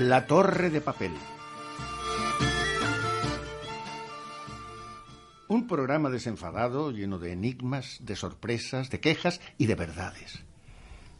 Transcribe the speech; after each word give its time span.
La 0.00 0.28
Torre 0.28 0.70
de 0.70 0.80
Papel. 0.80 1.10
Un 5.48 5.66
programa 5.66 6.08
desenfadado, 6.08 6.92
lleno 6.92 7.18
de 7.18 7.32
enigmas, 7.32 7.98
de 8.02 8.14
sorpresas, 8.14 8.90
de 8.90 9.00
quejas 9.00 9.40
y 9.58 9.66
de 9.66 9.74
verdades. 9.74 10.44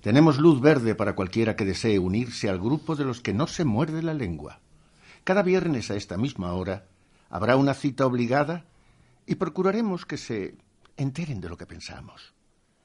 Tenemos 0.00 0.38
luz 0.38 0.60
verde 0.60 0.94
para 0.94 1.16
cualquiera 1.16 1.56
que 1.56 1.64
desee 1.64 1.98
unirse 1.98 2.48
al 2.48 2.60
grupo 2.60 2.94
de 2.94 3.04
los 3.04 3.20
que 3.20 3.34
no 3.34 3.48
se 3.48 3.64
muerde 3.64 4.00
la 4.00 4.14
lengua. 4.14 4.60
Cada 5.24 5.42
viernes 5.42 5.90
a 5.90 5.96
esta 5.96 6.16
misma 6.16 6.52
hora 6.52 6.86
habrá 7.30 7.56
una 7.56 7.74
cita 7.74 8.06
obligada 8.06 8.64
y 9.26 9.34
procuraremos 9.34 10.06
que 10.06 10.18
se 10.18 10.54
enteren 10.96 11.40
de 11.40 11.48
lo 11.48 11.56
que 11.56 11.66
pensamos. 11.66 12.32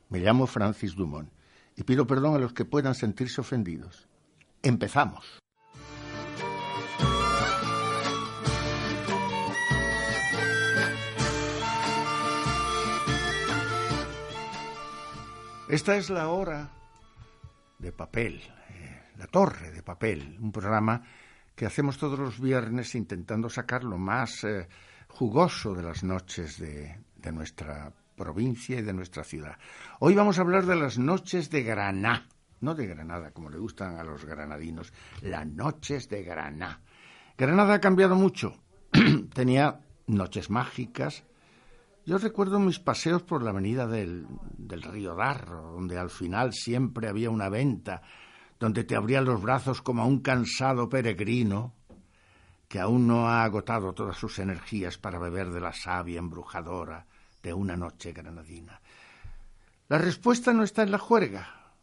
Me 0.09 0.21
llamo 0.21 0.47
Francis 0.47 0.95
Dumont 0.95 1.29
y 1.75 1.83
pido 1.83 2.07
perdón 2.07 2.33
a 2.33 2.39
los 2.39 2.53
que 2.53 2.65
puedan 2.65 2.95
sentirse 2.95 3.41
ofendidos. 3.41 4.07
Empezamos. 4.63 5.42
Esta 15.73 15.95
es 15.95 16.11
la 16.11 16.27
hora 16.27 16.69
de 17.79 17.91
papel, 17.91 18.43
eh, 18.69 19.01
la 19.17 19.25
torre 19.25 19.71
de 19.71 19.81
papel, 19.81 20.37
un 20.39 20.51
programa 20.51 21.01
que 21.55 21.65
hacemos 21.65 21.97
todos 21.97 22.19
los 22.19 22.39
viernes 22.39 22.93
intentando 22.93 23.49
sacar 23.49 23.83
lo 23.83 23.97
más 23.97 24.43
eh, 24.43 24.67
jugoso 25.07 25.73
de 25.73 25.81
las 25.81 26.03
noches 26.03 26.59
de, 26.59 26.95
de 27.15 27.31
nuestra 27.31 27.91
provincia 28.15 28.77
y 28.77 28.83
de 28.83 28.93
nuestra 28.93 29.23
ciudad. 29.23 29.57
Hoy 29.97 30.13
vamos 30.13 30.37
a 30.37 30.41
hablar 30.41 30.67
de 30.67 30.75
las 30.75 30.99
noches 30.99 31.49
de 31.49 31.63
Graná, 31.63 32.29
no 32.61 32.75
de 32.75 32.85
Granada, 32.85 33.31
como 33.31 33.49
le 33.49 33.57
gustan 33.57 33.97
a 33.97 34.03
los 34.03 34.25
granadinos, 34.25 34.93
las 35.23 35.47
noches 35.47 36.07
de 36.07 36.21
Graná. 36.21 36.81
Granada 37.35 37.73
ha 37.73 37.81
cambiado 37.81 38.15
mucho. 38.15 38.61
Tenía 39.33 39.79
noches 40.05 40.51
mágicas. 40.51 41.23
Yo 42.05 42.17
recuerdo 42.17 42.59
mis 42.59 42.79
paseos 42.79 43.23
por 43.23 43.43
la 43.43 43.51
avenida 43.51 43.87
del, 43.87 44.27
del 44.57 44.81
Río 44.81 45.15
Darro, 45.15 45.71
donde 45.71 45.97
al 45.97 46.09
final 46.09 46.51
siempre 46.51 47.07
había 47.07 47.29
una 47.29 47.47
venta, 47.47 48.01
donde 48.59 48.83
te 48.83 48.95
abrían 48.95 49.23
los 49.25 49.41
brazos 49.41 49.81
como 49.81 50.01
a 50.01 50.05
un 50.05 50.19
cansado 50.19 50.89
peregrino 50.89 51.73
que 52.67 52.79
aún 52.79 53.07
no 53.07 53.29
ha 53.29 53.43
agotado 53.43 53.93
todas 53.93 54.17
sus 54.17 54.39
energías 54.39 54.97
para 54.97 55.19
beber 55.19 55.51
de 55.51 55.61
la 55.61 55.71
savia 55.71 56.19
embrujadora 56.19 57.05
de 57.41 57.53
una 57.53 57.77
noche 57.77 58.11
granadina. 58.11 58.81
La 59.87 59.97
respuesta 59.97 60.53
no 60.53 60.63
está 60.63 60.83
en 60.83 60.91
la 60.91 60.97
juerga, 60.97 61.73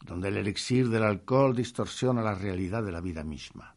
donde 0.00 0.28
el 0.28 0.38
elixir 0.38 0.88
del 0.88 1.02
alcohol 1.02 1.54
distorsiona 1.54 2.22
la 2.22 2.34
realidad 2.34 2.82
de 2.82 2.92
la 2.92 3.00
vida 3.00 3.24
misma. 3.24 3.74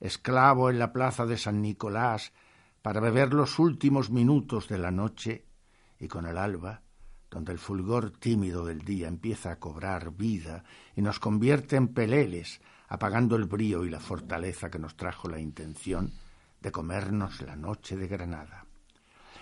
Esclavo 0.00 0.68
en 0.68 0.78
la 0.78 0.92
plaza 0.92 1.26
de 1.26 1.38
San 1.38 1.62
Nicolás 1.62 2.32
para 2.84 3.00
beber 3.00 3.32
los 3.32 3.58
últimos 3.58 4.10
minutos 4.10 4.68
de 4.68 4.76
la 4.76 4.90
noche 4.90 5.46
y 5.98 6.06
con 6.06 6.26
el 6.26 6.36
alba, 6.36 6.82
donde 7.30 7.52
el 7.52 7.58
fulgor 7.58 8.10
tímido 8.10 8.62
del 8.66 8.82
día 8.82 9.08
empieza 9.08 9.52
a 9.52 9.58
cobrar 9.58 10.10
vida 10.10 10.64
y 10.94 11.00
nos 11.00 11.18
convierte 11.18 11.76
en 11.76 11.88
peleles, 11.88 12.60
apagando 12.86 13.36
el 13.36 13.46
brío 13.46 13.86
y 13.86 13.88
la 13.88 14.00
fortaleza 14.00 14.68
que 14.68 14.78
nos 14.78 14.98
trajo 14.98 15.30
la 15.30 15.40
intención 15.40 16.12
de 16.60 16.72
comernos 16.72 17.40
la 17.40 17.56
noche 17.56 17.96
de 17.96 18.06
Granada. 18.06 18.66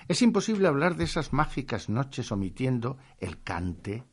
Es 0.06 0.22
imposible 0.22 0.68
hablar 0.68 0.94
de 0.94 1.02
esas 1.02 1.32
mágicas 1.32 1.88
noches 1.88 2.30
omitiendo 2.30 2.96
el 3.18 3.42
cante, 3.42 4.04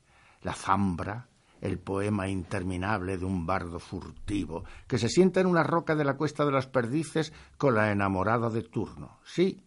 la 0.41 0.53
zambra, 0.55 1.30
el 1.61 1.79
poema 1.79 2.27
interminable 2.27 3.17
de 3.17 3.25
un 3.25 3.45
bardo 3.45 3.80
furtivo 3.80 4.64
que 4.87 4.97
se 4.97 5.09
sienta 5.09 5.39
en 5.42 5.47
una 5.47 5.64
roca 5.64 5.95
de 5.95 6.05
la 6.05 6.15
cuesta 6.15 6.45
de 6.45 6.52
las 6.52 6.67
perdices 6.67 7.33
con 7.58 7.75
la 7.75 7.92
enamorada 7.92 8.49
de 8.49 8.64
turno. 8.64 9.20
Sí, 9.23 9.64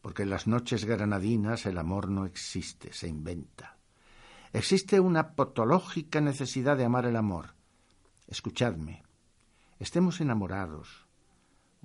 porque 0.00 0.22
en 0.22 0.30
las 0.30 0.46
noches 0.46 0.84
granadinas 0.84 1.66
el 1.66 1.78
amor 1.78 2.08
no 2.08 2.24
existe, 2.24 2.92
se 2.92 3.08
inventa. 3.08 3.76
Existe 4.52 5.00
una 5.00 5.34
patológica 5.34 6.20
necesidad 6.20 6.76
de 6.76 6.84
amar 6.84 7.06
el 7.06 7.16
amor. 7.16 7.54
Escuchadme, 8.28 9.02
estemos 9.78 10.20
enamorados, 10.20 11.04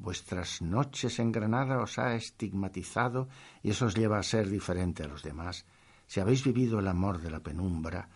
Vuestras 0.01 0.61
noches 0.61 1.19
en 1.19 1.33
Granada 1.33 1.81
os 1.81 1.99
ha 1.99 2.15
estigmatizado 2.15 3.27
y 3.61 3.71
eso 3.71 3.85
os 3.87 3.95
lleva 3.95 4.17
a 4.17 4.23
ser 4.23 4.49
diferente 4.49 5.03
a 5.03 5.07
los 5.07 5.23
demás. 5.23 5.65
Si 6.07 6.21
habéis 6.21 6.41
vivido 6.45 6.79
el 6.79 6.87
amor 6.87 7.19
de 7.19 7.29
la 7.29 7.41
penumbra 7.41 8.07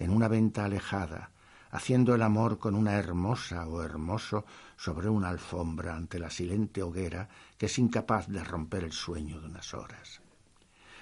en 0.00 0.10
una 0.10 0.26
venta 0.26 0.64
alejada, 0.64 1.30
haciendo 1.70 2.16
el 2.16 2.22
amor 2.22 2.58
con 2.58 2.74
una 2.74 2.94
hermosa 2.94 3.68
o 3.68 3.82
hermoso 3.82 4.44
sobre 4.76 5.08
una 5.08 5.28
alfombra 5.28 5.94
ante 5.94 6.18
la 6.18 6.30
silente 6.30 6.82
hoguera 6.82 7.28
que 7.56 7.66
es 7.66 7.78
incapaz 7.78 8.26
de 8.26 8.42
romper 8.42 8.82
el 8.82 8.92
sueño 8.92 9.40
de 9.40 9.46
unas 9.46 9.72
horas. 9.74 10.20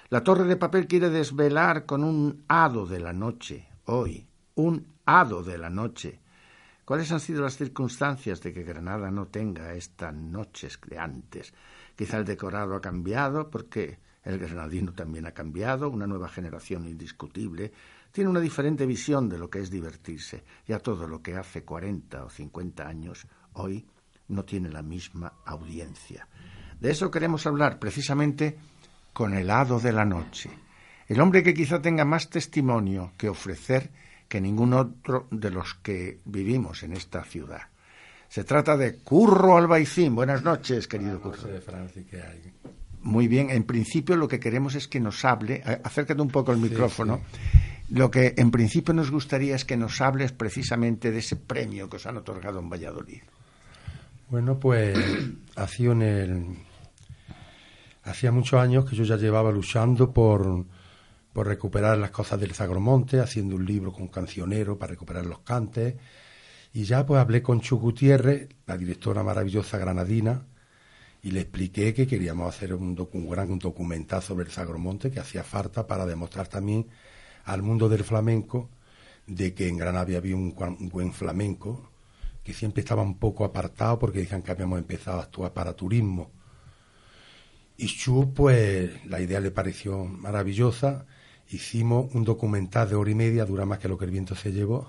La 0.09 0.23
torre 0.23 0.43
de 0.43 0.57
papel 0.57 0.85
quiere 0.85 1.09
desvelar 1.09 1.87
con 1.87 2.03
un 2.03 2.43
hado 2.47 2.85
de 2.85 2.99
la 2.99 3.13
noche, 3.13 3.67
hoy, 3.85 4.27
un 4.55 4.85
hado 5.05 5.41
de 5.41 5.57
la 5.57 5.71
noche, 5.71 6.19
¿Cuáles 6.89 7.11
han 7.11 7.19
sido 7.19 7.43
las 7.43 7.55
circunstancias 7.55 8.41
de 8.41 8.51
que 8.51 8.63
Granada 8.63 9.11
no 9.11 9.27
tenga 9.27 9.75
estas 9.75 10.11
noches 10.11 10.79
de 10.87 10.97
antes? 10.97 11.53
Quizá 11.95 12.17
el 12.17 12.25
decorado 12.25 12.73
ha 12.73 12.81
cambiado 12.81 13.51
porque 13.51 13.99
el 14.23 14.39
granadino 14.39 14.91
también 14.93 15.27
ha 15.27 15.31
cambiado, 15.31 15.87
una 15.87 16.07
nueva 16.07 16.29
generación 16.29 16.87
indiscutible 16.87 17.71
tiene 18.11 18.29
una 18.29 18.39
diferente 18.39 18.85
visión 18.85 19.29
de 19.29 19.37
lo 19.37 19.49
que 19.49 19.59
es 19.59 19.69
divertirse. 19.69 20.43
Ya 20.67 20.79
todo 20.79 21.07
lo 21.07 21.21
que 21.21 21.35
hace 21.35 21.63
cuarenta 21.63 22.23
o 22.25 22.29
cincuenta 22.29 22.87
años 22.87 23.27
hoy 23.53 23.85
no 24.27 24.45
tiene 24.45 24.69
la 24.69 24.81
misma 24.81 25.33
audiencia. 25.45 26.27
De 26.79 26.91
eso 26.91 27.11
queremos 27.11 27.45
hablar 27.45 27.79
precisamente 27.79 28.57
con 29.13 29.33
el 29.33 29.49
hado 29.49 29.79
de 29.79 29.91
la 29.91 30.05
noche, 30.05 30.49
el 31.07 31.19
hombre 31.19 31.43
que 31.43 31.53
quizá 31.53 31.81
tenga 31.81 32.05
más 32.05 32.29
testimonio 32.29 33.13
que 33.17 33.27
ofrecer 33.27 33.91
que 34.27 34.39
ningún 34.39 34.73
otro 34.73 35.27
de 35.31 35.49
los 35.49 35.73
que 35.73 36.19
vivimos 36.25 36.83
en 36.83 36.93
esta 36.93 37.23
ciudad. 37.23 37.61
Se 38.29 38.43
trata 38.43 38.77
de 38.77 38.97
Curro 38.99 39.57
Albaicín. 39.57 40.13
Buenas 40.13 40.43
noches, 40.43 40.87
querido 40.87 41.19
Curro. 41.19 41.49
Muy 43.01 43.27
bien, 43.27 43.49
en 43.49 43.63
principio 43.63 44.15
lo 44.15 44.27
que 44.27 44.39
queremos 44.39 44.75
es 44.75 44.87
que 44.87 44.99
nos 44.99 45.25
hable, 45.25 45.63
acércate 45.83 46.21
un 46.21 46.29
poco 46.29 46.51
el 46.51 46.59
micrófono, 46.59 47.21
lo 47.89 48.11
que 48.11 48.33
en 48.37 48.51
principio 48.51 48.93
nos 48.93 49.11
gustaría 49.11 49.55
es 49.55 49.65
que 49.65 49.77
nos 49.77 50.01
hables 50.01 50.31
precisamente 50.31 51.11
de 51.11 51.19
ese 51.19 51.35
premio 51.35 51.89
que 51.89 51.97
os 51.97 52.05
han 52.05 52.17
otorgado 52.17 52.59
en 52.59 52.69
Valladolid. 52.69 53.21
Bueno, 54.29 54.59
pues 54.59 54.97
hacía, 55.55 55.91
en 55.91 56.01
el... 56.01 56.45
hacía 58.03 58.31
muchos 58.31 58.59
años 58.59 58.89
que 58.89 58.95
yo 58.95 59.03
ya 59.03 59.17
llevaba 59.17 59.51
luchando 59.51 60.11
por 60.11 60.65
por 61.33 61.47
recuperar 61.47 61.97
las 61.97 62.11
cosas 62.11 62.39
del 62.39 62.53
Zagromonte, 62.53 63.19
haciendo 63.19 63.55
un 63.55 63.65
libro 63.65 63.93
con 63.93 64.07
cancionero 64.07 64.77
para 64.77 64.91
recuperar 64.91 65.25
los 65.25 65.39
cantes. 65.39 65.95
Y 66.73 66.83
ya 66.83 67.05
pues 67.05 67.19
hablé 67.21 67.41
con 67.41 67.61
Chu 67.61 67.77
Gutiérrez, 67.77 68.49
la 68.65 68.77
directora 68.77 69.23
maravillosa 69.23 69.77
granadina, 69.77 70.45
y 71.21 71.31
le 71.31 71.41
expliqué 71.41 71.93
que 71.93 72.07
queríamos 72.07 72.53
hacer 72.53 72.73
un, 72.73 72.95
gran 73.29 73.59
documental 73.59 74.21
sobre 74.21 74.45
el 74.45 74.51
Zagromonte 74.51 75.11
que 75.11 75.19
hacía 75.19 75.43
falta 75.43 75.85
para 75.85 76.05
demostrar 76.05 76.47
también 76.47 76.87
al 77.49 77.61
mundo 77.61 77.89
del 77.89 78.03
flamenco 78.03 78.69
de 79.27 79.53
que 79.53 79.67
en 79.67 79.77
Granada 79.77 80.17
había 80.17 80.35
un, 80.35 80.55
buen 80.91 81.13
flamenco, 81.13 81.91
que 82.43 82.53
siempre 82.53 82.81
estaba 82.81 83.01
un 83.03 83.17
poco 83.17 83.45
apartado 83.45 83.99
porque 83.99 84.19
decían 84.19 84.41
que 84.41 84.51
habíamos 84.51 84.79
empezado 84.79 85.19
a 85.19 85.23
actuar 85.23 85.53
para 85.53 85.73
turismo. 85.73 86.31
Y 87.77 87.87
Chu, 87.87 88.33
pues 88.33 89.05
la 89.05 89.21
idea 89.21 89.39
le 89.39 89.51
pareció 89.51 90.05
maravillosa 90.05 91.05
hicimos 91.51 92.13
un 92.13 92.23
documental 92.23 92.89
de 92.89 92.95
hora 92.95 93.09
y 93.09 93.15
media, 93.15 93.45
dura 93.45 93.65
más 93.65 93.79
que 93.79 93.87
lo 93.87 93.97
que 93.97 94.05
el 94.05 94.11
viento 94.11 94.35
se 94.35 94.51
llevó, 94.51 94.87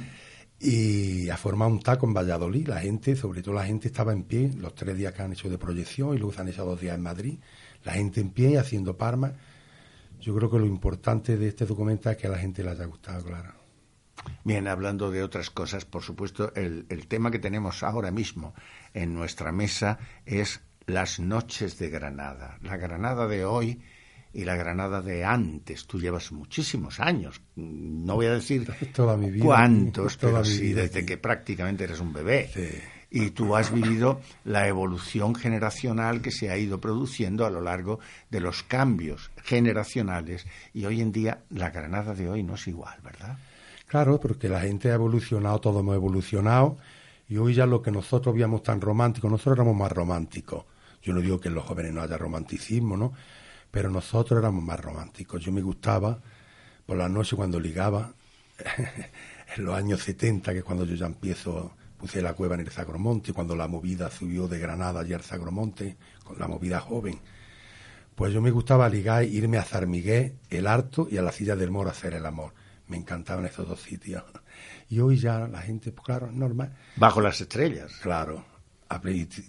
y 0.60 1.28
a 1.28 1.36
formar 1.36 1.68
un 1.68 1.80
taco 1.80 2.06
en 2.06 2.14
Valladolid. 2.14 2.68
La 2.68 2.80
gente, 2.80 3.16
sobre 3.16 3.42
todo 3.42 3.54
la 3.54 3.64
gente, 3.64 3.88
estaba 3.88 4.12
en 4.12 4.24
pie, 4.24 4.50
los 4.56 4.74
tres 4.74 4.96
días 4.96 5.12
que 5.12 5.22
han 5.22 5.32
hecho 5.32 5.50
de 5.50 5.58
proyección 5.58 6.14
y 6.14 6.18
luego 6.18 6.38
han 6.38 6.48
hecho 6.48 6.64
dos 6.64 6.80
días 6.80 6.96
en 6.96 7.02
Madrid, 7.02 7.38
la 7.84 7.92
gente 7.92 8.20
en 8.20 8.30
pie 8.30 8.58
haciendo 8.58 8.96
parma. 8.96 9.34
Yo 10.20 10.34
creo 10.34 10.50
que 10.50 10.58
lo 10.58 10.66
importante 10.66 11.36
de 11.36 11.48
este 11.48 11.66
documental 11.66 12.12
es 12.12 12.18
que 12.18 12.26
a 12.26 12.30
la 12.30 12.38
gente 12.38 12.62
le 12.62 12.70
haya 12.70 12.84
gustado, 12.84 13.24
claro. 13.24 13.52
Bien, 14.44 14.68
hablando 14.68 15.10
de 15.10 15.22
otras 15.22 15.50
cosas, 15.50 15.84
por 15.86 16.02
supuesto, 16.02 16.52
el, 16.54 16.84
el 16.90 17.06
tema 17.06 17.30
que 17.30 17.38
tenemos 17.38 17.82
ahora 17.82 18.10
mismo 18.10 18.54
en 18.92 19.14
nuestra 19.14 19.50
mesa 19.50 19.98
es 20.26 20.60
las 20.86 21.20
noches 21.20 21.78
de 21.78 21.88
Granada. 21.88 22.58
La 22.62 22.76
Granada 22.76 23.26
de 23.26 23.44
hoy 23.44 23.80
y 24.32 24.44
la 24.44 24.56
Granada 24.56 25.00
de 25.00 25.24
antes. 25.24 25.86
Tú 25.86 25.98
llevas 25.98 26.32
muchísimos 26.32 27.00
años, 27.00 27.40
no 27.56 28.14
voy 28.14 28.26
a 28.26 28.34
decir 28.34 28.70
Toda 28.94 29.16
mi 29.16 29.30
vida. 29.30 29.44
cuántos, 29.44 30.16
pero 30.16 30.44
sí, 30.44 30.72
desde 30.72 31.04
que 31.06 31.16
prácticamente 31.16 31.84
eres 31.84 32.00
un 32.00 32.12
bebé. 32.12 32.50
Y 33.10 33.30
tú 33.30 33.56
has 33.56 33.72
vivido 33.72 34.20
la 34.44 34.68
evolución 34.68 35.34
generacional 35.34 36.22
que 36.22 36.30
se 36.30 36.50
ha 36.50 36.56
ido 36.56 36.80
produciendo 36.80 37.44
a 37.44 37.50
lo 37.50 37.60
largo 37.60 37.98
de 38.30 38.40
los 38.40 38.62
cambios 38.62 39.30
generacionales. 39.42 40.46
Y 40.72 40.84
hoy 40.84 41.00
en 41.00 41.10
día 41.10 41.40
la 41.50 41.70
Granada 41.70 42.14
de 42.14 42.28
hoy 42.28 42.42
no 42.44 42.54
es 42.54 42.68
igual, 42.68 42.98
¿verdad? 43.02 43.36
Claro, 43.90 44.20
porque 44.20 44.48
la 44.48 44.60
gente 44.60 44.92
ha 44.92 44.94
evolucionado, 44.94 45.60
todos 45.60 45.80
hemos 45.80 45.96
evolucionado 45.96 46.78
Y 47.28 47.38
hoy 47.38 47.54
ya 47.54 47.66
lo 47.66 47.82
que 47.82 47.90
nosotros 47.90 48.32
veíamos 48.32 48.62
tan 48.62 48.80
romántico, 48.80 49.28
nosotros 49.28 49.56
éramos 49.56 49.76
más 49.76 49.90
románticos. 49.90 50.64
Yo 51.02 51.12
no 51.12 51.20
digo 51.20 51.40
que 51.40 51.48
en 51.48 51.54
los 51.54 51.64
jóvenes 51.64 51.92
no 51.92 52.02
haya 52.02 52.16
romanticismo, 52.16 52.96
¿no? 52.96 53.12
Pero 53.70 53.90
nosotros 53.90 54.38
éramos 54.38 54.62
más 54.62 54.78
románticos. 54.78 55.42
Yo 55.42 55.50
me 55.50 55.62
gustaba 55.62 56.20
por 56.86 56.96
la 56.96 57.08
noche 57.08 57.36
cuando 57.36 57.58
ligaba, 57.58 58.12
en 59.56 59.64
los 59.64 59.74
años 59.74 60.02
70, 60.02 60.52
que 60.52 60.58
es 60.58 60.64
cuando 60.64 60.84
yo 60.84 60.94
ya 60.94 61.06
empiezo, 61.06 61.72
puse 62.00 62.22
la 62.22 62.32
cueva 62.32 62.54
en 62.54 62.62
el 62.62 62.70
Sagromonte, 62.70 63.34
cuando 63.34 63.54
la 63.54 63.68
movida 63.68 64.10
subió 64.10 64.48
de 64.48 64.58
Granada 64.58 65.06
y 65.06 65.12
al 65.12 65.22
Sagromonte, 65.22 65.98
con 66.24 66.38
la 66.38 66.48
movida 66.48 66.80
joven. 66.80 67.20
Pues 68.14 68.32
yo 68.32 68.40
me 68.40 68.50
gustaba 68.50 68.88
ligar, 68.88 69.24
irme 69.24 69.58
a 69.58 69.62
Zarmigué, 69.62 70.36
el 70.48 70.66
Harto 70.66 71.06
y 71.10 71.18
a 71.18 71.22
la 71.22 71.30
silla 71.30 71.56
del 71.56 71.70
Moro 71.70 71.90
a 71.90 71.92
hacer 71.92 72.14
el 72.14 72.24
amor. 72.24 72.54
Me 72.88 72.96
encantaban 72.96 73.44
esos 73.44 73.68
dos 73.68 73.82
sitios. 73.82 74.24
Y 74.88 74.98
hoy 74.98 75.18
ya 75.18 75.46
la 75.46 75.60
gente, 75.60 75.92
pues 75.92 76.04
claro, 76.04 76.32
normal. 76.32 76.74
Bajo 76.96 77.20
las 77.20 77.40
estrellas. 77.40 77.92
Claro, 78.02 78.44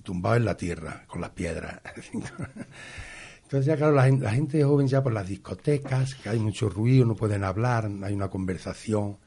tumbado 0.03 0.35
en 0.35 0.45
la 0.45 0.55
tierra, 0.55 1.05
con 1.07 1.21
las 1.21 1.31
piedras. 1.31 1.79
Entonces 3.43 3.65
ya 3.65 3.75
claro, 3.75 3.93
la, 3.93 4.31
gente 4.31 4.63
joven 4.63 4.87
ya 4.87 5.01
por 5.01 5.13
las 5.13 5.27
discotecas, 5.27 6.15
que 6.15 6.29
hay 6.29 6.39
mucho 6.39 6.69
ruido, 6.69 7.05
no 7.05 7.15
pueden 7.15 7.43
hablar, 7.43 7.89
no 7.89 8.05
hay 8.05 8.13
una 8.13 8.29
conversación. 8.29 9.17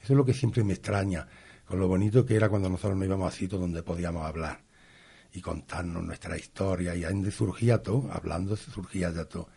Eso 0.00 0.12
es 0.12 0.16
lo 0.16 0.24
que 0.24 0.34
siempre 0.34 0.62
me 0.62 0.74
extraña, 0.74 1.26
con 1.66 1.80
lo 1.80 1.88
bonito 1.88 2.24
que 2.24 2.36
era 2.36 2.48
cuando 2.48 2.68
nosotros 2.68 2.96
no 2.96 3.04
íbamos 3.04 3.32
a 3.32 3.36
sitios 3.36 3.60
donde 3.60 3.82
podíamos 3.82 4.24
hablar 4.24 4.60
y 5.32 5.40
contarnos 5.40 6.02
nuestra 6.02 6.38
historia, 6.38 6.94
y 6.94 7.04
ahí 7.04 7.30
surgía 7.30 7.82
todo, 7.82 8.08
hablando 8.10 8.56
surgía 8.56 9.10
ya 9.10 9.26
todo. 9.26 9.48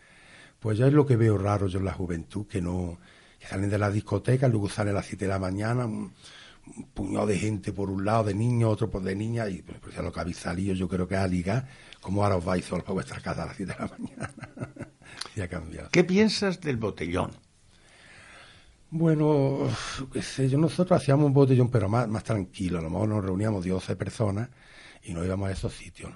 Pues 0.58 0.76
ya 0.76 0.86
es 0.86 0.92
lo 0.92 1.06
que 1.06 1.16
veo 1.16 1.38
raro 1.38 1.68
yo 1.68 1.78
en 1.78 1.86
la 1.86 1.92
juventud, 1.92 2.46
que 2.46 2.60
no, 2.60 2.98
que 3.38 3.46
salen 3.46 3.70
de 3.70 3.78
la 3.78 3.90
discoteca, 3.90 4.46
luego 4.48 4.68
salen 4.68 4.92
a 4.92 4.96
las 4.98 5.06
7 5.06 5.24
de 5.24 5.30
la 5.30 5.38
mañana, 5.38 5.86
un, 5.86 6.12
puñado 6.92 7.26
de 7.26 7.38
gente 7.38 7.72
por 7.72 7.88
un 7.88 8.04
lado, 8.04 8.24
de 8.24 8.34
niños, 8.34 8.70
otro 8.70 8.90
por 8.90 9.02
de 9.02 9.16
niñas, 9.16 9.50
y 9.50 9.62
pues, 9.62 9.78
pues 9.80 9.94
ya 9.94 10.02
lo 10.02 10.12
que 10.12 10.20
habéis 10.20 10.36
salido 10.36 10.74
yo 10.74 10.86
creo 10.86 11.08
que 11.08 11.16
a 11.16 11.26
ligar, 11.26 11.66
como 12.00 12.22
ahora 12.22 12.36
os 12.36 12.44
vais 12.44 12.64
solos 12.64 12.84
para 12.84 12.94
vuestra 12.94 13.20
casa 13.20 13.44
a 13.44 13.46
las 13.46 13.56
7 13.56 13.72
de 13.72 13.78
la 13.78 13.88
mañana. 13.88 14.34
ha 15.42 15.48
cambiado. 15.48 15.88
¿Qué 15.90 16.04
piensas 16.04 16.60
del 16.60 16.76
botellón? 16.76 17.30
Bueno, 18.92 19.68
qué 20.12 20.20
sé 20.20 20.48
yo, 20.48 20.58
nosotros 20.58 21.00
hacíamos 21.00 21.26
un 21.26 21.32
botellón, 21.32 21.70
pero 21.70 21.88
más, 21.88 22.08
más 22.08 22.24
tranquilo. 22.24 22.80
A 22.80 22.82
lo 22.82 22.90
mejor 22.90 23.08
nos 23.08 23.24
reuníamos 23.24 23.64
12 23.64 23.94
personas 23.94 24.48
y 25.04 25.12
nos 25.12 25.24
íbamos 25.24 25.48
a 25.48 25.52
esos 25.52 25.72
sitios. 25.72 26.12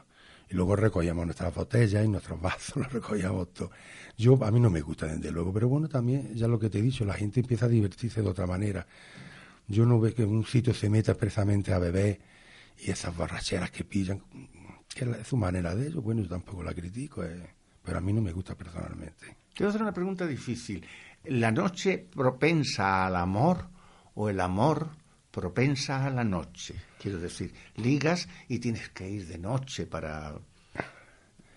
Y 0.51 0.57
luego 0.57 0.75
recogíamos 0.75 1.25
nuestras 1.25 1.55
botellas 1.55 2.05
y 2.05 2.09
nuestros 2.09 2.41
vasos, 2.43 2.77
los 2.77 2.93
recogíamos 2.93 3.53
todo. 3.53 3.71
Yo, 4.19 4.43
a 4.45 4.51
mí 4.51 4.59
no 4.59 4.71
me 4.71 4.81
gusta, 4.81 5.07
desde 5.07 5.31
luego, 5.31 5.53
pero 5.53 5.69
bueno, 5.69 5.89
también, 5.89 6.35
ya 6.35 6.49
lo 6.49 6.59
que 6.59 6.69
te 6.69 6.81
he 6.81 6.83
dicho, 6.83 7.05
la 7.05 7.15
gente 7.15 7.41
empieza 7.41 7.67
a 7.67 7.69
divertirse 7.69 8.23
de 8.23 8.29
otra 8.29 8.47
manera. 8.47 8.87
Yo 9.69 9.87
no 9.87 10.01
veo 10.01 10.13
que 10.13 10.25
un 10.25 10.45
sitio 10.45 10.75
se 10.75 10.91
meta 10.91 11.13
expresamente 11.13 11.73
a 11.73 11.79
beber 11.79 12.21
y 12.85 12.91
esas 12.91 13.17
borracheras 13.17 13.71
que 13.71 13.85
pillan, 13.85 14.21
que 14.93 15.05
es 15.05 15.29
su 15.29 15.37
manera 15.37 15.77
de 15.77 15.87
ellos, 15.87 16.03
bueno, 16.03 16.23
yo 16.23 16.29
tampoco 16.29 16.65
la 16.65 16.75
critico, 16.75 17.25
eh, 17.25 17.55
pero 17.85 17.99
a 17.99 18.01
mí 18.01 18.13
no 18.13 18.21
me 18.21 18.33
gusta 18.33 18.57
personalmente. 18.57 19.37
Te 19.55 19.65
hacer 19.65 19.83
una 19.83 19.93
pregunta 19.93 20.27
difícil. 20.27 20.85
¿La 21.27 21.51
noche 21.51 21.99
propensa 21.99 23.07
al 23.07 23.17
amor 23.17 23.69
o 24.15 24.29
el 24.29 24.41
amor 24.41 24.89
propensa 25.31 26.05
a 26.05 26.11
la 26.11 26.25
noche? 26.25 26.75
Quiero 27.01 27.19
decir, 27.19 27.53
ligas 27.77 28.29
y 28.49 28.59
tienes 28.59 28.91
que 28.91 29.09
ir 29.09 29.27
de 29.27 29.39
noche 29.39 29.87
para 29.87 30.35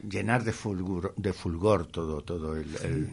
llenar 0.08 0.44
de 0.44 0.54
fulgor, 0.54 1.14
de 1.18 1.34
fulgor 1.34 1.88
todo, 1.88 2.22
todo 2.22 2.56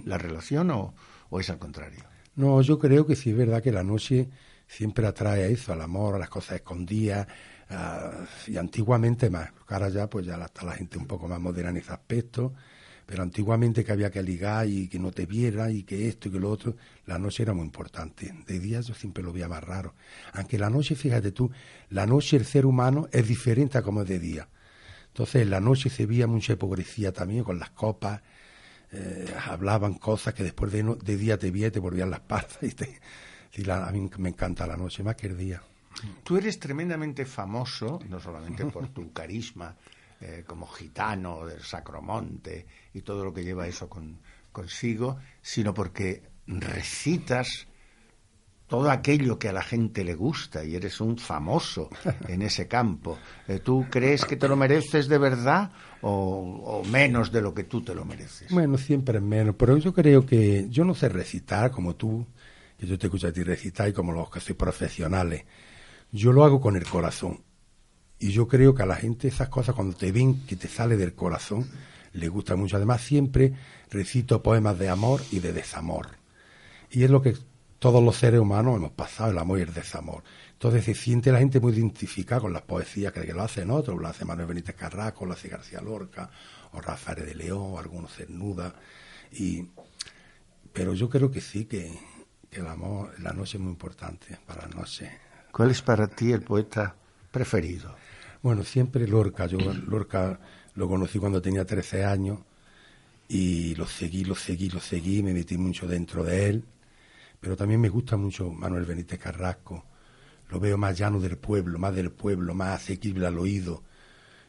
la 0.05 0.19
relación 0.19 0.71
o, 0.71 0.95
o 1.31 1.41
es 1.41 1.51
al 1.51 1.59
contrario? 1.59 2.05
No, 2.37 2.61
yo 2.63 2.79
creo 2.79 3.07
que 3.07 3.17
sí 3.17 3.31
es 3.31 3.37
verdad 3.37 3.63
que 3.63 3.73
la 3.73 3.83
noche 3.83 4.29
siempre 4.67 5.07
atrae 5.07 5.45
a 5.45 5.47
eso, 5.47 5.73
al 5.73 5.81
amor, 5.81 6.15
a 6.15 6.19
las 6.19 6.29
cosas 6.29 6.57
escondidas, 6.57 7.27
y 8.47 8.57
antiguamente 8.57 9.31
más, 9.31 9.51
ahora 9.69 9.89
ya 9.89 10.09
pues 10.09 10.27
ya 10.27 10.37
está 10.37 10.65
la 10.65 10.73
gente 10.73 10.99
un 10.99 11.07
poco 11.07 11.27
más 11.29 11.41
moderna 11.41 11.71
en 11.71 11.79
ese 11.79 11.93
aspecto, 11.93 12.53
pero 13.07 13.23
antiguamente 13.23 13.85
que 13.85 13.93
había 13.93 14.11
que 14.11 14.23
ligar 14.23 14.67
y 14.69 14.89
que 14.89 14.99
no 14.99 15.11
te 15.11 15.27
viera 15.27 15.71
y 15.71 15.83
que 15.83 16.09
esto 16.09 16.29
y 16.29 16.33
que 16.33 16.41
lo 16.41 16.51
otro, 16.51 16.77
la 17.07 17.19
noche 17.19 17.43
era 17.43 17.53
muy 17.53 17.65
importante. 17.65 18.35
De 18.47 18.59
día 18.59 18.81
yo 18.81 18.95
siempre 18.95 19.23
lo 19.23 19.33
veía 19.33 19.49
más 19.49 19.63
raro. 19.63 19.95
Aunque 20.33 20.59
la 20.59 20.71
noche, 20.71 20.95
fíjate 20.95 21.33
tú, 21.33 21.51
la 21.91 22.07
noche 22.07 22.37
el 22.37 22.47
ser 22.47 22.67
humano 22.67 23.09
es 23.13 23.27
diferente 23.29 23.79
a 23.79 23.83
como 23.83 24.03
es 24.03 24.09
de 24.09 24.19
día. 24.19 24.49
Entonces 25.09 25.43
en 25.43 25.51
la 25.51 25.61
noche 25.61 25.91
se 25.91 26.07
veía 26.07 26.27
mucha 26.27 26.55
hipocresía 26.55 27.13
también 27.13 27.45
con 27.45 27.59
las 27.59 27.71
copas, 27.71 28.21
eh, 28.91 29.27
hablaban 29.47 29.95
cosas 29.95 30.35
que 30.35 30.43
después 30.43 30.73
de, 30.73 30.83
de 30.83 31.17
día 31.17 31.39
te 31.39 31.51
veía 31.51 31.69
y 31.69 31.71
te 31.71 31.81
volvían 31.81 32.11
las 32.11 32.21
patas 32.21 32.59
y 32.63 32.71
te, 32.71 33.01
y 33.57 33.71
a 33.71 33.91
mí 33.93 34.11
me 34.19 34.31
encanta 34.31 34.67
la 34.67 34.77
noche 34.77 35.03
más 35.03 35.17
que 35.17 35.29
el 35.29 35.37
día. 35.37 35.63
Tú 36.25 36.37
eres 36.37 36.59
tremendamente 36.59 37.25
famoso, 37.25 38.01
no 38.09 38.19
solamente 38.19 38.67
por 38.67 38.89
tu 38.89 39.13
carisma 39.13 39.77
eh, 40.27 40.43
como 40.47 40.67
gitano 40.67 41.45
del 41.45 41.61
Sacromonte 41.61 42.67
y 42.95 43.03
todo 43.03 43.27
lo 43.27 43.35
que 43.35 43.45
lleva 43.45 43.67
eso 43.67 43.91
consigo, 44.53 45.19
sino 45.43 45.75
porque 45.75 46.23
recitas 46.47 47.67
todo 48.67 48.91
aquello 48.91 49.39
que 49.39 49.51
a 49.51 49.53
la 49.53 49.63
gente 49.63 50.03
le 50.03 50.15
gusta 50.15 50.65
y 50.65 50.77
eres 50.77 50.99
un 51.03 51.19
famoso 51.19 51.91
en 52.29 52.41
ese 52.41 52.67
campo. 52.67 53.19
Eh, 53.47 53.59
¿Tú 53.59 53.85
crees 53.91 54.25
que 54.25 54.37
te 54.37 54.49
lo 54.49 54.57
mereces 54.57 55.09
de 55.09 55.19
verdad 55.19 55.71
o, 56.01 56.81
o, 56.81 56.85
menos 56.85 57.31
de 57.31 57.43
lo 57.43 57.53
que 57.53 57.65
tú 57.65 57.83
te 57.83 57.95
lo 57.95 58.07
mereces? 58.07 58.51
Bueno, 58.51 58.79
siempre 58.79 59.21
menos, 59.21 59.57
pero 59.59 59.77
yo 59.77 59.93
creo 59.93 60.25
que 60.25 60.69
yo 60.71 60.87
no 60.87 60.95
sé 60.95 61.11
recitar 61.11 61.71
como 61.71 61.97
tú, 61.97 62.27
que 62.79 62.87
yo 62.87 62.99
te 62.99 63.09
escucho 63.09 63.29
a 63.29 63.33
ti 63.33 63.43
recitar 63.43 63.91
y 63.91 63.93
como 63.93 64.13
los 64.13 64.31
que 64.31 64.41
soy 64.41 64.55
profesionales. 64.55 65.45
Yo 66.11 66.33
lo 66.33 66.45
hago 66.45 66.63
con 66.63 66.77
el 66.77 66.85
corazón. 66.85 67.43
Y 68.25 68.31
yo 68.31 68.49
creo 68.49 68.75
que 68.75 68.83
a 68.83 68.87
la 68.87 68.97
gente 68.97 69.29
esas 69.29 69.51
cosas 69.51 69.75
cuando 69.75 69.95
te 69.95 70.11
ven 70.11 70.47
que 70.47 70.57
te 70.57 70.67
sale 70.67 70.97
del 70.97 71.13
corazón, 71.13 71.69
le 72.15 72.29
gusta 72.29 72.57
mucho. 72.57 72.77
Además, 72.77 73.03
siempre 73.03 73.53
recito 73.91 74.43
poemas 74.43 74.79
de 74.79 74.89
amor 74.89 75.21
y 75.31 75.41
de 75.41 75.53
desamor. 75.53 76.07
Y 76.91 77.05
es 77.05 77.11
lo 77.11 77.21
que 77.21 77.37
todos 77.79 78.03
los 78.03 78.17
seres 78.17 78.41
humanos 78.41 78.77
hemos 78.77 78.93
pasado, 78.93 79.31
el 79.31 79.37
amor 79.37 79.59
y 79.59 79.63
el 79.65 79.75
desamor. 79.75 80.25
Entonces 80.55 80.87
se 80.87 80.95
siente 80.95 81.33
la 81.33 81.39
gente 81.39 81.61
muy 81.61 81.75
identificada 81.75 82.41
con 82.41 82.55
las 82.55 82.63
poesías 82.63 83.13
que, 83.13 83.31
lo 83.31 83.43
hacen 83.43 83.71
otros, 83.71 84.01
lo 84.01 84.09
hace 84.09 84.25
Manuel 84.25 84.49
Benítez 84.49 84.75
Carrasco, 84.75 85.27
lo 85.27 85.35
hace 85.35 85.49
García 85.49 85.83
Lorca, 85.83 86.31
o 86.73 86.81
Rafael 86.81 87.27
de 87.27 87.35
León, 87.35 87.73
o 87.73 87.79
algunos 87.79 88.11
Cernuda. 88.11 88.75
Y, 89.33 89.67
pero 90.73 90.95
yo 90.95 91.11
creo 91.11 91.31
que 91.31 91.43
sí, 91.43 91.67
que, 91.67 91.93
el 92.53 92.67
amor, 92.69 93.21
la 93.21 93.35
noche 93.35 93.59
es 93.59 93.63
muy 93.63 93.73
importante 93.73 94.39
para 94.47 94.67
la 94.67 94.75
noche. 94.75 95.11
¿Cuál 95.53 95.73
es 95.73 95.83
para 95.83 96.07
ti 96.07 96.33
el 96.33 96.41
poeta 96.41 96.97
preferido? 97.35 97.97
Bueno, 98.43 98.63
siempre 98.63 99.09
Lorca. 99.09 99.47
Yo 99.47 99.59
Lorca 99.59 100.39
lo 100.77 100.89
conocí 100.89 101.19
cuando 101.19 101.43
tenía 101.43 101.67
13 101.67 102.05
años 102.05 102.39
y 103.29 103.75
lo 103.75 103.87
seguí, 103.87 104.25
lo 104.25 104.37
seguí, 104.37 104.71
lo 104.71 104.79
seguí, 104.81 105.23
me 105.23 105.35
metí 105.35 105.59
mucho 105.59 105.89
dentro 105.89 106.23
de 106.23 106.49
él. 106.49 106.65
Pero 107.41 107.57
también 107.57 107.81
me 107.81 107.89
gusta 107.89 108.17
mucho 108.17 108.51
Manuel 108.51 108.85
Benítez 108.85 109.19
Carrasco. 109.19 109.85
Lo 110.51 110.61
veo 110.61 110.79
más 110.79 110.97
llano 110.97 111.19
del 111.19 111.37
pueblo, 111.37 111.79
más 111.79 111.95
del 111.95 112.13
pueblo, 112.13 112.55
más 112.55 112.81
asequible 112.83 113.27
al 113.27 113.39
oído. 113.39 113.83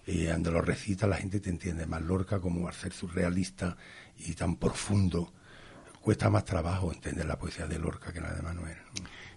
Y 0.06 0.28
cuando 0.28 0.52
lo 0.52 0.62
recita 0.62 1.08
la 1.08 1.18
gente 1.18 1.40
te 1.40 1.50
entiende 1.50 1.88
más 1.88 2.04
Lorca 2.04 2.40
como 2.40 2.68
al 2.68 2.74
ser 2.76 2.94
surrealista 2.94 3.76
y 4.20 4.34
tan 4.34 4.58
profundo 4.58 5.34
cuesta 6.02 6.30
más 6.30 6.46
trabajo 6.46 6.94
entender 6.94 7.26
la 7.26 7.40
poesía 7.40 7.66
de 7.66 7.80
Lorca 7.80 8.14
que 8.14 8.22
la 8.22 8.32
de 8.32 8.44
Manuel. 8.44 8.78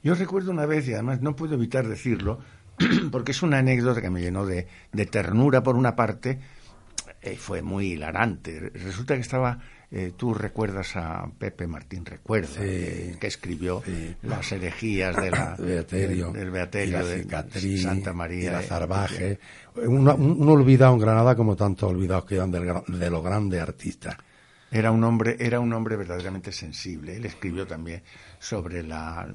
Yo 0.03 0.15
recuerdo 0.15 0.51
una 0.51 0.67
vez, 0.67 0.87
y 0.87 0.93
además 0.93 1.23
no 1.23 1.35
puedo 1.35 1.55
evitar 1.55 1.89
decirlo, 1.89 2.41
porque 3.11 3.33
es 3.33 3.43
una 3.43 3.59
anécdota 3.59 4.01
que 4.01 4.11
me 4.11 4.21
llenó 4.21 4.47
de, 4.47 4.67
ternura 5.11 5.63
por 5.63 5.77
una 5.77 5.97
parte, 5.97 6.39
y 7.23 7.31
eh, 7.31 7.37
fue 7.37 7.63
muy 7.63 7.93
hilarante. 7.93 8.71
Resulta 8.75 9.15
que 9.15 9.21
estaba, 9.21 9.59
eh, 9.91 10.13
tú 10.17 10.35
recuerdas 10.35 10.97
a 10.97 11.29
Pepe 11.39 11.67
Martín 11.67 12.05
Recuerda, 12.05 12.61
que 12.61 13.27
escribió 13.27 13.83
las 14.23 14.53
herejías 14.53 15.17
de 15.17 15.31
la, 15.31 15.57
Beaterio, 15.59 16.31
del 16.31 16.51
Beaterio 16.51 17.05
de 17.05 17.79
Santa 17.79 18.13
María. 18.13 18.53
La 18.53 18.63
Zarbaje. 18.63 19.39
Un, 19.75 20.09
olvidado 20.49 20.95
en 20.95 21.01
Granada 21.01 21.35
como 21.35 21.57
tantos 21.57 21.91
olvidados 21.91 22.25
quedan 22.25 22.51
de 22.51 23.11
los 23.11 23.23
grandes 23.23 23.61
artistas. 23.61 24.17
Era 24.71 24.91
un 24.91 25.03
hombre, 25.03 25.37
era 25.39 25.61
un 25.61 25.73
hombre 25.73 25.97
verdaderamente 25.97 26.53
sensible. 26.53 27.17
Él 27.17 27.25
escribió 27.25 27.67
también 27.67 28.03
sobre 28.39 28.83
la 28.83 29.27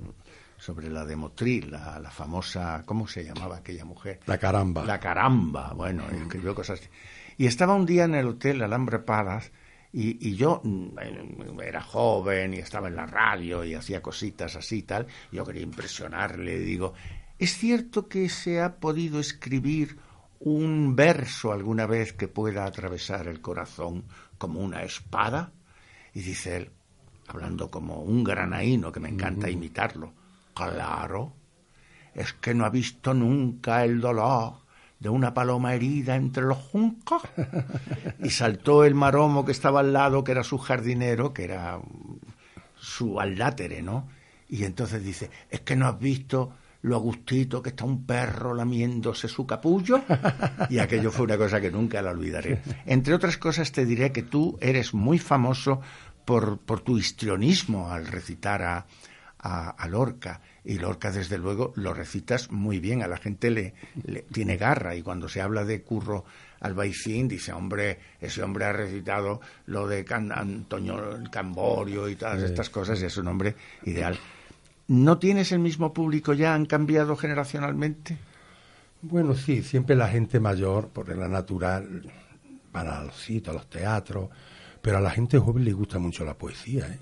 sobre 0.63 0.89
la 0.89 1.03
de 1.03 1.17
Motril, 1.17 1.71
la, 1.71 1.99
la, 1.99 2.09
famosa, 2.09 2.83
¿cómo 2.85 3.05
se 3.05 3.25
llamaba 3.25 3.57
aquella 3.57 3.83
mujer? 3.83 4.21
La 4.27 4.37
caramba. 4.37 4.85
La 4.85 4.97
caramba, 4.97 5.73
bueno, 5.73 6.05
escribió 6.09 6.55
cosas 6.55 6.79
así. 6.79 6.89
Y 7.37 7.47
estaba 7.47 7.75
un 7.75 7.85
día 7.85 8.05
en 8.05 8.15
el 8.15 8.27
hotel 8.27 8.61
Alambre 8.61 8.99
Palace 8.99 9.51
y, 9.91 10.25
y, 10.25 10.37
yo 10.37 10.61
mm, 10.63 11.59
era 11.61 11.81
joven 11.81 12.53
y 12.53 12.59
estaba 12.59 12.87
en 12.87 12.95
la 12.95 13.05
radio 13.05 13.65
y 13.65 13.73
hacía 13.73 14.01
cositas 14.01 14.55
así 14.55 14.77
y 14.77 14.83
tal. 14.83 15.05
Yo 15.33 15.43
quería 15.45 15.63
impresionarle, 15.63 16.57
digo, 16.59 16.93
¿es 17.37 17.57
cierto 17.57 18.07
que 18.07 18.29
se 18.29 18.61
ha 18.61 18.77
podido 18.77 19.19
escribir 19.19 19.97
un 20.39 20.95
verso 20.95 21.51
alguna 21.51 21.87
vez 21.87 22.13
que 22.13 22.29
pueda 22.29 22.63
atravesar 22.63 23.27
el 23.27 23.41
corazón 23.41 24.05
como 24.37 24.61
una 24.61 24.83
espada? 24.83 25.51
Y 26.13 26.21
dice 26.21 26.55
él, 26.55 26.71
hablando 27.27 27.69
como 27.69 28.01
un 28.01 28.23
granaíno, 28.23 28.93
que 28.93 29.01
me 29.01 29.09
encanta 29.09 29.49
imitarlo, 29.49 30.13
claro, 30.53 31.33
es 32.13 32.33
que 32.33 32.53
no 32.53 32.65
ha 32.65 32.69
visto 32.69 33.13
nunca 33.13 33.83
el 33.83 33.99
dolor 33.99 34.63
de 34.99 35.09
una 35.09 35.33
paloma 35.33 35.73
herida 35.73 36.15
entre 36.15 36.43
los 36.43 36.57
juncos. 36.57 37.21
Y 38.23 38.29
saltó 38.29 38.85
el 38.85 38.95
maromo 38.95 39.43
que 39.43 39.51
estaba 39.51 39.81
al 39.81 39.91
lado, 39.91 40.23
que 40.23 40.31
era 40.31 40.43
su 40.43 40.57
jardinero, 40.57 41.33
que 41.33 41.43
era 41.43 41.79
su 42.77 43.19
aldátere, 43.19 43.81
¿no? 43.81 44.07
Y 44.47 44.63
entonces 44.63 45.03
dice, 45.03 45.29
es 45.49 45.59
que 45.61 45.75
no 45.75 45.87
has 45.87 45.99
visto 45.99 46.53
lo 46.83 46.95
agustito 46.95 47.61
que 47.61 47.69
está 47.69 47.85
un 47.85 48.05
perro 48.05 48.53
lamiéndose 48.53 49.27
su 49.27 49.45
capullo. 49.45 50.01
Y 50.69 50.79
aquello 50.79 51.11
fue 51.11 51.25
una 51.25 51.37
cosa 51.37 51.59
que 51.59 51.71
nunca 51.71 52.01
la 52.01 52.11
olvidaré. 52.11 52.61
Entre 52.85 53.13
otras 53.13 53.37
cosas 53.37 53.71
te 53.71 53.85
diré 53.85 54.11
que 54.11 54.23
tú 54.23 54.57
eres 54.61 54.93
muy 54.93 55.19
famoso 55.19 55.81
por, 56.23 56.59
por 56.59 56.79
tu 56.79 56.97
histrionismo 56.97 57.91
al 57.91 58.07
recitar 58.07 58.61
a, 58.61 58.85
a, 59.43 59.87
Lorca. 59.87 60.41
Y 60.63 60.79
Lorca, 60.79 61.11
desde 61.11 61.37
luego, 61.37 61.73
lo 61.75 61.93
recitas 61.93 62.49
muy 62.51 62.79
bien. 62.79 63.03
A 63.03 63.07
la 63.07 63.17
gente 63.17 63.51
le, 63.51 63.73
tiene 64.31 64.55
garra. 64.55 64.95
Y 64.95 65.01
cuando 65.01 65.27
se 65.27 65.41
habla 65.41 65.65
de 65.65 65.81
Curro 65.81 66.23
Albaicín, 66.61 67.27
dice, 67.27 67.51
hombre, 67.51 67.99
ese 68.21 68.41
hombre 68.41 68.65
ha 68.65 68.73
recitado 68.73 69.41
lo 69.65 69.87
de 69.87 70.05
Antonio 70.09 71.15
el 71.15 71.29
Camborio 71.29 72.07
y 72.07 72.15
todas 72.15 72.41
estas 72.41 72.69
cosas, 72.69 73.01
y 73.01 73.05
es 73.05 73.17
un 73.17 73.27
hombre 73.27 73.55
ideal. 73.83 74.17
¿No 74.87 75.17
tienes 75.17 75.51
el 75.51 75.59
mismo 75.59 75.93
público 75.93 76.33
ya? 76.33 76.53
¿Han 76.53 76.65
cambiado 76.65 77.15
generacionalmente? 77.17 78.17
Bueno, 79.01 79.35
sí, 79.35 79.61
siempre 79.61 79.97
la 79.97 80.07
gente 80.07 80.39
mayor, 80.39 80.87
por 80.87 81.13
la 81.15 81.27
natural, 81.27 82.09
para 82.71 83.03
los 83.03 83.17
sitios, 83.17 83.49
a 83.49 83.59
los 83.59 83.69
teatros, 83.69 84.29
pero 84.81 84.97
a 84.97 85.01
la 85.01 85.09
gente 85.09 85.37
joven 85.37 85.65
le 85.65 85.73
gusta 85.73 85.99
mucho 85.99 86.23
la 86.23 86.33
poesía, 86.33 86.87
¿eh? 86.87 86.99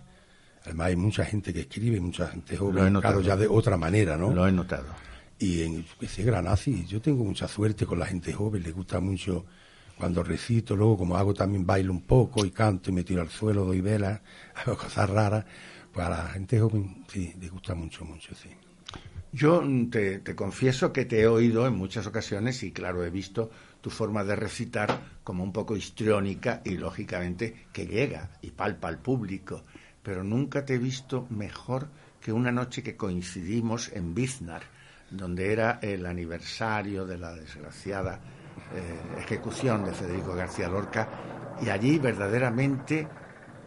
Además 0.64 0.88
hay 0.88 0.96
mucha 0.96 1.26
gente 1.26 1.54
que 1.54 1.62
escribe, 1.62 2.00
mucha 2.00 2.28
gente 2.28 2.56
joven, 2.56 3.00
claro, 3.00 3.22
ya 3.22 3.36
de 3.36 3.48
otra 3.48 3.78
manera, 3.78 4.16
¿no? 4.18 4.32
Lo 4.32 4.48
he 4.48 4.52
notado. 4.52 4.86
Y 5.40 5.64
en 5.64 5.86
ese 6.00 6.24
Granazzi, 6.24 6.86
yo 6.86 7.02
tengo 7.02 7.24
mucha 7.24 7.48
suerte 7.48 7.86
con 7.86 7.98
la 7.98 8.06
gente 8.06 8.32
joven, 8.32 8.62
le 8.62 8.72
gusta 8.72 9.00
mucho 9.00 9.46
cuando 9.98 10.24
recito, 10.24 10.76
luego 10.76 11.00
como 11.00 11.18
hago 11.18 11.34
también 11.34 11.66
bailo 11.66 11.92
un 11.92 12.02
poco 12.02 12.46
y 12.46 12.52
canto 12.52 12.92
y 12.92 12.94
me 12.94 13.04
tiro 13.04 13.22
al 13.22 13.30
suelo, 13.30 13.66
doy 13.66 13.82
velas, 13.82 14.22
hago 14.56 14.78
cosas 14.78 15.10
raras, 15.10 15.46
pues 15.92 16.06
a 16.06 16.10
la 16.10 16.28
gente 16.30 16.60
joven 16.60 17.06
sí, 17.08 17.34
le 17.40 17.50
gusta 17.50 17.74
mucho, 17.74 18.06
mucho, 18.06 18.36
sí. 18.36 18.50
Yo 19.34 19.64
te, 19.90 20.20
te, 20.20 20.36
confieso 20.36 20.92
que 20.92 21.06
te 21.06 21.22
he 21.22 21.28
oído 21.28 21.66
en 21.66 21.74
muchas 21.74 22.06
ocasiones 22.06 22.64
y 22.64 22.72
claro, 22.72 23.06
he 23.06 23.10
visto 23.10 23.50
tu 23.80 23.90
forma 23.90 24.24
de 24.24 24.36
recitar 24.36 25.00
como 25.24 25.44
un 25.44 25.54
poco 25.54 25.78
histriónica 25.78 26.62
y 26.66 26.72
lógicamente 26.72 27.68
que 27.72 27.88
llega 27.88 28.32
y 28.42 28.52
palpa 28.52 28.90
al 28.90 29.00
público 29.00 29.64
pero 30.04 30.24
nunca 30.24 30.66
te 30.66 30.76
he 30.76 30.78
visto 30.78 31.28
mejor 31.30 31.88
que 32.20 32.32
una 32.32 32.52
noche 32.52 32.84
que 32.84 32.96
coincidimos 32.96 33.92
en 33.94 34.14
Biznar, 34.14 34.62
donde 35.10 35.52
era 35.52 35.80
el 35.82 36.06
aniversario 36.06 37.06
de 37.06 37.18
la 37.18 37.34
desgraciada 37.34 38.20
eh, 38.74 39.20
ejecución 39.20 39.84
de 39.86 39.94
Federico 39.94 40.34
García 40.34 40.70
Lorca, 40.70 41.08
y 41.62 41.70
allí 41.70 42.00
verdaderamente 42.00 43.08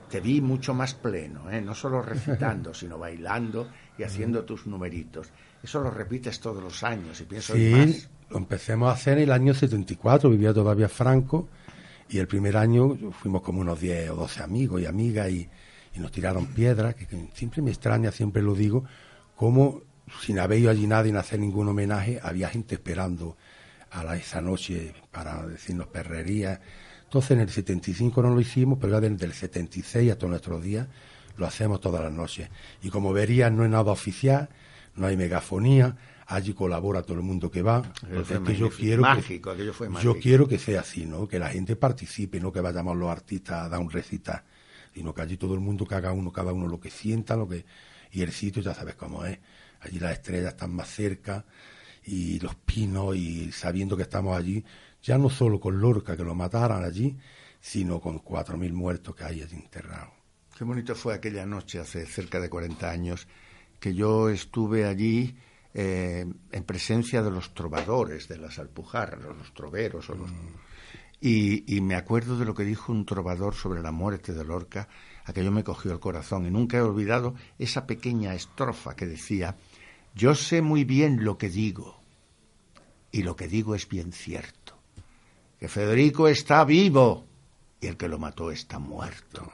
te 0.09 0.21
vi 0.21 0.41
mucho 0.41 0.75
más 0.75 0.95
pleno, 0.95 1.51
¿eh? 1.51 1.61
no 1.61 1.75
solo 1.75 2.01
recitando, 2.01 2.73
sino 2.75 2.99
bailando 2.99 3.69
y 3.99 4.03
haciendo 4.03 4.45
tus 4.45 4.67
numeritos. 4.67 5.29
Eso 5.63 5.81
lo 5.81 5.91
repites 5.91 6.41
todos 6.41 6.63
los 6.63 6.83
años 6.83 7.21
y 7.21 7.25
pienso 7.25 7.55
sí, 7.55 7.73
más. 7.73 8.09
lo 8.31 8.39
empecemos 8.39 8.89
a 8.89 8.93
hacer 8.93 9.19
en 9.19 9.25
el 9.25 9.33
año 9.33 9.55
74, 9.55 10.31
vivía 10.31 10.53
todavía 10.55 10.89
Franco, 10.89 11.49
y 12.09 12.19
el 12.19 12.29
primer 12.29 12.57
año 12.57 12.97
fuimos 13.13 13.43
como 13.43 13.61
unos 13.61 13.81
10 13.81 14.11
o 14.11 14.17
12 14.17 14.43
amigos 14.43 14.83
y 14.83 14.87
amigas 14.87 15.31
y 15.31 15.49
y 15.95 16.01
nos 16.01 16.11
tiraron 16.11 16.47
piedras, 16.47 16.95
que, 16.95 17.07
siempre 17.35 17.63
me 17.63 17.71
extraña, 17.71 18.11
siempre 18.11 18.43
lo 18.43 18.55
digo, 18.55 18.85
como 19.37 19.83
sin 20.21 20.39
haber 20.39 20.59
ido 20.59 20.71
allí 20.71 20.87
nadie 20.87 21.11
en 21.11 21.17
hacer 21.17 21.39
ningún 21.39 21.69
homenaje, 21.69 22.21
había 22.23 22.49
gente 22.49 22.75
esperando 22.75 23.37
a 23.91 24.17
esa 24.17 24.41
noche 24.41 24.93
para 25.13 25.47
decirnos 25.47 25.87
perrerías. 25.87 26.61
Entonces 27.05 27.31
en 27.33 27.41
el 27.41 27.49
75 27.49 28.23
no 28.23 28.35
lo 28.35 28.41
hicimos, 28.41 28.79
pero 28.81 28.93
ya 28.95 29.09
desde 29.09 29.25
el 29.25 29.33
76 29.33 30.11
hasta 30.11 30.27
nuestros 30.27 30.63
días 30.63 30.89
lo 31.37 31.47
hacemos 31.47 31.81
todas 31.81 32.03
las 32.03 32.13
noches. 32.13 32.49
Y 32.83 32.91
como 32.91 33.13
verías, 33.13 33.53
no 33.53 33.65
es 33.65 33.71
nada 33.71 33.93
oficial, 33.93 34.49
no 34.97 35.07
hay 35.07 35.17
megafonía, 35.17 35.97
allí 36.27 36.55
colabora 36.55 37.03
todo 37.03 37.15
el 37.15 37.23
mundo 37.23 37.51
que 37.51 37.63
va. 37.63 37.83
Entonces, 38.03 38.41
que 38.41 38.57
yo 38.57 38.71
quiero 38.71 39.03
mágico, 39.03 39.55
que, 39.55 39.73
fue 39.73 39.89
yo 40.03 40.19
quiero 40.19 40.49
que 40.49 40.59
sea 40.59 40.81
así, 40.81 41.07
¿no? 41.07 41.29
Que 41.29 41.39
la 41.39 41.51
gente 41.51 41.77
participe, 41.77 42.41
no 42.41 42.53
que 42.53 42.61
vayamos 42.61 42.97
los 42.97 43.11
artistas 43.11 43.67
a 43.67 43.69
dar 43.69 43.81
un 43.81 43.91
recital 43.91 44.43
sino 44.95 45.13
que 45.13 45.23
allí 45.23 45.37
todo 45.37 45.55
el 45.55 45.61
mundo 45.61 45.87
que 45.87 45.95
haga 45.95 46.13
uno, 46.13 46.33
cada 46.33 46.53
uno 46.53 46.69
lo 46.69 46.81
que 46.81 46.91
sienta, 46.91 47.37
lo 47.37 47.49
que 47.49 47.65
y 48.13 48.23
el 48.23 48.33
sitio 48.33 48.63
ya 48.63 48.73
sabes 48.73 48.95
cómo 48.95 49.25
es. 49.25 49.39
Allí 49.81 49.99
las 49.99 50.13
estrellas 50.13 50.55
están 50.55 50.75
más 50.75 50.89
cerca 50.89 51.45
y 52.05 52.39
los 52.41 52.55
pinos 52.55 53.17
y 53.17 53.51
sabiendo 53.53 53.97
que 53.97 54.05
estamos 54.05 54.37
allí, 54.37 54.65
ya 55.03 55.19
no 55.19 55.29
solo 55.29 55.59
con 55.61 55.81
Lorca 55.81 56.17
que 56.17 56.25
lo 56.25 56.35
mataran 56.35 56.85
allí, 56.85 57.17
sino 57.61 58.01
con 58.01 58.21
cuatro 58.21 58.57
mil 58.57 58.73
muertos 58.73 59.15
que 59.15 59.25
hay 59.25 59.43
allí 59.43 59.57
enterrados. 59.57 60.15
Qué 60.57 60.65
bonito 60.65 60.95
fue 60.95 61.15
aquella 61.15 61.45
noche 61.45 61.81
hace 61.81 62.07
cerca 62.07 62.39
de 62.39 62.49
40 62.49 62.89
años 62.89 63.27
que 63.81 63.95
yo 63.95 64.29
estuve 64.29 64.87
allí 64.87 65.37
eh, 65.75 66.25
en 66.53 66.65
presencia 66.65 67.23
de 67.23 67.31
los 67.31 67.53
trovadores 67.53 68.29
de 68.29 68.39
las 68.39 68.59
Alpujarras, 68.59 69.37
los 69.37 69.53
troveros 69.53 70.09
o 70.11 70.15
los... 70.15 70.31
Mm. 70.31 70.55
Y, 71.27 71.81
me 71.81 71.95
acuerdo 71.95 72.37
de 72.37 72.45
lo 72.45 72.53
que 72.53 72.65
dijo 72.65 72.93
un 72.93 73.07
trovador 73.07 73.55
sobre 73.55 73.81
la 73.81 73.91
muerte 73.91 74.35
de 74.35 74.45
Lorca, 74.45 74.89
aquello 75.25 75.51
me 75.51 75.65
cogió 75.65 75.91
el 75.91 75.99
corazón 75.99 76.45
y 76.45 76.51
nunca 76.51 76.77
he 76.77 76.83
olvidado 76.83 77.35
esa 77.59 77.87
pequeña 77.87 78.35
estrofa 78.35 78.95
que 78.95 79.07
decía, 79.07 79.57
yo 80.15 80.35
sé 80.35 80.61
muy 80.61 80.85
bien 80.85 81.25
lo 81.25 81.39
que 81.39 81.49
digo 81.49 81.99
y 83.11 83.23
lo 83.23 83.37
que 83.37 83.49
digo 83.49 83.75
es 83.75 83.89
bien 83.89 84.13
cierto, 84.13 84.77
que 85.59 85.67
Federico 85.67 86.29
está 86.29 86.63
vivo 86.67 87.25
y 87.81 87.87
el 87.87 87.97
que 87.97 88.09
lo 88.09 88.19
mató 88.19 88.51
está 88.51 88.79
muerto. 88.79 89.51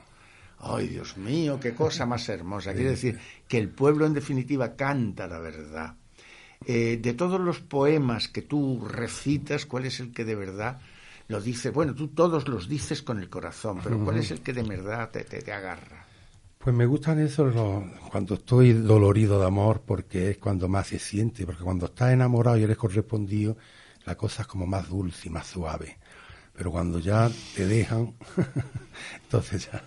Ay, 0.58 0.88
Dios 0.88 1.16
mío, 1.18 1.60
qué 1.60 1.72
cosa 1.72 2.04
más 2.04 2.28
hermosa. 2.28 2.72
Quiere 2.72 2.90
decir 2.90 3.20
que 3.46 3.58
el 3.58 3.68
pueblo 3.68 4.06
en 4.06 4.14
definitiva 4.14 4.74
canta 4.74 5.28
la 5.28 5.38
verdad. 5.38 5.94
Eh, 6.66 6.98
de 7.00 7.14
todos 7.14 7.40
los 7.40 7.60
poemas 7.60 8.26
que 8.26 8.42
tú 8.42 8.84
recitas, 8.84 9.66
¿cuál 9.66 9.86
es 9.86 10.00
el 10.00 10.12
que 10.12 10.24
de 10.24 10.34
verdad 10.34 10.80
lo 11.30 11.40
dice, 11.40 11.70
bueno, 11.70 11.94
tú 11.94 12.08
todos 12.08 12.48
los 12.48 12.68
dices 12.68 13.02
con 13.02 13.20
el 13.20 13.30
corazón, 13.30 13.78
pero 13.84 14.02
¿cuál 14.02 14.18
es 14.18 14.32
el 14.32 14.40
que 14.40 14.52
de 14.52 14.64
verdad 14.64 15.10
te, 15.10 15.22
te, 15.22 15.52
agarra? 15.52 16.04
Pues 16.58 16.74
me 16.74 16.84
gustan 16.86 17.20
esos 17.20 17.54
cuando 18.10 18.34
estoy 18.34 18.72
dolorido 18.72 19.38
de 19.38 19.46
amor, 19.46 19.82
porque 19.86 20.30
es 20.30 20.38
cuando 20.38 20.66
más 20.66 20.88
se 20.88 20.98
siente, 20.98 21.46
porque 21.46 21.62
cuando 21.62 21.86
estás 21.86 22.12
enamorado 22.12 22.58
y 22.58 22.64
eres 22.64 22.76
correspondido, 22.76 23.56
la 24.06 24.16
cosa 24.16 24.42
es 24.42 24.48
como 24.48 24.66
más 24.66 24.88
dulce 24.88 25.28
y 25.28 25.30
más 25.30 25.46
suave. 25.46 25.98
Pero 26.52 26.72
cuando 26.72 26.98
ya 26.98 27.30
te 27.54 27.64
dejan, 27.64 28.12
entonces 29.22 29.70
ya... 29.70 29.84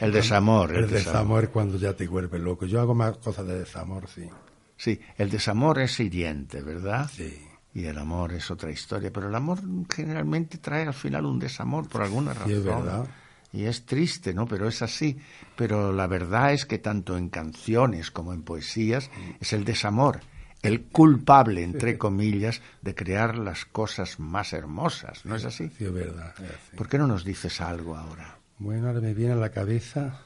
El 0.00 0.10
desamor. 0.10 0.74
El, 0.74 0.90
desamor 0.90 1.44
es 1.44 1.50
cuando 1.50 1.78
ya 1.78 1.94
te 1.94 2.08
vuelve 2.08 2.40
loco. 2.40 2.66
Yo 2.66 2.80
hago 2.80 2.96
más 2.96 3.16
cosas 3.18 3.46
de 3.46 3.60
desamor, 3.60 4.08
sí. 4.08 4.28
Sí, 4.76 5.00
el 5.16 5.30
desamor 5.30 5.78
es 5.78 6.00
hiriente, 6.00 6.60
¿verdad? 6.62 7.08
Sí 7.14 7.49
y 7.72 7.84
el 7.84 7.98
amor 7.98 8.32
es 8.32 8.50
otra 8.50 8.70
historia, 8.70 9.12
pero 9.12 9.28
el 9.28 9.34
amor 9.34 9.60
generalmente 9.88 10.58
trae 10.58 10.86
al 10.86 10.94
final 10.94 11.24
un 11.24 11.38
desamor 11.38 11.88
por 11.88 12.02
alguna 12.02 12.34
razón. 12.34 12.52
es 12.52 12.64
verdad. 12.64 13.06
Y 13.52 13.64
es 13.64 13.84
triste, 13.84 14.32
¿no? 14.32 14.46
Pero 14.46 14.68
es 14.68 14.80
así. 14.82 15.18
Pero 15.56 15.92
la 15.92 16.06
verdad 16.06 16.52
es 16.52 16.66
que 16.66 16.78
tanto 16.78 17.16
en 17.16 17.28
canciones 17.28 18.10
como 18.10 18.32
en 18.32 18.42
poesías 18.42 19.10
es 19.40 19.52
el 19.52 19.64
desamor, 19.64 20.20
el 20.62 20.82
culpable, 20.84 21.62
entre 21.62 21.98
comillas, 21.98 22.60
de 22.82 22.94
crear 22.94 23.38
las 23.38 23.64
cosas 23.64 24.20
más 24.20 24.52
hermosas, 24.52 25.24
¿no 25.24 25.34
es 25.34 25.44
así? 25.44 25.68
Sí, 25.76 25.84
es 25.84 25.92
verdad. 25.92 26.34
¿Por 26.76 26.88
qué 26.88 26.98
no 26.98 27.06
nos 27.06 27.24
dices 27.24 27.60
algo 27.60 27.96
ahora? 27.96 28.38
Bueno, 28.58 28.88
ahora 28.88 29.00
me 29.00 29.14
viene 29.14 29.32
a 29.32 29.36
la 29.36 29.50
cabeza 29.50 30.20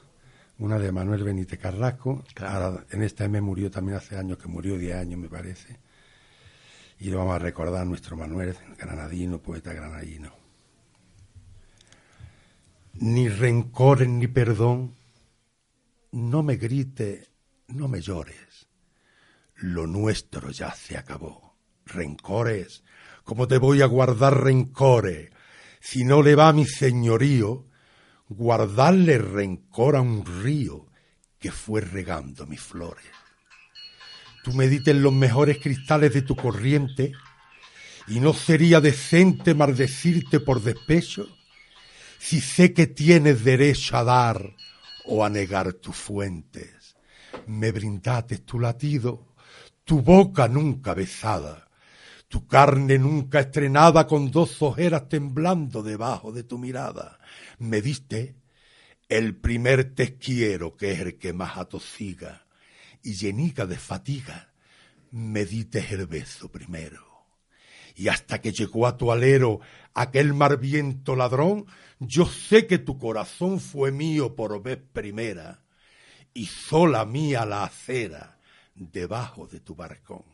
una 0.59 0.77
de 0.77 0.91
Manuel 0.91 1.23
Benítez 1.23 1.59
Carrasco. 1.59 2.23
en 2.91 3.01
esta 3.01 3.27
me 3.27 3.41
murió 3.41 3.71
también 3.71 3.97
hace 3.97 4.17
años, 4.17 4.37
que 4.37 4.47
murió 4.47 4.77
10 4.77 4.97
años, 4.97 5.19
me 5.19 5.29
parece 5.29 5.79
y 7.05 7.11
vamos 7.11 7.35
a 7.35 7.39
recordar 7.39 7.83
a 7.83 7.85
nuestro 7.85 8.17
Manuel, 8.17 8.57
granadino, 8.79 9.39
poeta 9.39 9.71
granadino. 9.71 10.33
Ni 12.93 13.29
rencor 13.29 14.07
ni 14.07 14.25
perdón, 14.25 14.95
no 16.13 16.41
me 16.41 16.55
grite, 16.55 17.29
no 17.67 17.87
me 17.87 18.01
llores. 18.01 18.67
Lo 19.57 19.85
nuestro 19.85 20.49
ya 20.49 20.73
se 20.73 20.97
acabó. 20.97 21.55
Rencores, 21.85 22.83
¿cómo 23.23 23.47
te 23.47 23.59
voy 23.59 23.83
a 23.83 23.85
guardar 23.85 24.41
rencores? 24.41 25.29
Si 25.79 26.05
no 26.05 26.23
le 26.23 26.33
va 26.33 26.53
mi 26.53 26.65
señorío, 26.65 27.67
guardarle 28.29 29.19
rencor 29.19 29.95
a 29.95 30.01
un 30.01 30.25
río 30.25 30.87
que 31.37 31.51
fue 31.51 31.81
regando 31.81 32.47
mis 32.47 32.61
flores 32.61 33.14
tú 34.45 34.53
medites 34.53 34.95
los 34.95 35.11
mejores 35.11 35.57
cristales 35.57 36.13
de 36.13 36.21
tu 36.21 36.35
corriente, 36.35 37.13
y 38.07 38.19
no 38.19 38.31
sería 38.31 38.79
decente 38.79 39.55
maldecirte 39.55 40.39
por 40.39 40.61
despecho, 40.61 41.27
si 42.19 42.41
sé 42.41 42.71
que 42.71 42.85
tienes 42.85 43.43
derecho 43.43 43.97
a 43.97 44.03
dar 44.03 44.55
o 45.05 45.25
a 45.25 45.31
negar 45.31 45.73
tus 45.73 45.95
fuentes. 45.95 46.95
Me 47.47 47.71
brindaste 47.71 48.37
tu 48.37 48.59
latido, 48.59 49.33
tu 49.83 50.03
boca 50.03 50.47
nunca 50.47 50.93
besada, 50.93 51.67
tu 52.27 52.45
carne 52.45 52.99
nunca 52.99 53.39
estrenada 53.39 54.05
con 54.05 54.29
dos 54.29 54.61
ojeras 54.61 55.09
temblando 55.09 55.81
debajo 55.81 56.31
de 56.31 56.43
tu 56.43 56.59
mirada. 56.59 57.17
Me 57.57 57.81
diste 57.81 58.35
el 59.09 59.35
primer 59.37 59.95
te 59.95 60.19
quiero 60.19 60.77
que 60.77 60.91
es 60.91 60.99
el 60.99 61.17
que 61.17 61.33
más 61.33 61.57
atosiga 61.57 62.44
y 63.05 63.13
llenica 63.13 63.67
de 63.67 63.77
fatiga, 63.77 64.51
me 65.11 65.45
diste 65.45 65.85
el 65.91 66.07
beso 66.07 66.51
primero. 66.51 67.05
Y 67.95 68.07
hasta 68.07 68.41
que 68.41 68.51
llegó 68.51 68.87
a 68.87 68.97
tu 68.97 69.11
alero 69.11 69.59
aquel 69.93 70.33
mar 70.33 70.57
viento 70.57 71.15
ladrón, 71.15 71.67
yo 71.99 72.25
sé 72.25 72.65
que 72.65 72.79
tu 72.79 72.97
corazón 72.97 73.59
fue 73.59 73.91
mío 73.91 74.35
por 74.35 74.61
vez 74.61 74.79
primera, 74.91 75.63
y 76.33 76.47
sola 76.47 77.05
mía 77.05 77.45
la 77.45 77.63
acera 77.63 78.39
debajo 78.73 79.45
de 79.45 79.59
tu 79.59 79.75
barcón. 79.75 80.25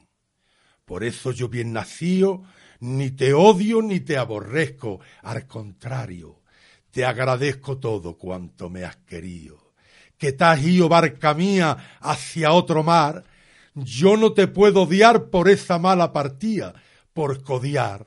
Por 0.85 1.03
eso 1.03 1.31
yo 1.31 1.49
bien 1.49 1.73
nacido, 1.73 2.43
ni 2.79 3.11
te 3.11 3.33
odio 3.33 3.81
ni 3.81 3.99
te 3.99 4.17
aborrezco, 4.17 5.01
al 5.21 5.45
contrario, 5.45 6.41
te 6.89 7.03
agradezco 7.03 7.79
todo 7.79 8.17
cuanto 8.17 8.69
me 8.69 8.85
has 8.85 8.95
querido. 8.95 9.70
Que 10.21 10.35
has 10.37 10.61
ido, 10.61 10.87
barca 10.87 11.33
mía, 11.33 11.97
hacia 11.99 12.51
otro 12.51 12.83
mar, 12.83 13.23
yo 13.73 14.17
no 14.17 14.33
te 14.33 14.47
puedo 14.47 14.83
odiar 14.83 15.31
por 15.31 15.49
esa 15.49 15.79
mala 15.79 16.13
partida, 16.13 16.75
por 17.11 17.41
odiar. 17.47 18.05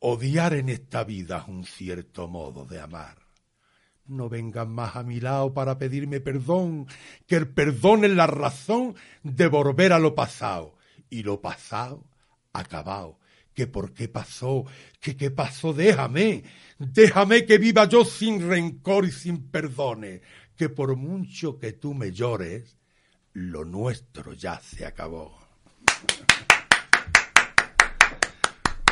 Odiar 0.00 0.54
en 0.54 0.70
esta 0.70 1.04
vida 1.04 1.40
es 1.42 1.48
un 1.48 1.66
cierto 1.66 2.28
modo 2.28 2.64
de 2.64 2.80
amar. 2.80 3.18
No 4.06 4.30
vengan 4.30 4.70
más 4.70 4.96
a 4.96 5.02
mi 5.02 5.20
lado 5.20 5.52
para 5.52 5.76
pedirme 5.76 6.20
perdón, 6.20 6.86
que 7.26 7.36
el 7.36 7.46
perdón 7.46 8.06
es 8.06 8.12
la 8.12 8.26
razón 8.26 8.94
de 9.22 9.48
volver 9.48 9.92
a 9.92 9.98
lo 9.98 10.14
pasado. 10.14 10.76
Y 11.10 11.24
lo 11.24 11.42
pasado, 11.42 12.04
acabado. 12.54 13.18
Que 13.52 13.66
por 13.66 13.92
qué 13.92 14.08
pasó, 14.08 14.64
que 14.98 15.14
qué 15.14 15.30
pasó, 15.30 15.74
déjame, 15.74 16.44
déjame 16.78 17.44
que 17.44 17.58
viva 17.58 17.86
yo 17.86 18.06
sin 18.06 18.48
rencor 18.48 19.04
y 19.04 19.10
sin 19.10 19.50
perdones, 19.50 20.22
que 20.58 20.68
por 20.68 20.96
mucho 20.96 21.58
que 21.58 21.72
tú 21.72 21.94
me 21.94 22.10
llores, 22.10 22.76
lo 23.32 23.64
nuestro 23.64 24.32
ya 24.32 24.58
se 24.58 24.84
acabó. 24.84 25.38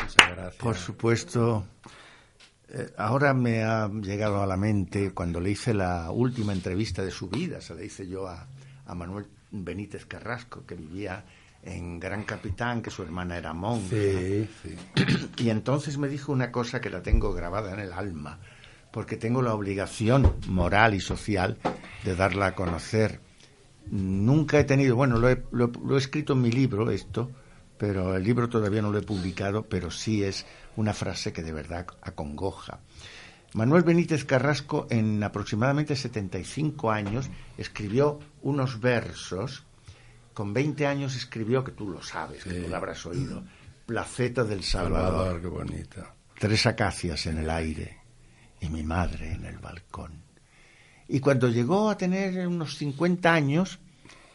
Muchas 0.01 0.29
gracias. 0.29 0.55
Por 0.55 0.75
supuesto, 0.77 1.67
eh, 2.69 2.93
ahora 2.97 3.33
me 3.33 3.63
ha 3.63 3.89
llegado 3.89 4.41
a 4.41 4.47
la 4.47 4.55
mente 4.55 5.11
cuando 5.11 5.41
le 5.41 5.51
hice 5.51 5.73
la 5.73 6.09
última 6.09 6.53
entrevista 6.53 7.03
de 7.03 7.11
su 7.11 7.27
vida, 7.27 7.59
se 7.59 7.75
la 7.75 7.83
hice 7.83 8.07
yo 8.07 8.27
a, 8.27 8.47
Manuel 8.95 9.27
Benítez 9.51 10.05
Carrasco, 10.05 10.65
que 10.65 10.75
vivía 10.75 11.25
en 11.63 11.99
Gran 11.99 12.23
Capitán, 12.23 12.81
que 12.81 12.89
su 12.89 13.03
hermana 13.03 13.37
era 13.37 13.51
monja. 13.53 13.89
Sí, 13.89 14.49
sí. 14.63 14.75
Y 15.43 15.49
entonces 15.49 15.97
me 15.97 16.07
dijo 16.07 16.31
una 16.31 16.49
cosa 16.49 16.79
que 16.79 16.89
la 16.89 17.03
tengo 17.03 17.33
grabada 17.33 17.73
en 17.73 17.81
el 17.81 17.91
alma, 17.91 18.39
porque 18.91 19.17
tengo 19.17 19.41
la 19.41 19.53
obligación 19.53 20.35
moral 20.47 20.93
y 20.93 21.01
social 21.01 21.57
de 22.03 22.15
darla 22.15 22.47
a 22.47 22.55
conocer. 22.55 23.19
Nunca 23.89 24.59
he 24.59 24.63
tenido, 24.63 24.95
bueno, 24.95 25.17
lo 25.17 25.29
he, 25.29 25.43
lo 25.51 25.95
he 25.95 25.97
escrito 25.97 26.33
en 26.33 26.41
mi 26.41 26.51
libro, 26.51 26.91
esto, 26.91 27.31
pero 27.77 28.15
el 28.15 28.23
libro 28.23 28.49
todavía 28.49 28.81
no 28.81 28.91
lo 28.91 28.97
he 28.97 29.03
publicado, 29.03 29.63
pero 29.63 29.91
sí 29.91 30.23
es 30.23 30.45
una 30.75 30.93
frase 30.93 31.31
que 31.31 31.43
de 31.43 31.53
verdad 31.53 31.87
acongoja. 32.01 32.79
Manuel 33.53 33.83
Benítez 33.83 34.25
Carrasco, 34.25 34.87
en 34.89 35.23
aproximadamente 35.23 35.95
75 35.95 36.91
años, 36.91 37.29
escribió 37.57 38.19
unos 38.41 38.79
versos. 38.81 39.63
Con 40.33 40.53
20 40.53 40.85
años 40.85 41.15
escribió, 41.15 41.63
que 41.63 41.71
tú 41.71 41.89
lo 41.89 42.01
sabes, 42.01 42.43
que 42.43 42.61
tú 42.61 42.67
lo 42.67 42.75
habrás 42.75 43.05
oído, 43.05 43.43
Placeta 43.85 44.43
del 44.43 44.63
Salvador. 44.63 45.41
qué 45.41 45.47
bonita. 45.47 46.13
Tres 46.37 46.65
acacias 46.65 47.25
en 47.25 47.39
el 47.39 47.49
aire 47.49 48.06
y 48.59 48.69
mi 48.69 48.83
madre 48.83 49.31
en 49.33 49.45
el 49.45 49.57
balcón. 49.57 50.11
Y 51.07 51.19
cuando 51.19 51.49
llegó 51.49 51.89
a 51.89 51.97
tener 51.97 52.47
unos 52.47 52.77
50 52.77 53.33
años, 53.33 53.79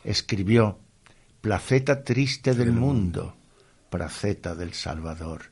escribió 0.04 0.78
Placeta 1.40 2.04
triste 2.04 2.54
del 2.54 2.70
mundo, 2.70 3.35
placeta 3.90 4.54
del 4.54 4.74
Salvador. 4.74 5.50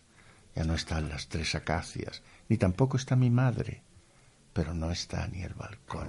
Ya 0.55 0.63
no 0.63 0.75
están 0.75 1.09
las 1.09 1.29
tres 1.29 1.57
acacias, 1.57 2.23
ni 2.49 2.57
tampoco 2.57 2.97
está 2.97 3.17
mi 3.17 3.29
madre, 3.29 3.83
pero 4.53 4.73
no 4.73 4.93
está 4.93 5.27
ni 5.27 5.43
el 5.43 5.55
balcón. 5.55 6.09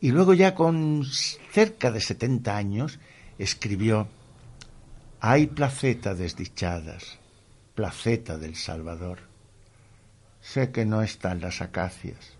Y 0.00 0.10
luego 0.10 0.34
ya 0.34 0.54
con 0.54 1.04
cerca 1.06 1.90
de 1.90 2.00
setenta 2.00 2.56
años 2.56 2.98
escribió 3.38 4.08
Hay 5.20 5.46
placeta 5.46 6.14
desdichadas, 6.14 7.18
placeta 7.74 8.36
del 8.36 8.56
Salvador. 8.56 9.31
Sé 10.42 10.72
que 10.72 10.84
no 10.84 11.02
están 11.02 11.40
las 11.40 11.62
acacias, 11.62 12.36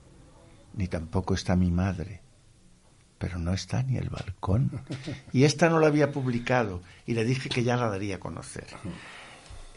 ni 0.75 0.89
tampoco 0.89 1.35
está 1.35 1.55
mi 1.55 1.71
madre, 1.71 2.21
pero 3.17 3.39
no 3.39 3.55
está 3.55 3.85
ni 3.85 3.97
el 3.97 4.11
balcón. 4.11 4.83
Y 5.33 5.45
esta 5.45 5.71
no 5.71 5.79
la 5.79 5.87
había 5.87 6.11
publicado 6.11 6.83
y 7.07 7.15
le 7.15 7.25
dije 7.25 7.49
que 7.49 7.63
ya 7.63 7.77
la 7.77 7.89
daría 7.89 8.17
a 8.17 8.21
conocer. 8.21 8.67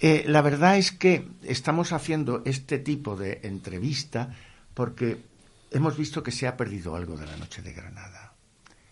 Eh, 0.01 0.25
la 0.27 0.41
verdad 0.41 0.77
es 0.77 0.91
que 0.91 1.27
estamos 1.43 1.93
haciendo 1.93 2.41
este 2.45 2.79
tipo 2.79 3.15
de 3.15 3.41
entrevista 3.43 4.35
porque 4.73 5.23
hemos 5.71 5.95
visto 5.95 6.23
que 6.23 6.31
se 6.31 6.47
ha 6.47 6.57
perdido 6.57 6.95
algo 6.95 7.15
de 7.15 7.27
la 7.27 7.37
noche 7.37 7.61
de 7.61 7.73
Granada. 7.73 8.33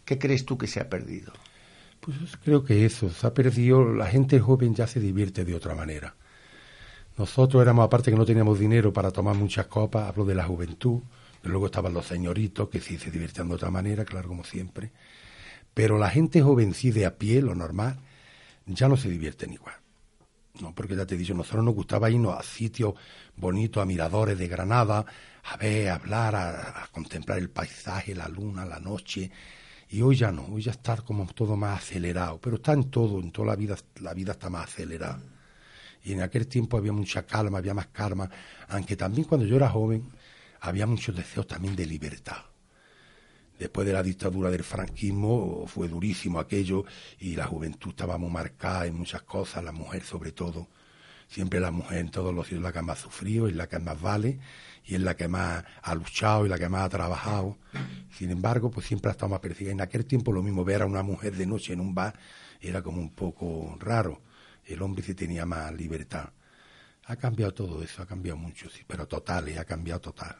¿Qué 0.05 0.19
crees 0.19 0.45
tú 0.45 0.59
que 0.59 0.67
se 0.67 0.79
ha 0.79 0.89
perdido? 0.89 1.33
Pues 1.99 2.17
creo 2.43 2.63
que 2.63 2.85
eso, 2.85 3.09
se 3.09 3.25
ha 3.25 3.33
perdido, 3.33 3.93
la 3.93 4.07
gente 4.07 4.39
joven 4.39 4.75
ya 4.75 4.85
se 4.85 4.99
divierte 4.99 5.43
de 5.43 5.55
otra 5.55 5.73
manera. 5.73 6.15
Nosotros 7.17 7.61
éramos, 7.61 7.85
aparte 7.85 8.11
que 8.11 8.17
no 8.17 8.25
teníamos 8.25 8.59
dinero 8.59 8.91
para 8.91 9.11
tomar 9.11 9.35
muchas 9.35 9.67
copas, 9.67 10.07
hablo 10.07 10.25
de 10.25 10.35
la 10.35 10.45
juventud, 10.45 11.01
Luego 11.43 11.65
estaban 11.65 11.93
los 11.93 12.05
señoritos 12.05 12.69
que 12.69 12.79
sí 12.79 12.97
se 12.97 13.11
divertían 13.11 13.49
de 13.49 13.55
otra 13.55 13.69
manera, 13.69 14.05
claro, 14.05 14.29
como 14.29 14.45
siempre. 14.45 14.91
Pero 15.73 15.97
la 15.97 16.09
gente 16.09 16.41
jovencida 16.41 17.07
a 17.07 17.11
pie, 17.15 17.41
lo 17.41 17.53
normal, 17.53 17.99
ya 18.65 18.87
no 18.87 18.95
se 18.95 19.09
divierten 19.09 19.51
igual. 19.51 19.75
No, 20.61 20.73
porque 20.73 20.95
ya 20.95 21.05
te 21.05 21.15
he 21.15 21.17
dicho, 21.17 21.33
nosotros 21.33 21.65
nos 21.65 21.73
gustaba 21.73 22.09
irnos 22.09 22.37
a 22.37 22.43
sitios 22.43 22.93
bonitos, 23.35 23.81
a 23.81 23.85
miradores 23.85 24.37
de 24.37 24.47
Granada, 24.47 25.05
a 25.43 25.57
ver, 25.57 25.89
a 25.89 25.95
hablar, 25.95 26.35
a, 26.35 26.87
contemplar 26.91 27.39
el 27.39 27.49
paisaje, 27.49 28.15
la 28.15 28.29
luna, 28.29 28.63
la 28.65 28.79
noche. 28.79 29.29
Y 29.89 30.01
hoy 30.01 30.15
ya 30.15 30.31
no, 30.31 30.45
hoy 30.45 30.61
ya 30.61 30.71
está 30.71 30.95
como 30.97 31.25
todo 31.33 31.57
más 31.57 31.79
acelerado, 31.81 32.39
pero 32.39 32.57
está 32.57 32.73
en 32.73 32.89
todo, 32.89 33.19
en 33.19 33.31
toda 33.31 33.47
la 33.49 33.55
vida, 33.55 33.75
la 33.99 34.13
vida 34.13 34.33
está 34.33 34.49
más 34.49 34.69
acelerada. 34.69 35.19
Y 36.03 36.13
en 36.13 36.21
aquel 36.21 36.47
tiempo 36.47 36.77
había 36.77 36.91
mucha 36.91 37.25
calma, 37.25 37.59
había 37.59 37.73
más 37.73 37.87
calma, 37.87 38.29
aunque 38.67 38.95
también 38.95 39.27
cuando 39.27 39.45
yo 39.45 39.55
era 39.55 39.69
joven, 39.69 40.03
había 40.59 40.85
muchos 40.85 41.15
deseos 41.15 41.47
también 41.47 41.75
de 41.75 41.85
libertad. 41.85 42.37
Después 43.57 43.85
de 43.87 43.93
la 43.93 44.03
dictadura 44.03 44.49
del 44.49 44.63
franquismo 44.63 45.65
fue 45.67 45.87
durísimo 45.87 46.39
aquello 46.39 46.85
y 47.19 47.35
la 47.35 47.45
juventud 47.45 47.91
estaba 47.91 48.17
muy 48.17 48.29
marcada 48.29 48.85
en 48.85 48.95
muchas 48.95 49.21
cosas, 49.21 49.63
la 49.63 49.71
mujer 49.71 50.03
sobre 50.03 50.31
todo. 50.31 50.67
Siempre 51.27 51.59
la 51.59 51.71
mujer 51.71 51.99
en 51.99 52.11
todos 52.11 52.33
los 52.33 52.45
sitios 52.45 52.59
es 52.59 52.63
la 52.63 52.73
que 52.73 52.81
más 52.81 52.99
sufrido, 52.99 53.47
es 53.47 53.55
la 53.55 53.67
que 53.67 53.79
más 53.79 53.99
vale 54.01 54.39
y 54.85 54.95
es 54.95 55.01
la 55.01 55.15
que 55.15 55.27
más 55.27 55.63
ha 55.81 55.95
luchado 55.95 56.45
y 56.45 56.49
la 56.49 56.59
que 56.59 56.67
más 56.67 56.83
ha 56.83 56.89
trabajado. 56.89 57.57
Sin 58.11 58.31
embargo, 58.31 58.69
pues 58.69 58.85
siempre 58.85 59.09
ha 59.09 59.13
estado 59.13 59.29
más 59.29 59.39
perseguida. 59.39 59.71
En 59.71 59.81
aquel 59.81 60.05
tiempo 60.05 60.31
lo 60.31 60.43
mismo 60.43 60.65
ver 60.65 60.81
a 60.81 60.85
una 60.85 61.03
mujer 61.03 61.35
de 61.35 61.45
noche 61.45 61.73
en 61.73 61.79
un 61.79 61.95
bar 61.95 62.19
era 62.59 62.81
como 62.81 62.99
un 62.99 63.11
poco 63.11 63.77
raro. 63.79 64.21
El 64.65 64.81
hombre 64.81 65.03
sí 65.03 65.13
tenía 65.13 65.45
más 65.45 65.73
libertad. 65.73 66.29
Ha 67.05 67.15
cambiado 67.15 67.53
todo 67.53 67.83
eso, 67.83 68.01
ha 68.01 68.05
cambiado 68.05 68.37
mucho, 68.37 68.69
sí, 68.69 68.81
pero 68.87 69.07
total, 69.07 69.57
ha 69.57 69.65
cambiado 69.65 69.99
total. 69.99 70.35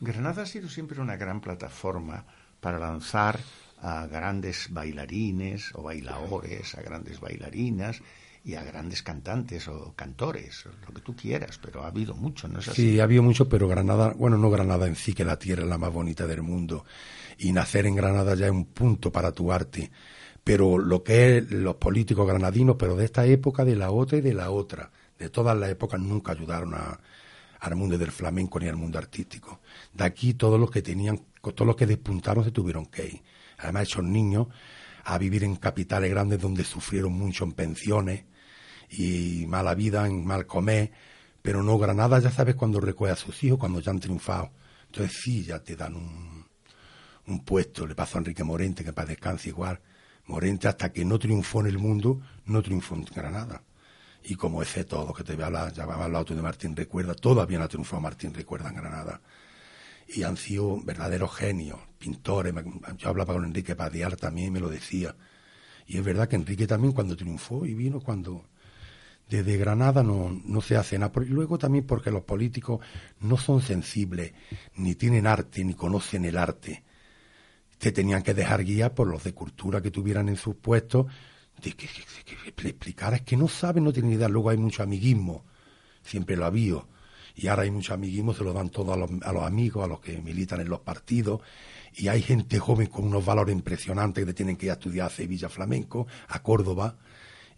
Granada 0.00 0.42
ha 0.42 0.46
sido 0.46 0.68
siempre 0.68 1.00
una 1.00 1.16
gran 1.16 1.40
plataforma 1.40 2.24
para 2.60 2.78
lanzar 2.78 3.40
a 3.80 4.06
grandes 4.06 4.68
bailarines 4.70 5.74
o 5.74 5.82
bailadores, 5.82 6.74
a 6.76 6.82
grandes 6.82 7.20
bailarinas 7.20 8.00
y 8.44 8.54
a 8.54 8.62
grandes 8.64 9.02
cantantes 9.02 9.68
o 9.68 9.92
cantores, 9.94 10.64
lo 10.86 10.94
que 10.94 11.00
tú 11.00 11.14
quieras, 11.14 11.58
pero 11.62 11.84
ha 11.84 11.88
habido 11.88 12.14
mucho, 12.14 12.48
¿no 12.48 12.58
es 12.58 12.68
así? 12.68 12.82
Sí, 12.82 13.00
ha 13.00 13.04
habido 13.04 13.22
mucho, 13.22 13.48
pero 13.48 13.68
Granada, 13.68 14.14
bueno, 14.16 14.36
no 14.36 14.50
Granada 14.50 14.86
en 14.86 14.96
sí, 14.96 15.14
que 15.14 15.24
la 15.24 15.38
tierra 15.38 15.62
es 15.62 15.68
la 15.68 15.78
más 15.78 15.92
bonita 15.92 16.26
del 16.26 16.42
mundo, 16.42 16.84
y 17.38 17.52
nacer 17.52 17.86
en 17.86 17.94
Granada 17.94 18.34
ya 18.34 18.46
es 18.46 18.52
un 18.52 18.64
punto 18.66 19.12
para 19.12 19.30
tu 19.32 19.52
arte, 19.52 19.90
pero 20.44 20.78
lo 20.78 21.02
que 21.02 21.38
es 21.38 21.50
los 21.50 21.76
políticos 21.76 22.26
granadinos, 22.26 22.76
pero 22.78 22.96
de 22.96 23.04
esta 23.04 23.24
época, 23.26 23.64
de 23.64 23.76
la 23.76 23.90
otra 23.90 24.18
y 24.18 24.20
de 24.20 24.34
la 24.34 24.50
otra, 24.50 24.90
de 25.18 25.30
todas 25.30 25.56
las 25.56 25.70
épocas 25.70 26.00
nunca 26.00 26.32
ayudaron 26.32 26.74
a, 26.74 26.98
al 27.60 27.76
mundo 27.76 27.96
del 27.96 28.10
flamenco 28.10 28.58
ni 28.58 28.68
al 28.68 28.76
mundo 28.76 28.98
artístico. 28.98 29.60
De 29.92 30.04
aquí 30.04 30.34
todos 30.34 30.58
los 30.58 30.70
que 30.70 30.82
tenían, 30.82 31.20
todos 31.40 31.66
los 31.66 31.76
que 31.76 31.86
despuntaron 31.86 32.44
se 32.44 32.50
tuvieron 32.50 32.86
que 32.86 33.06
ir. 33.06 33.22
Además, 33.58 33.84
esos 33.84 34.04
niños 34.04 34.48
a 35.04 35.16
vivir 35.18 35.44
en 35.44 35.56
capitales 35.56 36.10
grandes 36.10 36.40
donde 36.40 36.64
sufrieron 36.64 37.12
mucho 37.12 37.44
en 37.44 37.52
pensiones 37.52 38.24
y 38.90 39.46
mala 39.46 39.74
vida, 39.74 40.06
en 40.06 40.24
mal 40.24 40.46
comer, 40.46 40.90
pero 41.40 41.62
no 41.62 41.78
Granada 41.78 42.18
ya 42.18 42.30
sabes 42.30 42.56
cuando 42.56 42.80
recuerda 42.80 43.14
a 43.14 43.16
sus 43.16 43.42
hijos, 43.44 43.58
cuando 43.58 43.80
ya 43.80 43.90
han 43.92 44.00
triunfado. 44.00 44.50
Entonces 44.86 45.18
sí, 45.22 45.44
ya 45.44 45.60
te 45.60 45.76
dan 45.76 45.94
un, 45.94 46.46
un 47.26 47.44
puesto, 47.44 47.86
le 47.86 47.94
pasó 47.94 48.18
a 48.18 48.20
Enrique 48.20 48.44
Morente, 48.44 48.84
que 48.84 48.92
para 48.92 49.08
descanse 49.08 49.48
igual, 49.48 49.80
Morente 50.26 50.68
hasta 50.68 50.92
que 50.92 51.04
no 51.04 51.18
triunfó 51.18 51.60
en 51.60 51.66
el 51.66 51.78
mundo, 51.78 52.20
no 52.46 52.62
triunfó 52.62 52.94
en 52.94 53.04
Granada. 53.04 53.62
Y 54.24 54.36
como 54.36 54.62
ese 54.62 54.84
todo 54.84 55.12
que 55.12 55.24
te 55.24 55.36
llamaba 55.36 56.04
al 56.04 56.14
auto 56.14 56.34
de 56.34 56.42
Martín 56.42 56.76
Recuerda, 56.76 57.14
todavía 57.14 57.58
no 57.58 57.68
triunfó 57.68 58.00
Martín 58.00 58.32
Recuerda 58.32 58.68
en 58.68 58.76
Granada. 58.76 59.20
Y 60.06 60.22
han 60.22 60.36
sido 60.36 60.80
verdaderos 60.82 61.34
genios, 61.34 61.78
pintores. 61.98 62.54
Yo 62.98 63.08
hablaba 63.08 63.34
con 63.34 63.44
Enrique 63.44 63.74
Padial 63.74 64.16
también 64.16 64.48
y 64.48 64.50
me 64.52 64.60
lo 64.60 64.68
decía. 64.68 65.16
Y 65.86 65.98
es 65.98 66.04
verdad 66.04 66.28
que 66.28 66.36
Enrique 66.36 66.66
también 66.66 66.92
cuando 66.92 67.16
triunfó 67.16 67.66
y 67.66 67.74
vino 67.74 68.00
cuando 68.00 68.44
desde 69.28 69.56
Granada 69.56 70.02
no, 70.02 70.40
no 70.44 70.60
se 70.60 70.76
hace 70.76 70.98
nada. 70.98 71.12
Y 71.24 71.28
luego 71.28 71.58
también 71.58 71.86
porque 71.86 72.10
los 72.10 72.22
políticos 72.22 72.80
no 73.20 73.36
son 73.36 73.60
sensibles, 73.60 74.32
ni 74.76 74.94
tienen 74.94 75.26
arte, 75.26 75.64
ni 75.64 75.74
conocen 75.74 76.24
el 76.24 76.36
arte. 76.36 76.84
Se 77.82 77.92
tenían 77.92 78.22
que 78.22 78.32
dejar 78.32 78.64
guiar 78.64 78.94
por 78.94 79.08
los 79.08 79.24
de 79.24 79.34
cultura 79.34 79.82
que 79.82 79.90
tuvieran 79.90 80.28
en 80.28 80.36
sus 80.36 80.54
puestos, 80.54 81.06
de 81.60 81.72
que, 81.72 81.88
le 82.62 82.70
explicara, 82.70 83.16
es 83.16 83.22
que 83.22 83.36
no 83.36 83.48
saben, 83.48 83.84
no 83.84 83.92
tienen 83.92 84.12
idea. 84.12 84.28
Luego 84.28 84.50
hay 84.50 84.56
mucho 84.56 84.82
amiguismo, 84.82 85.44
siempre 86.02 86.36
lo 86.36 86.44
ha 86.44 86.48
habido. 86.48 86.88
Y 87.34 87.48
ahora 87.48 87.62
hay 87.62 87.70
mucho 87.70 87.92
amiguismo, 87.92 88.34
se 88.34 88.44
lo 88.44 88.52
dan 88.52 88.70
todo 88.70 88.92
a 88.92 88.96
los, 88.96 89.10
a 89.22 89.32
los 89.32 89.42
amigos, 89.42 89.84
a 89.84 89.88
los 89.88 90.00
que 90.00 90.20
militan 90.22 90.60
en 90.60 90.68
los 90.68 90.80
partidos. 90.80 91.40
Y 91.94 92.08
hay 92.08 92.22
gente 92.22 92.58
joven 92.58 92.86
con 92.86 93.04
unos 93.04 93.24
valores 93.24 93.54
impresionantes 93.54 94.24
que 94.24 94.32
tienen 94.32 94.56
que 94.56 94.66
ir 94.66 94.70
a 94.70 94.74
estudiar 94.74 95.08
a 95.08 95.10
Sevilla 95.10 95.48
Flamenco, 95.48 96.06
a 96.28 96.42
Córdoba 96.42 96.96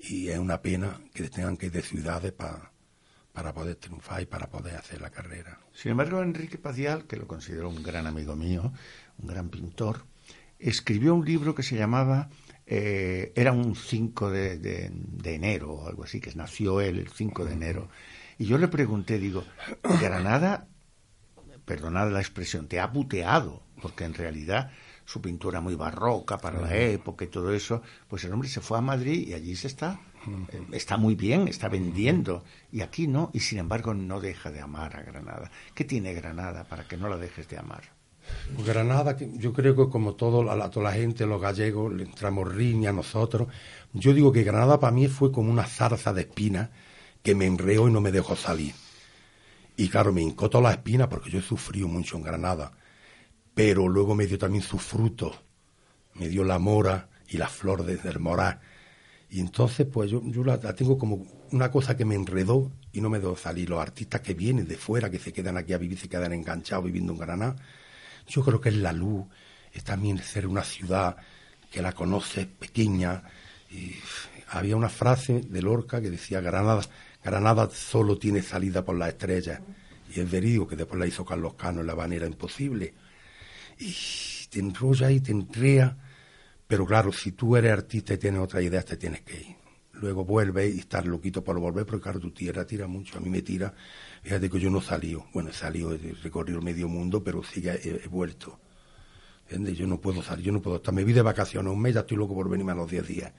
y 0.09 0.29
es 0.29 0.39
una 0.39 0.61
pena 0.61 1.01
que 1.13 1.29
tengan 1.29 1.57
que 1.57 1.67
ir 1.67 1.73
de 1.73 1.83
ciudades 1.83 2.33
para 2.33 3.53
poder 3.55 3.77
triunfar 3.77 4.23
y 4.23 4.27
para 4.27 4.49
poder 4.49 4.77
hacer 4.77 5.01
la 5.01 5.11
carrera. 5.11 5.59
Sin 5.73 5.93
embargo, 5.93 6.23
Enrique 6.23 6.59
Padial, 6.59 7.07
que 7.07 7.17
lo 7.17 7.27
considero 7.27 7.69
un 7.69 7.83
gran 7.83 8.07
amigo 8.07 8.37
mío, 8.37 8.73
un 9.19 9.27
gran 9.27 9.49
pintor, 9.49 10.05
escribió 10.59 11.15
un 11.15 11.25
libro 11.25 11.55
que 11.55 11.63
se 11.63 11.77
llamaba, 11.77 12.31
eh, 12.67 13.33
era 13.35 13.53
un 13.53 13.77
5 13.77 14.31
de, 14.31 14.59
de, 14.59 15.35
enero 15.35 15.73
o 15.73 15.89
algo 15.89 16.05
así, 16.05 16.21
que 16.21 16.35
nació 16.35 16.81
él 16.81 16.99
el 16.99 17.09
5 17.09 17.45
de 17.45 17.53
enero. 17.53 17.89
Y 18.39 18.47
yo 18.47 18.59
le 18.59 18.69
pregunté, 18.69 19.19
digo, 19.19 19.45
Granada, 20.01 20.67
perdonad 21.65 22.11
la 22.11 22.21
expresión, 22.21 22.67
te 22.69 22.81
ha 22.81 22.93
puteado, 22.93 23.63
porque 23.81 24.05
en 24.05 24.15
realidad 24.15 24.71
su 25.05 25.21
pintura 25.21 25.61
muy 25.61 25.75
barroca 25.75 26.39
para 26.39 26.61
la 26.61 26.75
época 26.77 27.25
y 27.25 27.29
todo 27.29 27.53
eso, 27.53 27.83
pues 28.09 28.25
el 28.25 28.33
hombre 28.33 28.49
se 28.49 28.61
fue 28.61 28.79
a 28.79 28.81
Madrid 28.81 29.29
y 29.29 29.35
allí 29.35 29.55
se 29.55 29.67
está, 29.67 30.01
eh, 30.53 30.67
está 30.73 30.97
muy 30.97 31.15
bien, 31.15 31.49
está 31.49 31.69
vendiendo, 31.69 32.45
y 32.73 32.81
aquí 32.81 33.07
no, 33.07 33.31
y 33.33 33.41
sin 33.41 33.59
embargo 33.59 33.95
no 33.95 34.21
deja 34.21 34.51
de 34.51 34.61
amar 34.61 34.97
a 34.97 35.03
Granada. 35.03 35.51
¿Qué 35.75 35.85
tiene 35.85 36.15
Granada 36.15 36.65
para 36.65 36.89
que 36.89 36.97
no 36.97 37.09
la 37.09 37.19
dejes 37.19 37.49
de 37.49 37.59
amar? 37.59 37.94
Granada, 38.65 39.17
yo 39.19 39.53
creo 39.53 39.77
que 39.77 39.91
como 39.91 40.15
todo, 40.15 40.43
la, 40.43 40.71
toda 40.71 40.91
la 40.91 40.97
gente, 40.97 41.27
los 41.27 41.41
gallegos, 41.41 41.93
le 41.93 42.05
entramos 42.05 42.55
riña 42.55 42.91
a 42.91 42.93
nosotros. 42.93 43.49
Yo 43.93 44.13
digo 44.13 44.33
que 44.33 44.45
Granada 44.45 44.81
para 44.81 44.93
mí 44.93 45.09
fue 45.09 45.33
como 45.33 45.51
una 45.51 45.65
zarza 45.67 46.13
de 46.13 46.23
espina 46.23 46.71
que 47.23 47.35
me 47.35 47.47
enreó 47.47 47.89
y 47.89 47.93
no 47.93 48.01
me 48.01 48.13
dejó 48.13 48.37
salir. 48.37 48.75
Y 49.77 49.89
claro, 49.89 50.13
me 50.13 50.23
hincó 50.23 50.49
la 50.61 50.73
espina 50.73 51.09
porque 51.09 51.31
yo 51.31 51.39
he 51.39 51.43
sufrido 51.43 51.89
mucho 51.89 52.17
en 52.17 52.23
Granada 52.23 52.73
pero 53.55 53.89
luego 53.89 54.15
me 54.15 54.27
dio 54.27 54.39
también 54.39 54.63
su 54.63 54.79
fruto, 54.79 55.35
me 56.15 56.29
dio 56.29 56.45
la 56.45 56.59
mora 56.59 57.09
y 57.29 57.39
la 57.39 57.49
flor 57.49 57.85
desde 57.85 58.11
el 58.11 58.19
morar. 58.19 58.61
Y 59.31 59.41
entonces, 59.41 59.87
pues 59.87 60.11
yo, 60.11 60.23
yo 60.25 60.45
la, 60.45 60.59
tengo 60.75 60.99
como 60.99 61.27
una 61.53 61.71
cosa 61.71 61.97
que 61.97 62.05
me 62.05 62.15
enredó 62.15 62.71
y 62.93 63.01
no 63.01 63.11
me 63.11 63.19
dejó 63.21 63.37
salir. 63.37 63.71
Los 63.71 63.81
artistas 63.81 64.21
que 64.21 64.35
vienen 64.35 64.67
de 64.67 64.77
fuera, 64.77 65.11
que 65.11 65.19
se 65.19 65.33
quedan 65.33 65.57
aquí 65.57 65.73
a 65.73 65.79
vivir, 65.79 65.99
se 65.99 66.09
quedan 66.09 66.33
enganchados 66.33 66.85
viviendo 66.85 67.13
en 67.13 67.19
Granada, 67.19 67.57
yo 68.27 68.43
creo 68.45 68.61
que 68.61 68.71
es 68.71 68.77
la 68.77 68.93
luz, 68.93 69.27
es 69.73 69.85
también 69.85 70.19
ser 70.19 70.47
una 70.47 70.63
ciudad 70.63 71.17
que 71.71 71.83
la 71.83 71.93
conoce 71.93 72.47
pequeña. 72.47 73.23
Y 73.71 73.95
había 74.51 74.77
una 74.77 74.89
frase 74.89 75.41
de 75.41 75.63
Lorca 75.63 76.01
que 76.01 76.11
decía, 76.11 76.41
Granada, 76.41 76.83
Granada 77.23 77.69
solo 77.71 78.17
tiene 78.19 78.43
salida 78.43 78.85
por 78.85 78.97
las 78.97 79.09
estrellas. 79.09 79.61
Y 80.15 80.21
es 80.21 80.31
verídico 80.31 80.69
que 80.69 80.77
después 80.77 80.99
la 80.99 81.07
hizo 81.07 81.25
Carlos 81.25 81.55
Cano 81.55 81.81
en 81.81 81.87
La 81.87 81.97
manera 81.97 82.27
Imposible 82.27 82.95
y 83.79 83.95
te 84.49 84.61
enrolla 84.61 85.11
y 85.11 85.21
te 85.21 85.33
enrea. 85.33 85.97
Pero 86.67 86.87
claro, 86.87 87.13
si 87.13 87.33
tú 87.33 87.57
eres 87.57 87.73
artista 87.73 88.15
y 88.15 88.19
tienes 88.19 88.41
otra 88.41 88.63
idea, 88.63 88.83
te 88.83 88.97
tienes 88.97 89.23
que 89.23 89.41
ir. 89.41 89.64
Luego 90.01 90.25
vuelves 90.25 90.75
y 90.75 90.81
estás 90.81 91.07
loquito 91.07 91.43
por 91.45 91.59
volver, 91.59 91.87
porque 91.87 92.03
claro, 92.03 92.21
tu 92.21 92.31
tierra 92.31 92.67
tira 92.67 92.87
mucho. 92.87 93.19
A 93.19 93.21
mí 93.21 93.31
me 93.31 93.43
tira. 93.43 93.73
Fíjate 94.23 94.51
que 94.51 94.59
yo 94.59 94.71
no 94.71 94.81
salí. 94.81 95.17
Bueno, 95.33 95.51
he 95.51 95.53
salido, 95.53 95.95
he 95.95 96.15
recorrido 96.23 96.61
medio 96.61 96.89
mundo, 96.89 97.23
pero 97.23 97.43
sí 97.43 97.63
que 97.63 97.71
he, 97.71 98.09
vuelto. 98.09 98.59
¿Entiendes? 99.45 99.79
Yo 99.79 99.87
no 99.87 100.01
puedo 100.01 100.23
salir, 100.23 100.47
yo 100.47 100.53
no 100.53 100.61
puedo 100.61 100.77
estar. 100.77 100.93
Me 100.93 101.05
vi 101.05 101.13
de 101.13 101.23
vacaciones 101.23 101.73
un 101.73 101.81
mes, 101.81 101.95
ya 101.95 102.01
estoy 102.01 102.17
loco 102.17 102.35
por 102.35 102.49
venirme 102.49 102.73
a 102.73 102.77
los 102.77 102.91
10 102.91 103.07
días. 103.07 103.33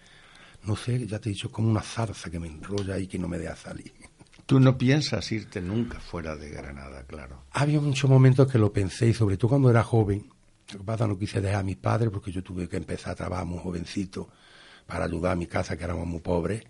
No 0.63 0.75
sé, 0.75 1.05
ya 1.05 1.19
te 1.19 1.29
he 1.29 1.33
dicho, 1.33 1.47
es 1.47 1.53
como 1.53 1.69
una 1.69 1.81
zarza 1.81 2.29
que 2.29 2.39
me 2.39 2.47
enrolla 2.47 2.97
y 2.97 3.07
que 3.07 3.19
no 3.19 3.27
me 3.27 3.37
deja 3.37 3.55
salir. 3.55 3.93
Tú 4.45 4.59
no 4.59 4.77
piensas 4.77 5.31
irte 5.31 5.59
nunca 5.59 5.99
fuera 5.99 6.35
de 6.35 6.49
Granada, 6.49 7.03
claro. 7.07 7.45
Había 7.51 7.81
muchos 7.81 8.09
momentos 8.09 8.51
que 8.51 8.59
lo 8.59 8.71
pensé, 8.71 9.07
y 9.07 9.13
sobre 9.13 9.37
todo 9.37 9.49
cuando 9.49 9.69
era 9.69 9.83
joven. 9.83 10.29
Lo 10.71 10.79
que 10.79 10.85
pasa 10.85 11.07
no 11.07 11.17
quise 11.17 11.41
dejar 11.41 11.61
a 11.61 11.63
mis 11.63 11.77
padres 11.77 12.11
porque 12.11 12.31
yo 12.31 12.43
tuve 12.43 12.67
que 12.67 12.77
empezar 12.77 13.11
a 13.13 13.15
trabajar 13.15 13.45
muy 13.45 13.59
jovencito 13.59 14.29
para 14.85 15.05
ayudar 15.05 15.33
a 15.33 15.35
mi 15.35 15.47
casa, 15.47 15.77
que 15.77 15.83
éramos 15.83 16.07
muy 16.07 16.19
pobres. 16.19 16.63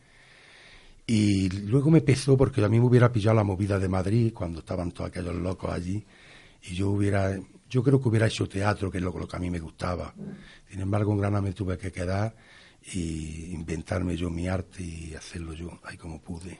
Y 1.08 1.49
luego 1.49 1.91
me 1.91 2.01
pesó 2.01 2.36
porque 2.36 2.63
a 2.63 2.69
mí 2.69 2.80
me 2.80 2.86
hubiera 2.86 3.12
pillado 3.12 3.36
la 3.36 3.43
movida 3.43 3.78
de 3.78 3.88
Madrid 3.88 4.34
cuando 4.34 4.60
estaban 4.60 4.91
todos 4.91 5.10
aquellos 5.10 5.36
locos 5.36 5.71
allí. 5.71 6.04
Y 6.63 6.75
yo 6.75 6.89
hubiera, 6.89 7.38
yo 7.69 7.84
creo 7.84 8.01
que 8.01 8.10
hubiera 8.10 8.28
hecho 8.28 8.47
teatro, 8.47 8.89
que 8.89 8.97
es 8.97 9.04
lo, 9.04 9.13
que 9.13 9.36
a 9.36 9.39
mí 9.39 9.51
me 9.51 9.60
gustaba. 9.60 10.13
Sin 10.69 10.82
embargo, 10.82 11.12
en 11.12 11.19
Granada 11.19 11.41
me 11.41 11.54
tuve 11.54 11.78
que 11.78 11.91
quedar 11.91 12.36
y 12.93 13.51
inventarme 13.54 14.15
yo 14.15 14.30
mi 14.30 14.47
arte 14.47 14.84
y 14.84 15.13
hacerlo 15.13 15.54
yo, 15.54 15.80
ahí 15.84 15.97
como 15.97 16.19
pude. 16.21 16.60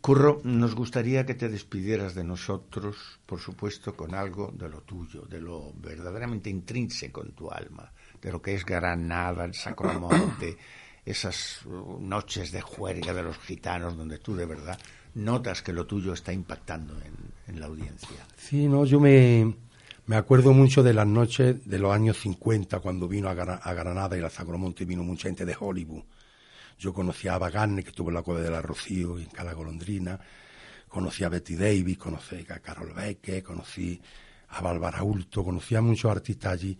Curro, 0.00 0.42
nos 0.44 0.74
gustaría 0.74 1.24
que 1.24 1.34
te 1.34 1.48
despidieras 1.48 2.14
de 2.14 2.24
nosotros, 2.24 3.20
por 3.24 3.40
supuesto, 3.40 3.96
con 3.96 4.14
algo 4.14 4.52
de 4.52 4.68
lo 4.68 4.82
tuyo, 4.82 5.22
de 5.22 5.40
lo 5.40 5.72
verdaderamente 5.76 6.50
intrínseco 6.50 7.22
en 7.22 7.32
tu 7.32 7.50
alma, 7.50 7.90
de 8.24 8.32
lo 8.32 8.40
que 8.40 8.54
es 8.54 8.64
Granada, 8.64 9.44
el 9.44 9.54
Sacromonte, 9.54 10.56
esas 11.04 11.64
uh, 11.66 11.98
noches 12.00 12.50
de 12.50 12.62
juerga 12.62 13.12
de 13.12 13.22
los 13.22 13.36
gitanos 13.38 13.98
donde 13.98 14.18
tú 14.18 14.34
de 14.34 14.46
verdad 14.46 14.78
notas 15.14 15.60
que 15.60 15.74
lo 15.74 15.86
tuyo 15.86 16.14
está 16.14 16.32
impactando 16.32 16.94
en, 17.46 17.60
la 17.60 17.66
audiencia. 17.66 18.26
Sí, 18.36 18.66
no, 18.66 18.84
yo 18.84 18.98
me, 18.98 19.54
me, 20.06 20.16
acuerdo 20.16 20.52
mucho 20.52 20.82
de 20.82 20.92
las 20.92 21.06
noches 21.06 21.64
de 21.68 21.78
los 21.78 21.94
años 21.94 22.18
50 22.18 22.80
cuando 22.80 23.06
vino 23.06 23.28
a, 23.28 23.32
a 23.32 23.74
Granada 23.74 24.18
y 24.18 24.22
al 24.22 24.30
Sacromonte 24.30 24.84
vino 24.86 25.04
mucha 25.04 25.28
gente 25.28 25.44
de 25.44 25.54
Hollywood. 25.56 26.02
Yo 26.78 26.92
conocí 26.92 27.28
a 27.28 27.38
Bagarne, 27.38 27.84
que 27.84 27.90
estuvo 27.90 28.08
en 28.08 28.14
la 28.14 28.22
Cueva 28.22 28.40
de 28.40 28.50
la 28.50 28.60
Rocío 28.60 29.18
y 29.18 29.22
en 29.22 29.28
Cala 29.28 29.52
Golondrina, 29.52 30.18
conocí 30.88 31.22
a 31.22 31.28
Betty 31.28 31.54
Davis, 31.54 31.98
conocí 31.98 32.44
a 32.48 32.58
Carol 32.58 32.92
Beque, 32.92 33.42
conocí 33.42 34.00
a 34.48 34.62
Bárbara 34.62 35.04
Ulto, 35.04 35.44
conocí 35.44 35.76
a 35.76 35.82
muchos 35.82 36.10
artistas 36.10 36.54
allí 36.54 36.76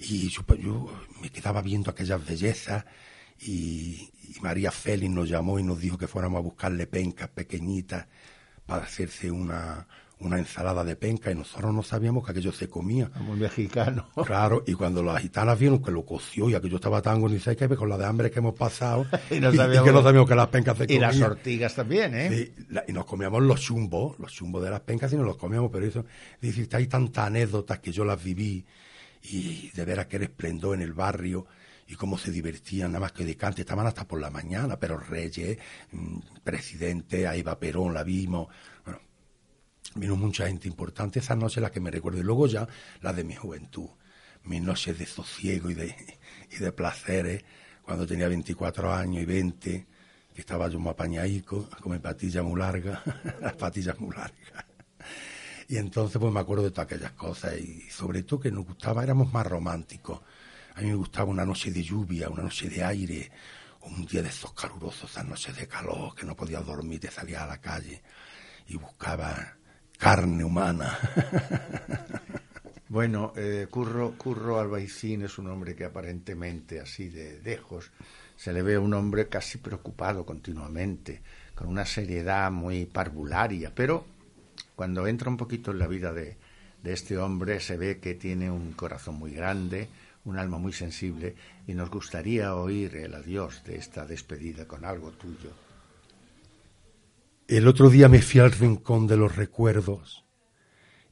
y 0.00 0.28
yo, 0.28 0.42
me 1.20 1.30
quedaba 1.30 1.60
viendo 1.60 1.90
aquellas 1.90 2.24
bellezas 2.26 2.84
y, 3.38 4.10
y, 4.22 4.40
María 4.40 4.70
Félix 4.70 5.12
nos 5.12 5.28
llamó 5.28 5.58
y 5.58 5.62
nos 5.62 5.78
dijo 5.78 5.98
que 5.98 6.08
fuéramos 6.08 6.38
a 6.38 6.42
buscarle 6.42 6.86
pencas 6.86 7.28
pequeñitas 7.28 8.06
para 8.66 8.84
hacerse 8.84 9.30
una, 9.30 9.86
una 10.20 10.38
ensalada 10.38 10.84
de 10.84 10.96
penca 10.96 11.30
y 11.30 11.34
nosotros 11.34 11.74
no 11.74 11.82
sabíamos 11.82 12.24
que 12.24 12.32
aquello 12.32 12.52
se 12.52 12.68
comía. 12.68 13.10
Como 13.10 13.34
mexicano. 13.34 14.08
Claro, 14.24 14.62
y 14.66 14.74
cuando 14.74 15.02
las 15.02 15.20
gitanas 15.20 15.58
vieron 15.58 15.82
que 15.82 15.90
lo 15.90 16.04
coció 16.04 16.48
y 16.48 16.54
aquello 16.54 16.76
estaba 16.76 17.02
tan 17.02 17.16
agonizado 17.16 17.56
que 17.56 17.68
con 17.76 17.88
la 17.88 17.98
de 17.98 18.04
hambre 18.04 18.30
que 18.30 18.38
hemos 18.38 18.54
pasado 18.54 19.06
y, 19.30 19.40
no 19.40 19.52
sabíamos, 19.52 19.86
que 19.86 19.92
no 19.92 20.02
sabíamos 20.02 20.28
que 20.28 20.34
las 20.34 20.48
pencas 20.48 20.78
se 20.78 20.86
comían. 20.86 21.14
Y 21.14 21.18
las 21.18 21.28
ortigas 21.28 21.74
también, 21.74 22.14
¿eh? 22.14 22.28
Sí, 22.30 22.66
y 22.88 22.92
nos 22.92 23.06
comíamos 23.06 23.42
los 23.42 23.60
chumbos, 23.60 24.18
los 24.18 24.32
chumbos 24.32 24.62
de 24.62 24.70
las 24.70 24.80
pencas 24.80 25.12
y 25.12 25.16
nos 25.16 25.26
los 25.26 25.36
comíamos, 25.36 25.70
pero 25.72 25.86
eso, 25.86 26.04
dice, 26.40 26.68
hay 26.76 26.86
tantas 26.86 27.26
anécdotas 27.26 27.78
que 27.80 27.90
yo 27.90 28.04
las 28.04 28.22
viví 28.22 28.64
y 29.22 29.70
de 29.70 29.84
veras 29.84 30.06
que 30.06 30.16
era 30.16 30.24
esplendor 30.24 30.74
en 30.74 30.82
el 30.82 30.92
barrio 30.92 31.46
y 31.86 31.94
cómo 31.96 32.16
se 32.16 32.30
divertían, 32.30 32.92
nada 32.92 33.00
más 33.00 33.12
que 33.12 33.24
de 33.24 33.36
cante, 33.36 33.62
estaban 33.62 33.86
hasta 33.86 34.06
por 34.06 34.20
la 34.20 34.30
mañana, 34.30 34.78
pero 34.78 34.96
Reyes, 34.96 35.58
mm, 35.90 36.18
presidente, 36.44 37.26
ahí 37.26 37.42
va 37.42 37.58
Perón, 37.58 37.92
la 37.92 38.04
vimos, 38.04 38.48
vino 39.96 40.16
mucha 40.16 40.46
gente 40.46 40.68
importante, 40.68 41.18
esa 41.18 41.34
noche 41.34 41.60
la 41.60 41.70
que 41.70 41.80
me 41.80 41.90
recuerdo, 41.90 42.20
y 42.20 42.22
luego 42.22 42.46
ya 42.46 42.68
la 43.02 43.12
de 43.12 43.24
mi 43.24 43.34
juventud, 43.34 43.88
mis 44.44 44.62
noches 44.62 44.98
de 44.98 45.06
sosiego 45.06 45.70
y 45.70 45.74
de, 45.74 45.94
y 46.52 46.56
de 46.56 46.72
placeres, 46.72 47.44
cuando 47.82 48.06
tenía 48.06 48.28
24 48.28 48.92
años 48.92 49.22
y 49.22 49.26
20, 49.26 49.86
que 50.32 50.40
estaba 50.40 50.68
yo 50.68 50.78
muy 50.78 50.92
apañaico, 50.92 51.68
con 51.82 51.92
mi 51.92 51.98
patilla 51.98 52.42
muy 52.42 52.58
larga, 52.58 53.02
las 53.40 53.54
patillas 53.54 53.98
muy 53.98 54.14
largas. 54.14 54.69
Y 55.70 55.78
entonces 55.78 56.18
pues 56.20 56.32
me 56.32 56.40
acuerdo 56.40 56.64
de 56.64 56.72
todas 56.72 56.86
aquellas 56.86 57.12
cosas 57.12 57.56
y 57.56 57.88
sobre 57.90 58.24
todo 58.24 58.40
que 58.40 58.50
nos 58.50 58.66
gustaba, 58.66 59.04
éramos 59.04 59.32
más 59.32 59.46
románticos. 59.46 60.20
A 60.74 60.80
mí 60.80 60.88
me 60.88 60.96
gustaba 60.96 61.30
una 61.30 61.46
noche 61.46 61.70
de 61.70 61.80
lluvia, 61.80 62.28
una 62.28 62.42
noche 62.42 62.68
de 62.68 62.82
aire, 62.82 63.30
un 63.82 64.04
día 64.04 64.20
de 64.20 64.30
estos 64.30 64.52
calurosos, 64.52 65.08
esas 65.08 65.24
noches 65.26 65.56
de 65.56 65.68
calor, 65.68 66.12
que 66.16 66.26
no 66.26 66.34
podía 66.34 66.58
dormir, 66.60 66.98
te 66.98 67.08
salía 67.08 67.44
a 67.44 67.46
la 67.46 67.60
calle 67.60 68.02
y 68.66 68.76
buscaba 68.76 69.56
carne 69.96 70.42
humana. 70.42 70.98
Bueno, 72.88 73.32
eh, 73.36 73.68
Curro, 73.70 74.18
Curro 74.18 74.58
Albaicín 74.58 75.22
es 75.22 75.38
un 75.38 75.46
hombre 75.46 75.76
que 75.76 75.84
aparentemente, 75.84 76.80
así 76.80 77.08
de 77.08 77.40
lejos, 77.40 77.92
se 78.34 78.52
le 78.52 78.62
ve 78.62 78.78
un 78.78 78.92
hombre 78.94 79.28
casi 79.28 79.58
preocupado 79.58 80.26
continuamente, 80.26 81.22
con 81.54 81.68
una 81.68 81.86
seriedad 81.86 82.50
muy 82.50 82.86
parvularia, 82.86 83.72
pero 83.72 84.04
cuando 84.80 85.06
entra 85.06 85.28
un 85.28 85.36
poquito 85.36 85.72
en 85.72 85.78
la 85.78 85.86
vida 85.86 86.10
de, 86.14 86.38
de 86.82 86.94
este 86.94 87.18
hombre 87.18 87.60
se 87.60 87.76
ve 87.76 88.00
que 88.00 88.14
tiene 88.14 88.50
un 88.50 88.72
corazón 88.72 89.16
muy 89.16 89.30
grande, 89.30 89.90
un 90.24 90.38
alma 90.38 90.56
muy 90.56 90.72
sensible, 90.72 91.34
y 91.66 91.74
nos 91.74 91.90
gustaría 91.90 92.54
oír 92.54 92.96
el 92.96 93.12
adiós 93.12 93.62
de 93.62 93.76
esta 93.76 94.06
despedida 94.06 94.66
con 94.66 94.86
algo 94.86 95.10
tuyo. 95.10 95.50
El 97.46 97.68
otro 97.68 97.90
día 97.90 98.08
me 98.08 98.22
fui 98.22 98.40
al 98.40 98.52
rincón 98.52 99.06
de 99.06 99.18
los 99.18 99.36
recuerdos 99.36 100.24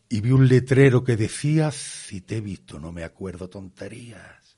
y 0.08 0.22
vi 0.22 0.30
un 0.30 0.48
letrero 0.48 1.04
que 1.04 1.18
decía, 1.18 1.70
si 1.70 2.22
te 2.22 2.38
he 2.38 2.40
visto 2.40 2.80
no 2.80 2.90
me 2.90 3.04
acuerdo 3.04 3.50
tonterías, 3.50 4.56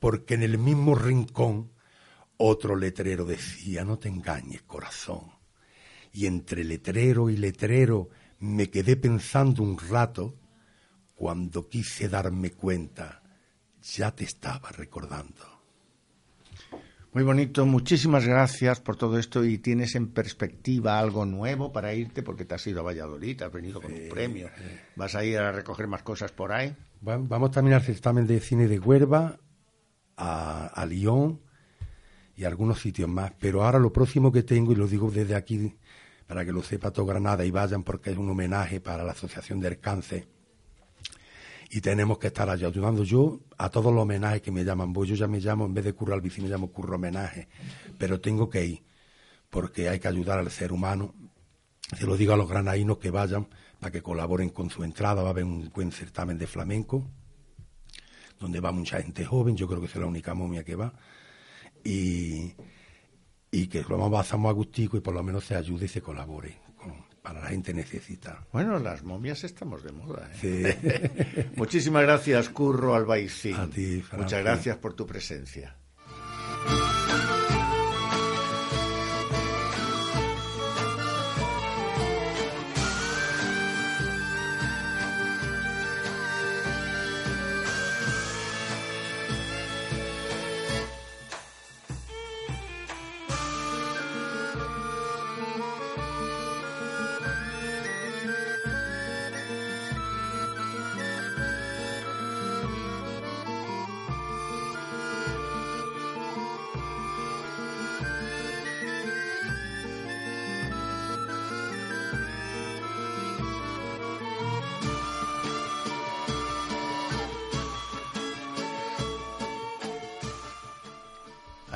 porque 0.00 0.34
en 0.34 0.42
el 0.42 0.58
mismo 0.58 0.96
rincón 0.96 1.70
otro 2.38 2.74
letrero 2.74 3.24
decía, 3.24 3.84
no 3.84 4.00
te 4.00 4.08
engañes 4.08 4.62
corazón. 4.62 5.30
Y 6.12 6.26
entre 6.26 6.64
letrero 6.64 7.30
y 7.30 7.36
letrero 7.36 8.10
me 8.42 8.70
quedé 8.70 8.96
pensando 8.96 9.62
un 9.62 9.78
rato, 9.78 10.34
cuando 11.14 11.68
quise 11.68 12.08
darme 12.08 12.50
cuenta, 12.50 13.22
ya 13.80 14.10
te 14.10 14.24
estaba 14.24 14.70
recordando. 14.70 15.44
Muy 17.12 17.22
bonito, 17.22 17.64
muchísimas 17.66 18.26
gracias 18.26 18.80
por 18.80 18.96
todo 18.96 19.16
esto 19.18 19.44
y 19.44 19.58
tienes 19.58 19.94
en 19.94 20.08
perspectiva 20.08 20.98
algo 20.98 21.24
nuevo 21.24 21.70
para 21.70 21.94
irte 21.94 22.24
porque 22.24 22.44
te 22.44 22.56
has 22.56 22.66
ido 22.66 22.80
a 22.80 22.82
Valladolid, 22.82 23.42
has 23.42 23.52
venido 23.52 23.80
con 23.80 23.94
tu 23.94 24.08
premio. 24.08 24.50
¿Vas 24.96 25.14
a 25.14 25.24
ir 25.24 25.38
a 25.38 25.52
recoger 25.52 25.86
más 25.86 26.02
cosas 26.02 26.32
por 26.32 26.52
ahí? 26.52 26.74
Vamos 27.00 27.52
también 27.52 27.74
al 27.74 27.82
certamen 27.82 28.26
de 28.26 28.40
cine 28.40 28.66
de 28.66 28.80
Huerva, 28.80 29.38
a, 30.16 30.66
a 30.66 30.86
Lyon 30.86 31.40
y 32.34 32.42
a 32.42 32.48
algunos 32.48 32.80
sitios 32.80 33.08
más. 33.08 33.32
Pero 33.38 33.62
ahora 33.62 33.78
lo 33.78 33.92
próximo 33.92 34.32
que 34.32 34.42
tengo, 34.42 34.72
y 34.72 34.76
lo 34.76 34.88
digo 34.88 35.10
desde 35.12 35.36
aquí 35.36 35.76
para 36.26 36.44
que 36.44 36.52
lo 36.52 36.62
sepa 36.62 36.90
todo 36.90 37.06
Granada 37.06 37.44
y 37.44 37.50
vayan 37.50 37.82
porque 37.82 38.10
es 38.10 38.18
un 38.18 38.30
homenaje 38.30 38.80
para 38.80 39.04
la 39.04 39.12
Asociación 39.12 39.60
del 39.60 39.78
Cáncer 39.78 40.26
y 41.74 41.80
tenemos 41.80 42.18
que 42.18 42.26
estar 42.26 42.50
allá 42.50 42.66
ayudando 42.66 43.02
yo 43.02 43.40
a 43.56 43.70
todos 43.70 43.90
los 43.94 44.02
homenajes 44.02 44.42
que 44.42 44.50
me 44.50 44.62
llaman. 44.62 44.92
Pues 44.92 45.08
yo 45.08 45.14
ya 45.14 45.26
me 45.26 45.40
llamo, 45.40 45.64
en 45.64 45.72
vez 45.72 45.86
de 45.86 45.94
curro 45.94 46.12
al 46.12 46.22
me 46.22 46.28
llamo 46.28 46.70
curro 46.70 46.96
homenaje, 46.96 47.48
pero 47.96 48.20
tengo 48.20 48.50
que 48.50 48.66
ir 48.66 48.82
porque 49.48 49.88
hay 49.88 49.98
que 49.98 50.06
ayudar 50.06 50.38
al 50.38 50.50
ser 50.50 50.70
humano. 50.70 51.14
Se 51.98 52.04
lo 52.04 52.18
digo 52.18 52.34
a 52.34 52.36
los 52.36 52.46
granadinos 52.46 52.98
que 52.98 53.10
vayan 53.10 53.48
para 53.80 53.90
que 53.90 54.02
colaboren 54.02 54.50
con 54.50 54.68
su 54.68 54.84
entrada. 54.84 55.22
Va 55.22 55.28
a 55.28 55.30
haber 55.30 55.44
un 55.44 55.70
buen 55.74 55.92
certamen 55.92 56.36
de 56.36 56.46
flamenco 56.46 57.10
donde 58.38 58.60
va 58.60 58.70
mucha 58.70 59.00
gente 59.00 59.24
joven. 59.24 59.56
Yo 59.56 59.66
creo 59.66 59.80
que 59.80 59.86
es 59.86 59.96
la 59.96 60.04
única 60.04 60.34
momia 60.34 60.64
que 60.64 60.74
va. 60.74 60.92
Y, 61.82 62.52
y 63.52 63.68
que 63.68 63.82
lo 63.82 63.98
vamos 63.98 64.32
a 64.32 64.36
agustico 64.48 64.96
y 64.96 65.00
por 65.00 65.14
lo 65.14 65.22
menos 65.22 65.44
se 65.44 65.54
ayude 65.54 65.84
y 65.84 65.88
se 65.88 66.00
colabore 66.02 66.58
para 67.22 67.40
la 67.40 67.46
gente 67.46 67.72
necesita. 67.72 68.44
Bueno, 68.52 68.78
las 68.80 69.04
momias 69.04 69.44
estamos 69.44 69.84
de 69.84 69.92
moda. 69.92 70.28
¿eh? 70.42 71.52
Muchísimas 71.56 72.02
gracias, 72.02 72.48
Curro 72.48 72.96
Albaicín. 72.96 73.54
A 73.54 73.68
ti, 73.68 74.02
Muchas 74.16 74.42
gracias 74.42 74.76
por 74.78 74.94
tu 74.94 75.06
presencia. 75.06 75.76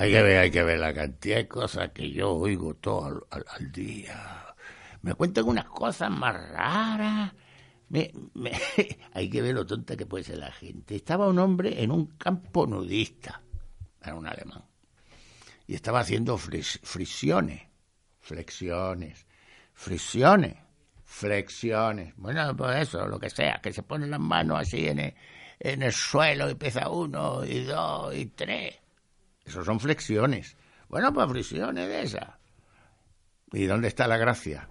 Hay 0.07 0.13
que 0.13 0.23
ver, 0.23 0.39
hay 0.39 0.51
que 0.53 0.63
ver 0.63 0.79
la 0.79 0.95
cantidad 0.95 1.37
de 1.39 1.49
cosas 1.49 1.91
que 1.91 2.13
yo 2.13 2.33
oigo 2.33 2.75
todo 2.75 3.27
al, 3.29 3.73
día. 3.73 4.55
Me 5.03 5.15
cuentan 5.15 5.49
unas 5.49 5.65
cosas 5.65 6.13
más 6.13 6.33
raras. 6.33 7.33
hay 9.15 9.29
que 9.29 9.43
ver 9.43 9.53
lo 9.53 9.67
tonta 9.67 9.97
que 9.97 10.07
puede 10.07 10.23
ser 10.23 10.39
la 10.39 10.53
gente. 10.53 10.95
Estaba 10.95 11.27
un 11.27 11.41
hombre 11.41 11.83
en 11.83 11.91
un 11.91 12.07
campo 12.19 12.69
nudista, 12.69 13.43
era 14.01 14.15
un 14.15 14.29
alemán, 14.29 14.65
y 15.67 15.75
estaba 15.75 15.99
haciendo 15.99 16.39
fricciones, 16.39 17.63
flexiones, 18.21 19.27
fricciones, 19.73 20.55
flexiones. 21.03 22.15
Bueno, 22.17 22.57
pues 22.57 22.83
eso, 22.83 23.09
lo 23.09 23.19
que 23.19 23.29
sea, 23.29 23.61
que 23.61 23.73
se 23.73 23.83
ponen 23.83 24.13
las 24.13 24.21
manos 24.21 24.61
así 24.61 24.87
en 24.87 25.13
en 25.59 25.83
el 25.83 25.93
suelo 25.93 26.49
y 26.49 26.55
pesa 26.55 26.91
uno 26.91 27.45
y 27.45 27.65
dos 27.65 28.15
y 28.15 28.27
tres 28.27 28.86
eso 29.47 29.65
son 29.65 29.81
flexiones. 29.81 30.57
Bueno, 30.89 31.13
pues 31.13 31.29
flexiones 31.31 31.89
de 31.89 32.03
esas. 32.03 32.29
¿Y 33.53 33.65
dónde 33.65 33.89
está 33.89 34.09
la 34.09 34.17
gracia? 34.17 34.69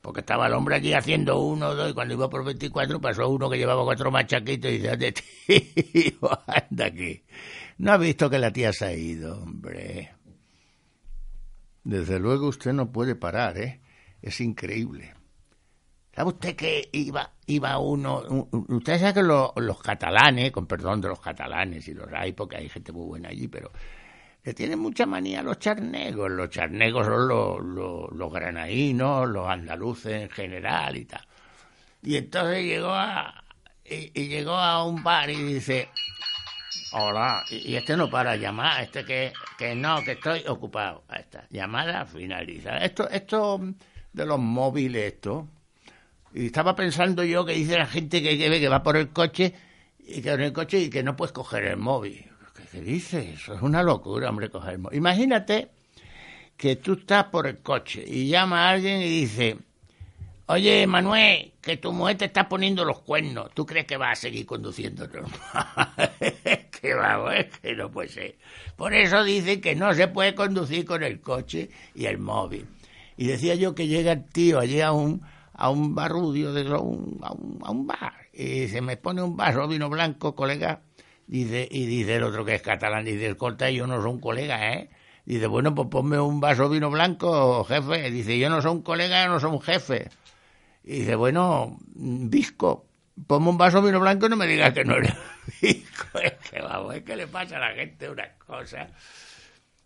Porque 0.00 0.20
estaba 0.20 0.46
el 0.46 0.54
hombre 0.54 0.76
allí 0.76 0.94
haciendo 0.94 1.40
uno, 1.40 1.74
dos, 1.74 1.90
y 1.90 1.94
cuando 1.94 2.14
iba 2.14 2.30
por 2.30 2.44
24 2.44 3.00
pasó 3.00 3.28
uno 3.28 3.50
que 3.50 3.58
llevaba 3.58 3.84
cuatro 3.84 4.10
machaquitos 4.10 4.70
y 4.70 4.78
dice, 4.78 4.88
¿dónde 4.88 5.12
tío? 5.12 6.30
Anda 6.46 6.86
aquí. 6.86 7.24
No 7.78 7.92
ha 7.92 7.96
visto 7.96 8.30
que 8.30 8.38
la 8.38 8.52
tía 8.52 8.72
se 8.72 8.86
ha 8.86 8.92
ido, 8.92 9.42
hombre. 9.42 10.14
Desde 11.84 12.18
luego 12.18 12.48
usted 12.48 12.72
no 12.72 12.90
puede 12.90 13.14
parar, 13.14 13.58
¿eh? 13.58 13.80
Es 14.22 14.40
increíble. 14.40 15.14
¿Sabe 16.14 16.30
usted 16.30 16.56
que 16.56 16.88
iba, 16.92 17.32
iba 17.46 17.78
uno? 17.78 18.48
Usted 18.50 18.98
sabe 18.98 19.14
que 19.14 19.22
los 19.22 19.80
catalanes, 19.82 20.50
con 20.50 20.66
perdón 20.66 21.00
de 21.00 21.08
los 21.08 21.20
catalanes, 21.20 21.86
y 21.86 21.94
los 21.94 22.08
hay 22.12 22.32
porque 22.32 22.56
hay 22.56 22.68
gente 22.68 22.90
muy 22.90 23.06
buena 23.06 23.28
allí, 23.28 23.46
pero 23.46 23.70
le 24.48 24.54
tienen 24.54 24.78
mucha 24.78 25.04
manía 25.04 25.42
los 25.42 25.58
charnegos. 25.58 26.30
Los 26.30 26.48
charnegos 26.48 27.04
son 27.04 27.28
los, 27.28 27.60
los, 27.60 28.10
los 28.12 28.32
granadinos, 28.32 29.28
los 29.28 29.46
andaluces 29.46 30.22
en 30.22 30.30
general 30.30 30.96
y 30.96 31.04
tal. 31.04 31.20
Y 32.02 32.16
entonces 32.16 32.64
llegó 32.64 32.90
a, 32.90 33.44
y, 33.84 34.08
llegó 34.26 34.52
a 34.52 34.84
un 34.84 35.02
bar 35.02 35.28
y 35.28 35.34
dice, 35.34 35.90
hola, 36.92 37.44
y, 37.50 37.74
este 37.74 37.94
no 37.94 38.08
para 38.08 38.36
llamar, 38.36 38.84
este 38.84 39.04
que, 39.04 39.34
que 39.58 39.74
no, 39.74 40.02
que 40.02 40.12
estoy 40.12 40.42
ocupado. 40.48 41.04
Ahí 41.08 41.20
está, 41.20 41.46
llamada 41.50 42.06
finalizada. 42.06 42.78
Esto, 42.78 43.06
esto 43.10 43.60
de 44.14 44.24
los 44.24 44.38
móviles, 44.38 45.12
esto. 45.12 45.46
Y 46.32 46.46
estaba 46.46 46.74
pensando 46.74 47.22
yo 47.22 47.44
que 47.44 47.52
dice 47.52 47.76
la 47.76 47.86
gente 47.86 48.22
que, 48.22 48.38
que, 48.38 48.48
que 48.48 48.68
va 48.70 48.82
por 48.82 48.96
el 48.96 49.10
coche 49.10 49.52
y 49.98 50.22
que 50.22 50.30
en 50.30 50.40
el 50.40 50.54
coche 50.54 50.78
y 50.78 50.88
que 50.88 51.02
no 51.02 51.16
puedes 51.16 51.32
coger 51.32 51.66
el 51.66 51.76
móvil. 51.76 52.24
¿Qué 52.70 52.80
dices? 52.80 53.26
Eso 53.40 53.54
es 53.54 53.62
una 53.62 53.82
locura, 53.82 54.28
hombre, 54.28 54.50
coger 54.50 54.78
Imagínate 54.92 55.68
que 56.56 56.76
tú 56.76 56.94
estás 56.94 57.24
por 57.24 57.46
el 57.46 57.58
coche 57.58 58.04
y 58.06 58.28
llama 58.28 58.66
a 58.66 58.70
alguien 58.70 59.00
y 59.00 59.08
dice, 59.08 59.58
oye, 60.46 60.86
Manuel, 60.86 61.52
que 61.60 61.76
tu 61.76 61.92
mujer 61.92 62.18
te 62.18 62.24
está 62.26 62.48
poniendo 62.48 62.84
los 62.84 63.00
cuernos, 63.00 63.50
¿tú 63.54 63.64
crees 63.64 63.86
que 63.86 63.96
vas 63.96 64.18
a 64.18 64.22
seguir 64.22 64.44
conduciendo 64.44 65.08
que 66.80 66.94
vamos, 66.94 67.34
es 67.34 67.58
que 67.58 67.74
no 67.74 67.90
puede 67.90 68.08
ser. 68.08 68.36
Por 68.76 68.94
eso 68.94 69.24
dicen 69.24 69.60
que 69.60 69.74
no 69.74 69.94
se 69.94 70.08
puede 70.08 70.34
conducir 70.34 70.84
con 70.84 71.02
el 71.02 71.20
coche 71.20 71.70
y 71.94 72.06
el 72.06 72.18
móvil. 72.18 72.66
Y 73.16 73.26
decía 73.26 73.54
yo 73.54 73.74
que 73.74 73.86
llega 73.86 74.12
el 74.12 74.24
tío 74.24 74.58
allí 74.60 74.80
a 74.80 74.92
un, 74.92 75.22
a 75.52 75.70
un 75.70 75.94
barrudio, 75.94 76.52
de, 76.52 76.68
a, 76.68 76.78
un, 76.78 77.18
a 77.22 77.70
un 77.70 77.86
bar, 77.86 78.14
y 78.32 78.68
se 78.68 78.80
me 78.80 78.96
pone 78.96 79.22
un 79.22 79.36
vaso 79.36 79.66
vino 79.66 79.88
blanco, 79.88 80.34
colega, 80.34 80.82
Dice, 81.28 81.68
y 81.70 81.84
dice 81.84 82.16
el 82.16 82.22
otro 82.22 82.42
que 82.46 82.54
es 82.54 82.62
catalán, 82.62 83.04
dice, 83.04 83.26
escolta, 83.26 83.70
yo 83.70 83.86
no 83.86 84.00
soy 84.00 84.10
un 84.10 84.18
colega, 84.18 84.72
¿eh? 84.72 84.88
Dice, 85.26 85.46
bueno, 85.46 85.74
pues 85.74 85.88
ponme 85.88 86.18
un 86.18 86.40
vaso 86.40 86.70
de 86.70 86.76
vino 86.76 86.90
blanco, 86.90 87.62
jefe. 87.64 88.10
Dice, 88.10 88.38
yo 88.38 88.48
no 88.48 88.62
soy 88.62 88.72
un 88.72 88.82
colega, 88.82 89.24
yo 89.24 89.30
no 89.30 89.38
soy 89.38 89.50
un 89.50 89.60
jefe. 89.60 90.08
Y 90.82 91.00
dice, 91.00 91.16
bueno, 91.16 91.76
Visco, 91.94 92.86
ponme 93.26 93.50
un 93.50 93.58
vaso 93.58 93.82
de 93.82 93.88
vino 93.88 94.00
blanco 94.00 94.24
y 94.24 94.30
no 94.30 94.36
me 94.36 94.46
digas 94.46 94.72
que 94.72 94.84
no 94.86 94.96
eres 94.96 95.12
Visco. 95.60 96.18
Es 96.22 96.32
que 96.50 96.62
vamos, 96.62 96.94
es 96.94 97.02
que 97.02 97.14
le 97.14 97.26
pasa 97.26 97.58
a 97.58 97.60
la 97.60 97.74
gente 97.74 98.08
unas 98.08 98.30
cosas. 98.38 98.90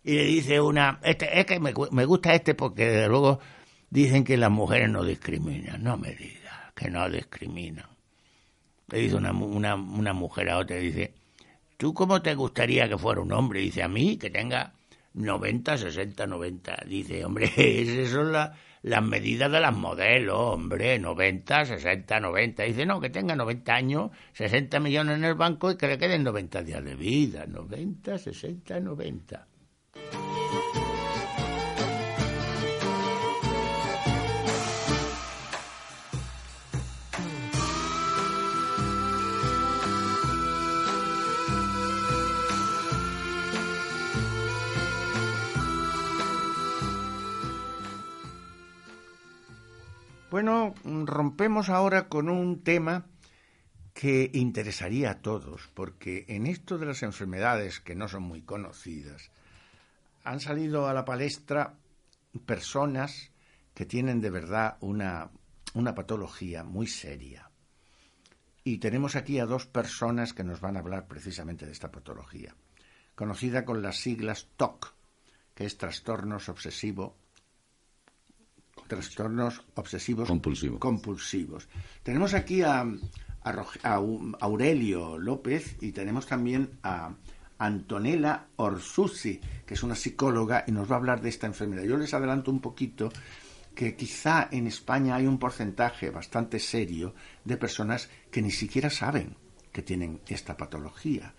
Y 0.01 0.15
le 0.15 0.23
dice 0.23 0.61
una, 0.61 1.01
este, 1.03 1.37
es 1.37 1.45
que 1.45 1.59
me, 1.59 1.73
me 1.91 2.05
gusta 2.05 2.33
este 2.33 2.55
porque 2.55 2.85
desde 2.85 3.09
luego 3.09 3.41
dicen 3.89 4.23
que 4.23 4.37
las 4.37 4.49
mujeres 4.49 4.89
no 4.89 5.03
discriminan. 5.03 5.83
No 5.83 5.97
me 5.97 6.15
digas 6.15 6.71
que 6.73 6.89
no 6.89 7.09
discriminan. 7.09 7.89
le 8.87 8.97
dice 8.97 9.15
una, 9.15 9.33
una, 9.33 9.75
una 9.75 10.13
mujer 10.13 10.49
a 10.49 10.57
otra, 10.59 10.77
dice, 10.77 11.13
¿tú 11.83 11.93
cómo 11.93 12.21
te 12.21 12.33
gustaría 12.33 12.87
que 12.87 12.97
fuera 12.97 13.19
un 13.19 13.33
hombre? 13.33 13.59
Dice, 13.59 13.83
a 13.83 13.89
mí, 13.89 14.15
que 14.15 14.29
tenga 14.29 14.71
90, 15.15 15.77
60, 15.77 16.27
90. 16.27 16.77
Dice, 16.87 17.25
hombre, 17.25 17.51
esas 17.57 18.09
son 18.09 18.31
las 18.31 19.03
medidas 19.03 19.51
de 19.51 19.59
las 19.59 19.75
modelos, 19.75 20.37
hombre, 20.39 20.97
90, 20.97 21.65
60, 21.65 22.21
90. 22.21 22.63
Dice, 22.63 22.85
no, 22.85 23.01
que 23.01 23.09
tenga 23.09 23.35
90 23.35 23.75
años, 23.75 24.11
60 24.31 24.79
millones 24.79 25.17
en 25.17 25.25
el 25.25 25.35
banco 25.35 25.71
y 25.71 25.75
que 25.75 25.89
le 25.89 25.97
queden 25.97 26.23
90 26.23 26.63
días 26.63 26.85
de 26.85 26.95
vida. 26.95 27.45
90, 27.47 28.17
60, 28.17 28.79
90. 28.79 29.47
Bueno, 50.33 50.73
rompemos 50.83 51.69
ahora 51.69 52.09
con 52.09 52.27
un 52.27 52.63
tema 52.63 53.05
que 53.93 54.31
interesaría 54.33 55.11
a 55.11 55.21
todos, 55.21 55.69
porque 55.75 56.25
en 56.27 56.47
esto 56.47 56.79
de 56.79 56.87
las 56.87 57.03
enfermedades 57.03 57.79
que 57.79 57.93
no 57.93 58.07
son 58.07 58.23
muy 58.23 58.41
conocidas, 58.41 59.29
han 60.23 60.39
salido 60.39 60.87
a 60.87 60.93
la 60.95 61.05
palestra 61.05 61.77
personas 62.47 63.29
que 63.75 63.85
tienen 63.85 64.21
de 64.21 64.31
verdad 64.31 64.77
una, 64.79 65.29
una 65.75 65.93
patología 65.93 66.63
muy 66.63 66.87
seria. 66.87 67.51
Y 68.63 68.79
tenemos 68.79 69.15
aquí 69.15 69.37
a 69.37 69.45
dos 69.45 69.67
personas 69.67 70.33
que 70.33 70.43
nos 70.43 70.61
van 70.61 70.77
a 70.77 70.79
hablar 70.79 71.07
precisamente 71.07 71.67
de 71.67 71.73
esta 71.73 71.91
patología, 71.91 72.55
conocida 73.13 73.65
con 73.65 73.83
las 73.83 73.97
siglas 73.97 74.47
TOC, 74.57 74.95
que 75.53 75.65
es 75.65 75.77
trastornos 75.77 76.49
obsesivo 76.49 77.19
trastornos 78.93 79.61
obsesivos 79.75 80.29
compulsivos. 80.79 81.67
Tenemos 82.03 82.33
aquí 82.33 82.61
a, 82.61 82.85
Aurelio 84.39 85.17
López 85.17 85.75
y 85.81 85.91
tenemos 85.91 86.25
también 86.27 86.79
a 86.81 87.13
Antonella 87.57 88.47
Orsusi, 88.55 89.41
que 89.65 89.73
es 89.73 89.83
una 89.83 89.95
psicóloga 89.95 90.63
y 90.67 90.71
nos 90.71 90.89
va 90.89 90.95
a 90.95 90.99
hablar 90.99 91.21
de 91.21 91.29
esta 91.29 91.47
enfermedad. 91.47 91.83
Yo 91.83 91.97
les 91.97 92.13
adelanto 92.13 92.51
un 92.51 92.61
poquito 92.61 93.09
que 93.75 93.95
quizá 93.95 94.47
en 94.51 94.67
España 94.67 95.15
hay 95.15 95.27
un 95.27 95.39
porcentaje 95.39 96.09
bastante 96.09 96.59
serio 96.59 97.15
de 97.43 97.57
personas 97.57 98.09
que 98.31 98.41
ni 98.41 98.51
siquiera 98.51 98.89
saben 98.89 99.35
que 99.71 99.81
tienen 99.81 100.21
esta 100.27 100.55
patología. 100.55 101.33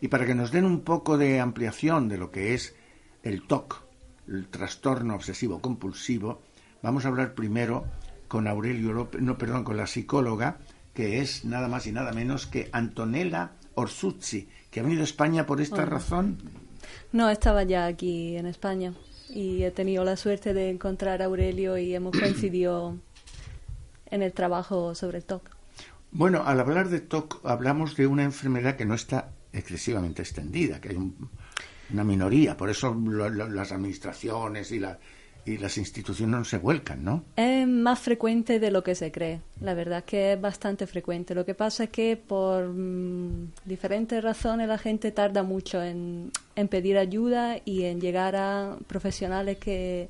Y 0.00 0.08
para 0.08 0.26
que 0.26 0.34
nos 0.34 0.52
den 0.52 0.64
un 0.64 0.82
poco 0.82 1.16
de 1.16 1.40
ampliación 1.40 2.08
de 2.08 2.18
lo 2.18 2.30
que 2.30 2.54
es 2.54 2.74
el 3.22 3.46
TOC, 3.46 3.82
el 4.28 4.48
trastorno 4.48 5.14
obsesivo 5.14 5.60
compulsivo, 5.60 6.42
Vamos 6.82 7.04
a 7.04 7.08
hablar 7.08 7.34
primero 7.34 7.84
con 8.28 8.46
Aurelio 8.46 8.92
López, 8.92 9.20
no, 9.20 9.36
perdón, 9.36 9.64
con 9.64 9.76
la 9.76 9.86
psicóloga, 9.86 10.58
que 10.94 11.20
es 11.20 11.44
nada 11.44 11.68
más 11.68 11.86
y 11.86 11.92
nada 11.92 12.12
menos 12.12 12.46
que 12.46 12.68
Antonella 12.72 13.52
Orsuzzi, 13.74 14.48
que 14.70 14.80
ha 14.80 14.82
venido 14.82 15.00
a 15.00 15.04
España 15.04 15.46
por 15.46 15.60
esta 15.60 15.84
razón. 15.84 16.38
No, 17.12 17.30
estaba 17.30 17.64
ya 17.64 17.86
aquí 17.86 18.36
en 18.36 18.46
España 18.46 18.92
y 19.28 19.62
he 19.62 19.70
tenido 19.70 20.04
la 20.04 20.16
suerte 20.16 20.54
de 20.54 20.70
encontrar 20.70 21.22
a 21.22 21.26
Aurelio 21.26 21.78
y 21.78 21.94
hemos 21.94 22.16
coincidido 22.18 22.96
en 24.06 24.22
el 24.22 24.32
trabajo 24.32 24.94
sobre 24.94 25.18
el 25.18 25.24
TOC. 25.24 25.50
Bueno, 26.10 26.42
al 26.44 26.60
hablar 26.60 26.88
de 26.88 27.00
TOC 27.00 27.44
hablamos 27.44 27.96
de 27.96 28.06
una 28.06 28.24
enfermedad 28.24 28.76
que 28.76 28.86
no 28.86 28.94
está 28.94 29.30
excesivamente 29.52 30.22
extendida, 30.22 30.80
que 30.80 30.90
hay 30.90 31.12
una 31.90 32.04
minoría, 32.04 32.56
por 32.56 32.70
eso 32.70 32.94
las 32.94 33.72
administraciones 33.72 34.72
y 34.72 34.78
la, 34.78 34.98
y 35.48 35.56
las 35.56 35.78
instituciones 35.78 36.38
no 36.38 36.44
se 36.44 36.58
vuelcan, 36.58 37.02
¿no? 37.02 37.24
Es 37.36 37.66
más 37.66 37.98
frecuente 37.98 38.60
de 38.60 38.70
lo 38.70 38.82
que 38.82 38.94
se 38.94 39.10
cree, 39.10 39.40
la 39.60 39.74
verdad 39.74 40.04
que 40.04 40.34
es 40.34 40.40
bastante 40.40 40.86
frecuente. 40.86 41.34
Lo 41.34 41.44
que 41.44 41.54
pasa 41.54 41.84
es 41.84 41.90
que 41.90 42.16
por 42.16 42.68
mm, 42.68 43.52
diferentes 43.64 44.22
razones 44.22 44.68
la 44.68 44.78
gente 44.78 45.10
tarda 45.10 45.42
mucho 45.42 45.82
en, 45.82 46.30
pedir 46.70 46.98
ayuda 46.98 47.56
y 47.64 47.84
en 47.84 48.00
llegar 48.00 48.36
a 48.36 48.76
profesionales 48.86 49.58
que, 49.58 50.08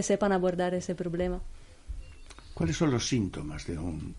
sepan 0.00 0.30
abordar 0.30 0.74
ese 0.74 0.94
problema. 0.94 1.40
¿Cuáles 2.54 2.76
son 2.76 2.92
los 2.92 3.04
síntomas 3.04 3.66
de 3.66 3.76
un... 3.76 4.14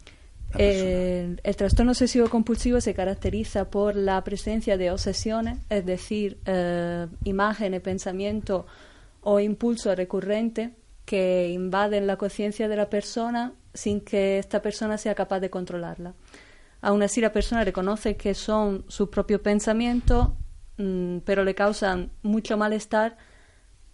El, 0.57 1.39
el, 1.41 1.55
trastorno 1.55 1.93
obsesivo 1.93 2.27
compulsivo 2.27 2.81
se 2.81 2.93
caracteriza 2.93 3.69
por 3.69 3.95
la 3.95 4.21
presencia 4.25 4.75
de 4.75 4.91
obsesiones, 4.91 5.59
es 5.69 5.85
decir, 5.85 6.37
eh, 6.45 7.07
imágenes, 7.23 7.79
pensamientos 7.79 8.65
o 9.21 9.39
impulsos 9.39 9.95
recurrentes 9.95 10.71
que 11.05 11.49
invaden 11.49 12.07
la 12.07 12.17
conciencia 12.17 12.67
de 12.67 12.75
la 12.75 12.89
persona 12.89 13.53
sin 13.73 14.01
que 14.01 14.37
esta 14.37 14.61
persona 14.61 14.97
sea 14.97 15.15
capaz 15.15 15.39
de 15.39 15.49
controlarla. 15.49 16.13
Aún 16.81 17.01
así, 17.03 17.19
la 17.19 17.33
persona 17.33 17.63
reconoce 17.63 18.15
que 18.15 18.33
son 18.33 18.85
sus 18.87 19.09
propios 19.09 19.41
pensamientos, 19.41 20.29
mm, 20.77 21.17
pero 21.25 21.43
le 21.43 21.55
causan 21.55 22.11
mucho 22.21 22.57
malestar 22.57 23.17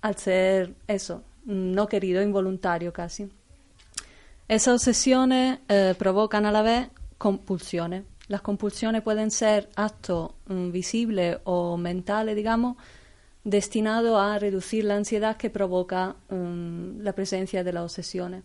al 0.02 0.18
ser 0.18 0.76
eso, 0.88 1.24
no 1.46 1.88
querido, 1.88 2.22
involuntario 2.22 2.94
casi. 2.94 3.30
Esas 4.48 4.76
obsesiones 4.76 5.60
eh, 5.68 5.96
provocan 5.98 6.46
a 6.46 6.52
la 6.52 6.62
vez 6.62 6.90
compulsiones. 7.18 8.04
Las 8.28 8.42
compulsiones 8.42 9.02
pueden 9.02 9.32
ser 9.32 9.70
actos 9.76 10.32
mm, 10.48 10.72
visibles 10.72 11.40
o 11.46 11.78
mentales, 11.78 12.36
digamos, 12.36 12.78
destinado 13.46 14.20
a 14.20 14.38
reducir 14.40 14.84
la 14.84 14.98
ansiedad 14.98 15.38
que 15.38 15.50
provoca 15.50 16.16
um, 16.30 17.00
la 17.00 17.14
presencia 17.14 17.64
de 17.64 17.72
las 17.72 17.84
obsesiones. 17.84 18.44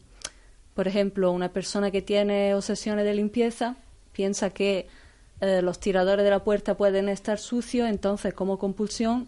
Por 0.75 0.87
ejemplo, 0.87 1.33
una 1.33 1.53
persona 1.53 1.91
que 1.91 2.03
tiene 2.03 2.55
obsesiones 2.55 3.05
de 3.05 3.15
limpieza 3.15 3.77
piensa 4.13 4.51
que 4.51 4.87
eh, 5.41 5.63
los 5.63 5.81
tiradores 5.81 6.23
de 6.23 6.31
la 6.31 6.45
puerta 6.45 6.77
pueden 6.77 7.09
estar 7.09 7.39
sucios, 7.39 7.89
entonces 7.89 8.35
como 8.35 8.59
compulsión 8.59 9.27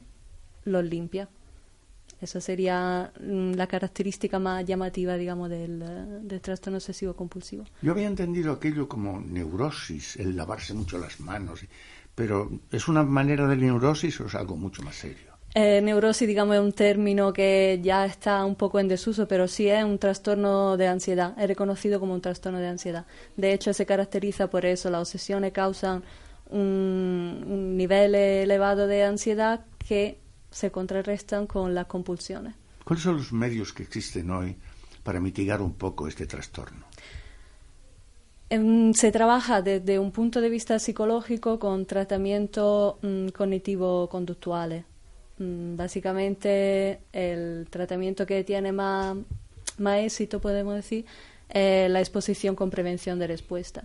los 0.64 0.85
limpia. 0.85 1.28
Esa 2.20 2.40
sería 2.40 3.11
mm, 3.20 3.54
la 3.54 3.66
característica 3.66 4.38
más 4.38 4.64
llamativa, 4.64 5.16
digamos, 5.16 5.48
del, 5.48 5.82
eh, 5.82 6.18
del, 6.22 6.40
trastorno 6.40 6.76
obsesivo 6.76 7.14
compulsivo. 7.14 7.64
Yo 7.80 7.92
había 7.92 8.06
entendido 8.06 8.52
aquello 8.52 8.87
como 8.88 9.20
neurosis, 9.20 10.16
el 10.16 10.37
lavarse 10.37 10.74
mucho 10.74 10.98
las 10.98 11.18
manos, 11.18 11.64
pero 12.14 12.50
¿es 12.70 12.88
una 12.88 13.02
manera 13.02 13.48
de 13.48 13.56
neurosis 13.56 14.20
o 14.20 14.26
es 14.26 14.35
algo 14.35 14.56
mucho 14.56 14.82
más 14.82 14.96
serio? 14.96 15.32
Eh, 15.55 15.83
neurosis, 15.83 16.27
digamos, 16.27 16.57
es 16.57 16.62
un 16.62 16.73
término 16.73 17.31
que 17.33 17.79
ya 17.83 18.07
está 18.07 18.43
un 18.47 18.55
poco 18.55 18.81
en 18.81 18.88
desuso, 18.88 19.29
pero 19.29 19.47
sí 19.47 19.69
es 19.69 19.85
un 19.85 19.99
trastorno 19.99 20.79
de 20.79 20.88
ansiedad, 20.88 21.38
es 21.38 21.47
reconocido 21.47 22.01
como 22.01 22.15
un 22.15 22.23
trastorno 22.23 22.59
de 22.59 22.69
ansiedad. 22.69 23.05
De 23.37 23.53
hecho, 23.53 23.75
se 23.75 23.85
caracteriza 23.85 24.49
por 24.49 24.65
eso, 24.65 24.88
las 24.88 25.03
obsesiones 25.03 25.53
causan 25.53 26.03
un, 26.49 27.77
nivel 27.77 28.15
elevado 28.15 28.87
de 28.87 29.05
ansiedad 29.05 29.67
que 29.79 30.19
se 30.51 30.71
contrarrestan 30.71 31.47
con 31.47 31.75
las 31.75 31.85
compulsiones. 31.85 32.55
¿Cuáles 32.85 33.03
son 33.03 33.19
los 33.19 33.33
medios 33.33 33.75
que 33.75 33.83
existen 33.83 34.31
hoy 34.31 34.57
para 35.03 35.21
mitigar 35.21 35.61
un 35.61 35.75
poco 35.75 36.09
este 36.09 36.27
trastorno? 36.27 36.87
Em, 38.49 38.95
se 38.95 39.12
trabaja 39.12 39.61
desde 39.61 39.99
un 39.99 40.12
punto 40.12 40.41
de 40.41 40.49
vista 40.49 40.79
psicológico 40.79 41.59
con 41.59 41.85
tratamientos 41.85 42.97
mm, 43.03 43.29
cognitivo-conductuales 43.29 44.85
básicamente 45.38 47.01
el 47.12 47.66
tratamiento 47.71 48.27
que 48.27 48.45
tiene 48.45 48.73
más, 48.73 49.16
éxito, 49.79 50.40
podemos 50.40 50.75
decir, 50.75 51.04
es 51.48 51.90
la 51.90 52.00
exposición 52.00 52.54
con 52.54 52.71
prevención 52.71 53.19
de 53.19 53.27
respuesta. 53.27 53.85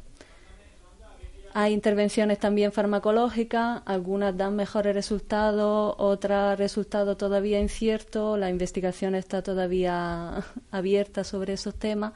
Hay 1.54 1.74
intervenciones 1.74 2.38
también 2.38 2.72
farmacológicas, 2.72 3.82
algunas 3.86 4.38
dan 4.38 4.56
mejores 4.56 4.94
resultados, 4.94 5.96
otras 5.98 6.60
resultados 6.60 7.18
todavía 7.18 7.60
inciertos, 7.60 8.38
la 8.38 8.50
investigación 8.52 9.16
está 9.16 9.42
todavía 9.42 10.44
abierta 10.72 11.24
sobre 11.24 11.54
esos 11.54 11.74
temas 11.74 12.14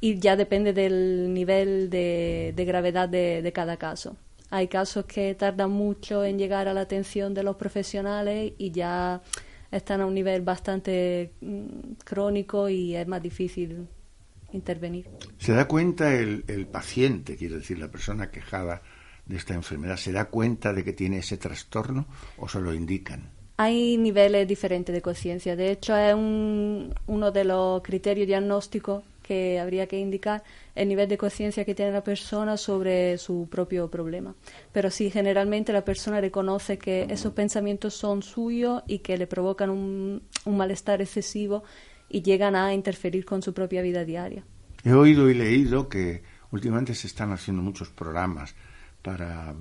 y 0.00 0.18
ya 0.18 0.36
depende 0.36 0.72
del 0.72 1.34
nivel 1.34 1.90
de, 1.90 2.54
gravedad 2.56 3.08
de 3.08 3.52
cada 3.54 3.76
caso. 3.76 4.16
Hay 4.54 4.68
casos 4.68 5.06
que 5.06 5.34
tardan 5.34 5.70
mucho 5.70 6.22
en 6.22 6.38
llegar 6.38 6.68
a 6.68 6.74
la 6.74 6.82
atención 6.82 7.32
de 7.32 7.42
los 7.42 7.56
profesionales 7.56 8.52
y 8.58 8.70
ya 8.70 9.22
están 9.70 10.02
a 10.02 10.06
un 10.06 10.12
nivel 10.12 10.42
bastante 10.42 11.32
mm, 11.40 11.92
crónico 12.04 12.68
y 12.68 12.94
es 12.94 13.08
más 13.08 13.22
difícil 13.22 13.88
intervenir. 14.52 15.08
¿Se 15.38 15.54
da 15.54 15.66
cuenta 15.66 16.12
el, 16.12 16.66
paciente, 16.70 17.38
quiero 17.38 17.56
decir, 17.56 17.78
la 17.78 17.90
persona 17.90 18.30
quejada 18.30 18.82
de 19.24 19.38
esta 19.38 19.54
enfermedad, 19.54 19.96
se 19.96 20.12
da 20.12 20.26
cuenta 20.26 20.74
de 20.74 20.84
que 20.84 20.92
tiene 20.92 21.20
ese 21.20 21.38
trastorno 21.38 22.04
o 22.36 22.46
se 22.46 22.60
lo 22.60 22.74
indican? 22.74 23.30
Hay 23.56 23.96
niveles 23.96 24.46
diferentes 24.46 24.94
de 24.94 25.00
conciencia. 25.00 25.56
De 25.56 25.70
hecho, 25.70 25.96
es 25.96 26.14
uno 26.14 27.30
de 27.32 27.44
los 27.44 27.82
criterios 27.82 28.26
diagnósticos 28.26 29.02
que 29.22 29.60
habría 29.60 29.86
que 29.86 29.98
indicar 29.98 30.42
el 30.74 30.88
nivel 30.88 31.08
de 31.08 31.16
conciencia 31.16 31.64
que 31.64 31.74
tiene 31.74 31.92
la 31.92 32.02
persona 32.02 32.56
sobre 32.56 33.18
su 33.18 33.48
propio 33.50 33.90
problema. 33.90 34.34
Pero 34.72 34.90
sí, 34.90 35.10
generalmente 35.10 35.72
la 35.72 35.84
persona 35.84 36.20
reconoce 36.20 36.78
que 36.78 37.06
esos 37.08 37.32
pensamientos 37.32 37.94
son 37.94 38.22
suyos 38.22 38.82
y 38.86 38.98
que 38.98 39.16
le 39.16 39.26
provocan 39.26 39.70
un, 39.70 40.22
un 40.44 40.56
malestar 40.56 41.00
excesivo 41.00 41.62
y 42.08 42.22
llegan 42.22 42.56
a 42.56 42.74
interferir 42.74 43.24
con 43.24 43.42
su 43.42 43.54
propia 43.54 43.82
vida 43.82 44.04
diaria. 44.04 44.44
He 44.84 44.92
oído 44.92 45.30
y 45.30 45.34
leído 45.34 45.88
que 45.88 46.22
últimamente 46.50 46.94
se 46.94 47.06
están 47.06 47.32
haciendo 47.32 47.62
muchos 47.62 47.90
programas 47.90 48.54
para 49.02 49.54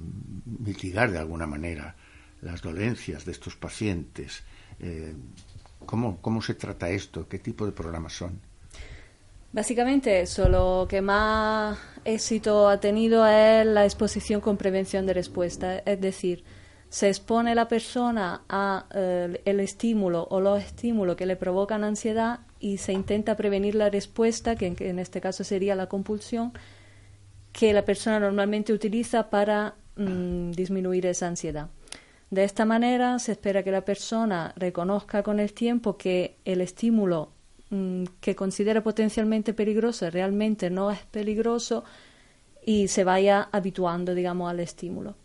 mitigar 0.46 1.12
de 1.12 1.20
alguna 1.20 1.48
manera 1.48 1.96
las 2.42 2.62
dolencias 2.62 3.26
de 3.26 3.32
estos 3.32 3.56
pacientes. 3.56 4.44
Eh, 4.80 5.16
¿cómo, 5.86 6.22
¿Cómo 6.22 6.42
se 6.42 6.56
trata 6.56 6.90
esto? 6.90 7.28
¿Qué 7.28 7.40
tipo 7.40 7.66
de 7.66 7.72
programas 7.72 8.14
son? 8.14 8.40
Básicamente 9.54 10.22
eso, 10.22 10.48
lo 10.48 10.88
que 10.88 11.02
más 11.02 11.78
éxito 12.06 12.70
ha 12.70 12.80
tenido 12.80 13.28
es 13.28 13.66
la 13.66 13.84
exposición 13.84 14.40
con 14.40 14.56
prevención 14.56 15.06
de 15.06 15.14
respuesta, 15.14 15.80
es 15.80 16.00
decir, 16.00 16.44
se 16.88 17.10
expone 17.10 17.54
la 17.54 17.68
persona 17.68 18.44
a 18.50 18.86
eh, 18.94 19.42
el 19.46 19.60
estímulo 19.60 20.28
o 20.30 20.40
los 20.40 20.62
estímulos 20.62 21.16
que 21.16 21.26
le 21.26 21.36
provocan 21.36 21.84
ansiedad 21.84 22.42
y 22.60 22.78
se 22.78 22.94
intenta 22.94 23.36
prevenir 23.36 23.76
la 23.76 23.90
respuesta, 23.90 24.56
que 24.56 24.74
en, 24.78 25.00
este 25.00 25.20
caso 25.20 25.44
sería 25.44 25.76
la 25.76 25.88
compulsión, 25.88 26.54
que 27.52 27.74
la 27.74 27.84
persona 27.84 28.20
normalmente 28.20 28.72
utiliza 28.72 29.30
para 29.30 29.76
mm, 29.98 30.52
disminuir 30.52 31.06
esa 31.06 31.28
ansiedad. 31.28 31.70
De 32.30 32.46
esta 32.46 32.64
manera 32.64 33.20
se 33.20 33.34
espera 33.34 33.64
que 33.64 33.72
la 33.72 33.84
persona 33.84 34.54
reconozca 34.56 35.24
con 35.24 35.42
el 35.42 35.54
tiempo 35.54 35.98
que 35.98 36.38
el 36.46 36.62
estímulo 36.62 37.32
mm, 37.72 38.04
que 38.20 38.36
considera 38.36 38.84
potencialmente 38.84 39.54
peligroso 39.54 40.10
realmente 40.10 40.70
no 40.70 40.92
es 40.92 41.00
peligroso 41.06 41.84
y 42.64 42.88
se 42.88 43.04
vaya 43.04 43.50
habituando, 43.52 44.14
digamos, 44.14 44.52
al 44.52 44.60
estímulo. 44.60 45.16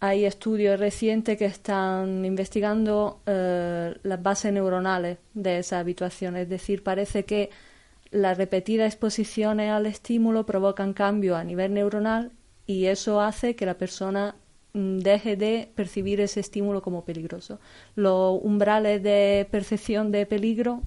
Hay 0.00 0.24
estudios 0.24 0.80
recientes 0.80 1.36
que 1.36 1.44
están 1.44 2.24
investigando 2.24 3.20
eh, 3.26 3.94
las 4.02 4.22
bases 4.22 4.52
neuronales 4.52 5.18
de 5.34 5.58
esa 5.58 5.78
habituación, 5.78 6.36
es 6.36 6.48
decir, 6.48 6.82
parece 6.82 7.24
que 7.24 7.50
las 8.10 8.38
repetidas 8.38 8.86
exposiciones 8.86 9.70
al 9.70 9.84
estímulo 9.84 10.46
provocan 10.46 10.94
cambios 10.94 11.36
a 11.36 11.44
nivel 11.44 11.74
neuronal 11.74 12.32
y 12.66 12.86
eso 12.86 13.20
hace 13.20 13.54
que 13.54 13.66
la 13.66 13.76
persona 13.76 14.36
Mm, 14.76 14.98
deje 14.98 15.36
de 15.36 15.70
percibir 15.74 16.20
ese 16.20 16.40
estímulo 16.40 16.82
como 16.82 17.02
peligroso. 17.02 17.58
Los 17.94 18.38
umbrales 18.42 19.02
de 19.02 19.48
percepción 19.50 20.12
de 20.12 20.26
peligro 20.26 20.82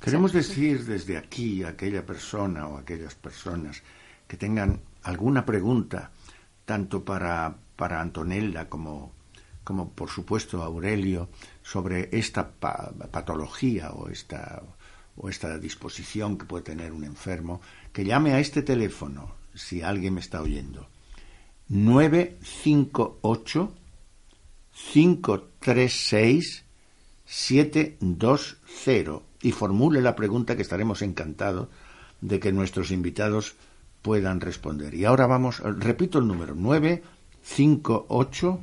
Queremos 0.00 0.32
decir 0.32 0.84
desde 0.84 1.16
aquí 1.16 1.62
a 1.62 1.68
aquella 1.70 2.04
persona 2.04 2.68
o 2.68 2.76
aquellas 2.76 3.14
personas 3.14 3.82
que 4.28 4.36
tengan 4.36 4.80
alguna 5.02 5.44
pregunta, 5.44 6.10
tanto 6.64 7.04
para, 7.04 7.56
para 7.76 8.00
Antonella 8.00 8.68
como, 8.68 9.12
como, 9.64 9.90
por 9.90 10.10
supuesto, 10.10 10.62
Aurelio, 10.62 11.28
sobre 11.62 12.08
esta 12.12 12.50
patología 12.50 13.90
o 13.92 14.08
esta, 14.08 14.62
o 15.16 15.28
esta 15.28 15.58
disposición 15.58 16.38
que 16.38 16.44
puede 16.44 16.64
tener 16.64 16.92
un 16.92 17.04
enfermo, 17.04 17.60
que 17.92 18.04
llame 18.04 18.32
a 18.32 18.40
este 18.40 18.62
teléfono 18.62 19.34
si 19.54 19.82
alguien 19.82 20.14
me 20.14 20.20
está 20.20 20.42
oyendo. 20.42 20.88
958 21.68 23.74
536 24.92 26.65
720 27.26 29.22
y 29.42 29.52
formule 29.52 30.00
la 30.00 30.16
pregunta 30.16 30.56
que 30.56 30.62
estaremos 30.62 31.02
encantados 31.02 31.68
de 32.20 32.40
que 32.40 32.52
nuestros 32.52 32.90
invitados 32.90 33.54
puedan 34.02 34.40
responder. 34.40 34.94
Y 34.94 35.04
ahora 35.04 35.26
vamos, 35.26 35.60
repito 35.60 36.18
el 36.18 36.26
número, 36.26 36.54
958 36.54 38.60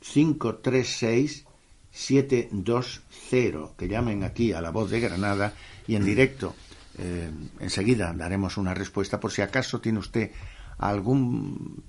536 0.00 1.44
720, 1.90 3.74
que 3.76 3.88
llamen 3.88 4.22
aquí 4.22 4.52
a 4.52 4.60
la 4.60 4.70
voz 4.70 4.90
de 4.90 5.00
Granada 5.00 5.54
y 5.86 5.96
en 5.96 6.04
directo. 6.04 6.54
Eh, 6.98 7.30
enseguida 7.60 8.12
daremos 8.14 8.56
una 8.56 8.74
respuesta 8.74 9.20
por 9.20 9.32
si 9.32 9.42
acaso 9.42 9.80
tiene 9.80 9.98
usted 9.98 10.30
algún 10.78 11.82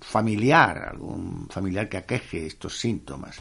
familiar, 0.00 0.88
algún 0.90 1.48
familiar 1.48 1.88
que 1.88 1.98
aqueje 1.98 2.46
estos 2.46 2.78
síntomas. 2.78 3.36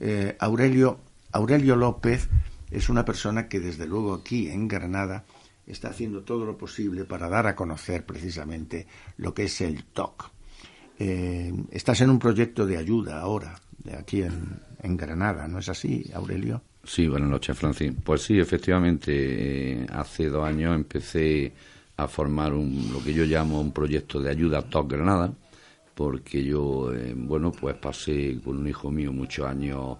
Eh, 0.00 0.36
Aurelio, 0.38 1.00
Aurelio 1.32 1.76
López 1.76 2.28
es 2.70 2.88
una 2.88 3.04
persona 3.04 3.48
que 3.48 3.60
desde 3.60 3.86
luego 3.86 4.14
aquí 4.14 4.48
en 4.48 4.68
Granada 4.68 5.24
está 5.66 5.90
haciendo 5.90 6.22
todo 6.22 6.44
lo 6.44 6.56
posible 6.58 7.04
para 7.04 7.28
dar 7.28 7.46
a 7.46 7.54
conocer 7.54 8.04
precisamente 8.04 8.86
lo 9.16 9.32
que 9.34 9.44
es 9.44 9.60
el 9.60 9.84
TOC. 9.84 10.30
Eh, 10.98 11.52
estás 11.70 12.00
en 12.00 12.10
un 12.10 12.18
proyecto 12.18 12.66
de 12.66 12.76
ayuda 12.76 13.20
ahora, 13.20 13.58
de 13.84 13.96
aquí 13.96 14.22
en, 14.22 14.96
Granada, 14.96 15.46
¿no 15.46 15.58
es 15.58 15.68
así, 15.68 16.10
Aurelio? 16.14 16.62
Sí, 16.84 17.06
buenas 17.06 17.28
noches, 17.28 17.56
Francis. 17.56 17.92
Pues 18.02 18.22
sí, 18.22 18.38
efectivamente, 18.38 19.12
eh, 19.12 19.86
hace 19.92 20.28
dos 20.28 20.46
años 20.46 20.74
empecé 20.74 21.52
a 21.96 22.08
formar 22.08 22.54
un, 22.54 22.90
lo 22.92 23.02
que 23.04 23.12
yo 23.12 23.24
llamo 23.24 23.60
un 23.60 23.72
proyecto 23.72 24.20
de 24.20 24.30
ayuda 24.30 24.62
TOC 24.62 24.90
Granada, 24.90 25.32
porque 25.94 26.42
yo, 26.42 26.92
eh, 26.94 27.14
bueno, 27.14 27.52
pues 27.52 27.76
pasé 27.76 28.40
con 28.42 28.56
un 28.56 28.66
hijo 28.68 28.90
mío 28.90 29.12
muchos 29.12 29.46
años 29.46 29.98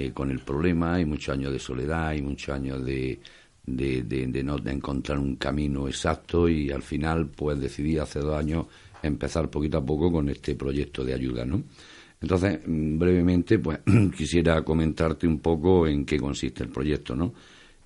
eh, 0.00 0.12
con 0.12 0.30
el 0.30 0.38
problema 0.38 0.98
y 0.98 1.04
muchos 1.04 1.34
años 1.34 1.52
de 1.52 1.58
soledad 1.58 2.14
y 2.14 2.22
muchos 2.22 2.54
años 2.54 2.82
de, 2.82 3.20
de, 3.66 4.02
de, 4.02 4.42
no 4.42 4.56
de 4.56 4.72
encontrar 4.72 5.18
un 5.18 5.36
camino 5.36 5.88
exacto 5.88 6.48
y 6.48 6.70
al 6.70 6.82
final 6.82 7.28
pues 7.28 7.60
decidí 7.60 7.98
hace 7.98 8.20
dos 8.20 8.34
años 8.34 8.64
empezar 9.02 9.50
poquito 9.50 9.76
a 9.76 9.84
poco 9.84 10.10
con 10.10 10.30
este 10.30 10.54
proyecto 10.54 11.04
de 11.04 11.12
ayuda, 11.12 11.44
¿no? 11.44 11.62
Entonces, 12.18 12.60
mm, 12.66 12.98
brevemente, 12.98 13.58
pues 13.58 13.80
quisiera 14.16 14.62
comentarte 14.62 15.26
un 15.26 15.40
poco 15.40 15.86
en 15.86 16.06
qué 16.06 16.18
consiste 16.18 16.64
el 16.64 16.70
proyecto, 16.70 17.14
¿no? 17.14 17.34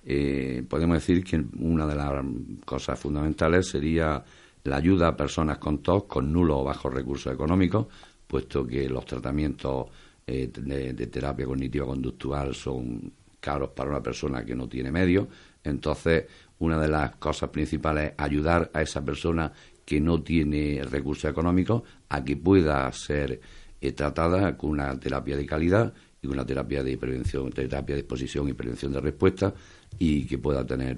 Eh, 0.05 0.63
podemos 0.69 0.95
decir 0.95 1.21
que 1.21 1.43
una 1.59 1.85
de 1.85 1.95
las 1.95 2.23
cosas 2.63 2.97
fundamentales 2.97 3.67
sería 3.67 4.23
la 4.63 4.77
ayuda 4.77 5.09
a 5.09 5.17
personas 5.17 5.57
con 5.57 5.79
TOC 5.79 6.07
con 6.07 6.31
nulos 6.31 6.57
o 6.59 6.63
bajos 6.63 6.93
recursos 6.93 7.33
económicos, 7.33 7.87
puesto 8.25 8.65
que 8.65 8.87
los 8.87 9.05
tratamientos 9.05 9.87
eh, 10.27 10.49
de, 10.51 11.07
terapia 11.07 11.45
cognitiva 11.45 11.85
conductual 11.85 12.55
son 12.55 13.13
caros 13.39 13.69
para 13.69 13.91
una 13.91 14.01
persona 14.01 14.43
que 14.43 14.55
no 14.55 14.67
tiene 14.67 14.91
medios. 14.91 15.27
Entonces, 15.63 16.25
una 16.57 16.79
de 16.79 16.87
las 16.87 17.17
cosas 17.17 17.49
principales 17.51 18.05
es 18.05 18.13
ayudar 18.17 18.71
a 18.73 18.81
esa 18.81 19.05
persona 19.05 19.51
que 19.85 20.01
no 20.01 20.23
tiene 20.23 20.81
recursos 20.83 21.29
económicos 21.29 21.83
a 22.09 22.23
que 22.23 22.37
pueda 22.37 22.91
ser 22.91 23.39
eh, 23.79 23.91
tratada 23.91 24.57
con 24.57 24.71
una 24.71 24.99
terapia 24.99 25.37
de 25.37 25.45
calidad 25.45 25.93
y 26.23 26.25
una 26.25 26.43
terapia 26.43 26.81
de 26.81 26.97
prevención, 26.97 27.51
terapia 27.51 27.93
de 27.93 28.01
exposición 28.01 28.49
y 28.49 28.53
prevención 28.53 28.93
de 28.93 29.01
respuesta 29.01 29.53
y 29.99 30.25
que 30.25 30.39
pueda 30.39 30.65
tener 30.65 30.97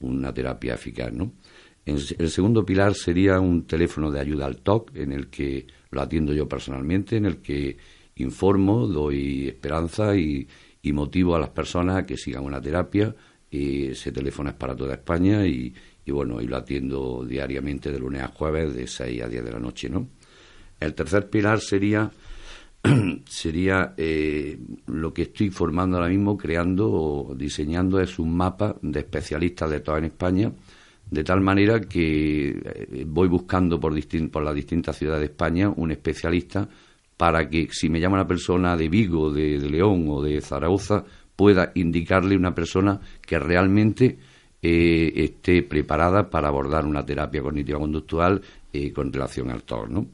una 0.00 0.34
terapia 0.34 0.74
eficaz, 0.74 1.12
¿no? 1.12 1.32
el 1.86 2.30
segundo 2.30 2.66
pilar 2.66 2.94
sería 2.94 3.40
un 3.40 3.66
teléfono 3.66 4.10
de 4.10 4.20
ayuda 4.20 4.44
al 4.44 4.58
TOC, 4.58 4.94
en 4.94 5.12
el 5.12 5.28
que 5.28 5.66
lo 5.90 6.02
atiendo 6.02 6.34
yo 6.34 6.46
personalmente, 6.46 7.16
en 7.16 7.24
el 7.24 7.38
que 7.38 7.78
informo, 8.18 8.86
doy 8.86 9.48
esperanza 9.48 10.16
y, 10.16 10.46
motivo 10.90 11.36
a 11.36 11.38
las 11.38 11.50
personas 11.50 11.98
a 11.98 12.06
que 12.06 12.16
sigan 12.16 12.44
una 12.44 12.62
terapia. 12.62 13.14
Y 13.50 13.88
ese 13.88 14.10
teléfono 14.10 14.48
es 14.48 14.56
para 14.56 14.74
toda 14.74 14.94
España 14.94 15.46
y, 15.46 15.74
bueno, 16.06 16.40
y 16.40 16.46
lo 16.46 16.56
atiendo 16.56 17.26
diariamente 17.26 17.92
de 17.92 17.98
lunes 17.98 18.22
a 18.22 18.28
jueves 18.28 18.74
de 18.74 18.86
6 18.86 19.22
a 19.22 19.28
10 19.28 19.44
de 19.44 19.52
la 19.52 19.58
noche, 19.58 19.90
¿no? 19.90 20.08
El 20.80 20.94
tercer 20.94 21.28
pilar 21.28 21.60
sería 21.60 22.10
sería 23.28 23.94
eh, 23.96 24.58
lo 24.86 25.12
que 25.12 25.22
estoy 25.22 25.50
formando 25.50 25.96
ahora 25.96 26.08
mismo, 26.08 26.38
creando 26.38 26.90
o 26.90 27.34
diseñando 27.34 28.00
es 28.00 28.18
un 28.18 28.34
mapa 28.36 28.76
de 28.80 29.00
especialistas 29.00 29.70
de 29.70 29.80
toda 29.80 29.98
en 29.98 30.04
España, 30.04 30.52
de 31.10 31.24
tal 31.24 31.40
manera 31.40 31.80
que 31.80 32.48
eh, 32.48 33.04
voy 33.06 33.28
buscando 33.28 33.80
por, 33.80 33.92
por 34.30 34.42
las 34.42 34.54
distintas 34.54 34.96
ciudades 34.96 35.20
de 35.20 35.26
España 35.26 35.68
un 35.68 35.90
especialista 35.90 36.68
para 37.18 37.50
que 37.50 37.68
si 37.70 37.90
me 37.90 38.00
llama 38.00 38.16
una 38.16 38.26
persona 38.26 38.78
de 38.78 38.88
Vigo, 38.88 39.30
de, 39.30 39.58
León 39.58 40.06
o 40.08 40.22
de 40.22 40.40
Zaragoza, 40.40 41.04
pueda 41.36 41.72
indicarle 41.74 42.34
una 42.34 42.54
persona 42.54 42.98
que 43.20 43.38
realmente 43.38 44.18
eh, 44.62 45.12
esté 45.14 45.62
preparada 45.62 46.30
para 46.30 46.48
abordar 46.48 46.86
una 46.86 47.04
terapia 47.04 47.42
cognitiva 47.42 47.78
conductual 47.78 48.40
con 48.94 49.12
relación 49.12 49.50
al 49.50 49.64
TOR, 49.64 49.90
¿no? 49.90 50.06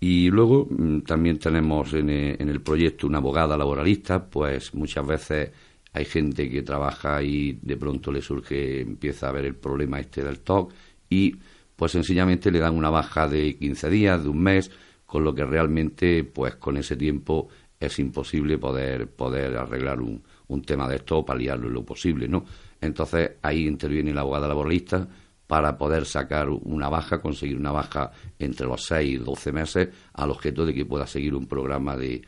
Y 0.00 0.30
luego 0.30 0.66
mm, 0.70 1.00
también 1.00 1.38
tenemos 1.38 1.92
en, 1.94 2.10
eh, 2.10 2.36
en, 2.38 2.48
el 2.48 2.60
proyecto 2.60 3.06
una 3.06 3.18
abogada 3.18 3.56
laboralista, 3.56 4.24
pues 4.24 4.74
muchas 4.74 5.06
veces 5.06 5.50
hay 5.92 6.04
gente 6.04 6.48
que 6.48 6.62
trabaja 6.62 7.22
y 7.22 7.58
de 7.62 7.76
pronto 7.76 8.12
le 8.12 8.22
surge, 8.22 8.80
empieza 8.80 9.28
a 9.28 9.32
ver 9.32 9.46
el 9.46 9.56
problema 9.56 9.98
este 9.98 10.22
del 10.22 10.40
TOC 10.40 10.72
y 11.10 11.36
pues 11.74 11.92
sencillamente 11.92 12.50
le 12.50 12.58
dan 12.58 12.76
una 12.76 12.90
baja 12.90 13.28
de 13.28 13.56
15 13.56 13.90
días, 13.90 14.22
de 14.22 14.28
un 14.28 14.42
mes, 14.42 14.70
con 15.08 15.24
lo 15.24 15.34
que 15.34 15.42
realmente 15.42 16.22
pues 16.22 16.56
con 16.56 16.76
ese 16.76 16.94
tiempo 16.94 17.48
es 17.80 17.98
imposible 17.98 18.58
poder, 18.58 19.08
poder 19.08 19.56
arreglar 19.56 20.02
un, 20.02 20.22
un 20.48 20.62
tema 20.62 20.86
de 20.86 20.96
esto 20.96 21.16
o 21.16 21.24
paliarlo 21.24 21.70
lo 21.70 21.82
posible, 21.82 22.28
¿no? 22.28 22.44
Entonces 22.78 23.30
ahí 23.40 23.66
interviene 23.66 24.12
la 24.12 24.20
abogada 24.20 24.46
laboralista 24.46 25.08
para 25.46 25.78
poder 25.78 26.04
sacar 26.04 26.50
una 26.50 26.90
baja, 26.90 27.22
conseguir 27.22 27.56
una 27.56 27.72
baja 27.72 28.12
entre 28.38 28.66
los 28.66 28.84
6 28.84 29.14
y 29.14 29.16
12 29.16 29.50
meses 29.50 29.88
al 30.12 30.30
objeto 30.30 30.66
de 30.66 30.74
que 30.74 30.84
pueda 30.84 31.06
seguir 31.06 31.34
un 31.34 31.46
programa 31.46 31.96
de, 31.96 32.20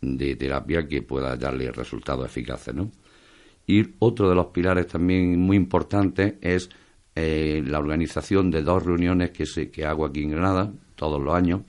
de 0.00 0.34
terapia 0.34 0.88
que 0.88 1.02
pueda 1.02 1.36
darle 1.36 1.70
resultados 1.70 2.26
eficaces. 2.26 2.74
¿no? 2.74 2.90
Y 3.68 3.84
otro 4.00 4.28
de 4.28 4.34
los 4.34 4.46
pilares 4.46 4.88
también 4.88 5.38
muy 5.38 5.56
importantes 5.56 6.34
es 6.40 6.70
eh, 7.14 7.62
la 7.64 7.78
organización 7.78 8.50
de 8.50 8.62
dos 8.62 8.84
reuniones 8.84 9.30
que, 9.30 9.46
se, 9.46 9.70
que 9.70 9.84
hago 9.84 10.04
aquí 10.04 10.24
en 10.24 10.30
Granada 10.30 10.72
todos 10.96 11.22
los 11.22 11.32
años 11.32 11.60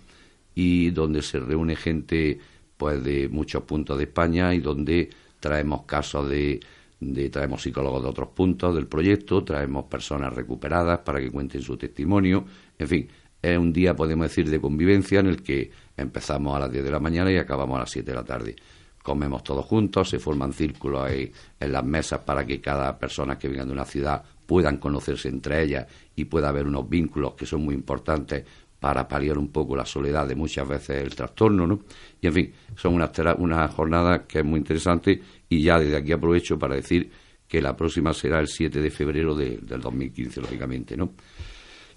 y 0.58 0.90
donde 0.90 1.22
se 1.22 1.40
reúne 1.40 1.76
gente 1.76 2.40
pues 2.78 3.04
de 3.04 3.30
muchos 3.30 3.62
puntos 3.62 3.96
de 3.96 4.06
España 4.06 4.56
y 4.56 4.60
donde 4.60 5.08
traemos 5.40 5.84
casos 5.84 6.28
de, 6.28 6.60
de, 7.00 7.30
traemos 7.30 7.62
psicólogos 7.62 8.02
de 8.02 8.10
otros 8.10 8.30
puntos 8.30 8.74
del 8.74 8.88
proyecto, 8.88 9.44
traemos 9.44 9.86
personas 9.86 10.34
recuperadas 10.34 11.02
para 11.02 11.20
que 11.20 11.30
cuenten 11.30 11.62
su 11.62 11.78
testimonio, 11.78 12.44
en 12.80 12.88
fin, 12.88 13.08
es 13.40 13.56
un 13.56 13.72
día 13.72 13.96
podemos 13.96 14.30
decir 14.30 14.50
de 14.50 14.60
convivencia 14.60 15.20
en 15.20 15.28
el 15.28 15.44
que 15.44 15.70
empezamos 15.96 16.56
a 16.56 16.60
las 16.62 16.72
10 16.72 16.86
de 16.86 16.92
la 16.92 17.00
mañana 17.00 17.32
y 17.32 17.38
acabamos 17.38 17.78
a 17.78 17.82
las 17.82 17.92
7 17.92 18.10
de 18.10 18.16
la 18.16 18.24
tarde. 18.24 18.56
Comemos 19.04 19.44
todos 19.44 19.64
juntos, 19.64 20.10
se 20.10 20.18
forman 20.18 20.54
círculos 20.54 21.04
ahí 21.04 21.32
en 21.60 21.72
las 21.72 21.84
mesas 21.86 22.22
para 22.22 22.44
que 22.48 22.60
cada 22.60 22.98
persona 22.98 23.38
que 23.38 23.48
venga 23.48 23.64
de 23.64 23.74
una 23.74 23.86
ciudad 23.86 24.24
puedan 24.48 24.78
conocerse 24.78 25.30
entre 25.30 25.62
ellas 25.62 25.86
y 26.16 26.26
pueda 26.26 26.50
haber 26.50 26.66
unos 26.66 26.90
vínculos 26.90 27.36
que 27.36 27.46
son 27.46 27.64
muy 27.64 27.76
importantes 27.76 28.44
para 28.80 29.08
paliar 29.08 29.38
un 29.38 29.50
poco 29.50 29.76
la 29.76 29.86
soledad 29.86 30.28
de 30.28 30.36
muchas 30.36 30.68
veces 30.68 31.02
el 31.02 31.16
trastorno, 31.16 31.66
¿no? 31.66 31.80
Y 32.22 32.28
en 32.28 32.34
fin, 32.34 32.54
son 32.76 32.94
una, 32.94 33.12
una 33.38 33.68
jornada 33.70 34.26
que 34.28 34.40
es 34.40 34.46
muy 34.46 34.60
interesante 34.60 35.20
y 35.50 35.62
ya 35.64 35.80
desde 35.80 35.98
aquí 35.98 36.12
aprovecho 36.12 36.60
para 36.60 36.76
decir 36.76 37.10
que 37.48 37.62
la 37.62 37.76
próxima 37.76 38.14
será 38.14 38.40
el 38.40 38.48
7 38.48 38.82
de 38.82 38.92
febrero 38.92 39.34
del 39.34 39.66
2015, 39.66 40.42
lógicamente, 40.42 40.98
¿no? 40.98 41.14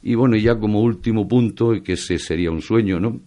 Y 0.02 0.14
bueno, 0.14 0.36
y 0.36 0.42
ya 0.42 0.58
como 0.58 0.80
último 0.80 1.28
punto, 1.28 1.82
que 1.82 1.92
ese 1.92 2.18
sería 2.18 2.50
un 2.50 2.62
sueño, 2.62 2.98
¿no? 2.98 3.20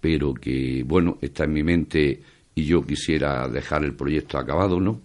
Pero 0.00 0.32
que, 0.32 0.82
bueno, 0.86 1.18
está 1.20 1.44
en 1.44 1.52
mi 1.52 1.62
mente 1.62 2.22
y 2.54 2.64
yo 2.64 2.82
quisiera 2.82 3.48
dejar 3.48 3.84
el 3.84 3.94
proyecto 3.94 4.38
acabado, 4.38 4.80
¿no? 4.80 5.00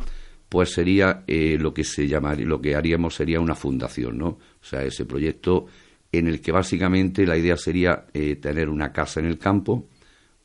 Pues 0.48 0.72
sería 0.72 1.24
eh, 1.28 1.58
lo 1.60 1.74
que 1.74 1.84
se 1.84 2.08
llamaría, 2.08 2.46
lo 2.46 2.62
que 2.62 2.76
haríamos 2.76 3.16
sería 3.16 3.42
una 3.42 3.56
fundación, 3.56 4.18
¿no? 4.18 4.28
O 4.28 4.64
sea, 4.64 4.84
ese 4.84 5.06
proyecto 5.06 5.66
en 6.12 6.28
el 6.28 6.42
que 6.42 6.52
básicamente 6.52 7.26
la 7.26 7.38
idea 7.38 7.58
sería 7.58 8.06
eh, 8.14 8.38
tener 8.38 8.70
una 8.70 8.92
casa 8.92 9.20
en 9.20 9.26
el 9.26 9.38
campo, 9.38 9.90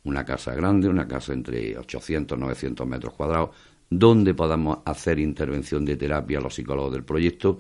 una 0.04 0.24
casa 0.24 0.54
grande, 0.54 0.88
una 0.88 1.06
casa 1.06 1.32
entre 1.32 1.78
800 1.78 2.38
900 2.38 2.86
metros 2.86 3.14
cuadrados, 3.14 3.50
donde 3.88 4.34
podamos 4.34 4.78
hacer 4.84 5.18
intervención 5.18 5.84
de 5.84 5.96
terapia 5.96 6.40
los 6.40 6.54
psicólogos 6.54 6.92
del 6.92 7.04
proyecto, 7.04 7.58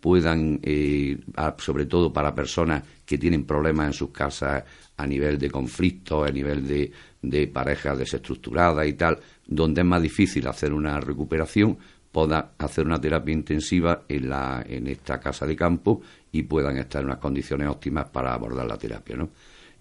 puedan, 0.00 0.60
eh, 0.62 1.18
sobre 1.58 1.86
todo 1.86 2.12
para 2.12 2.34
personas 2.34 2.82
que 3.06 3.16
tienen 3.16 3.44
problemas 3.44 3.86
en 3.86 3.92
sus 3.94 4.10
casas 4.10 4.64
a 4.96 5.06
nivel 5.06 5.38
de 5.38 5.50
conflictos, 5.50 6.28
a 6.28 6.30
nivel 6.30 6.66
de, 6.66 6.92
de 7.22 7.46
parejas 7.48 7.98
desestructuradas 7.98 8.86
y 8.86 8.92
tal, 8.94 9.18
donde 9.46 9.80
es 9.80 9.86
más 9.86 10.02
difícil 10.02 10.46
hacer 10.46 10.72
una 10.72 11.00
recuperación, 11.00 11.78
pueda 12.14 12.52
hacer 12.58 12.86
una 12.86 13.00
terapia 13.00 13.34
intensiva 13.34 14.04
en, 14.08 14.28
la, 14.28 14.64
en 14.64 14.86
esta 14.86 15.18
casa 15.18 15.44
de 15.46 15.56
campo 15.56 16.00
y 16.30 16.44
puedan 16.44 16.78
estar 16.78 17.00
en 17.00 17.08
unas 17.08 17.18
condiciones 17.18 17.66
óptimas 17.68 18.08
para 18.08 18.32
abordar 18.32 18.66
la 18.66 18.78
terapia. 18.78 19.16
¿no? 19.16 19.30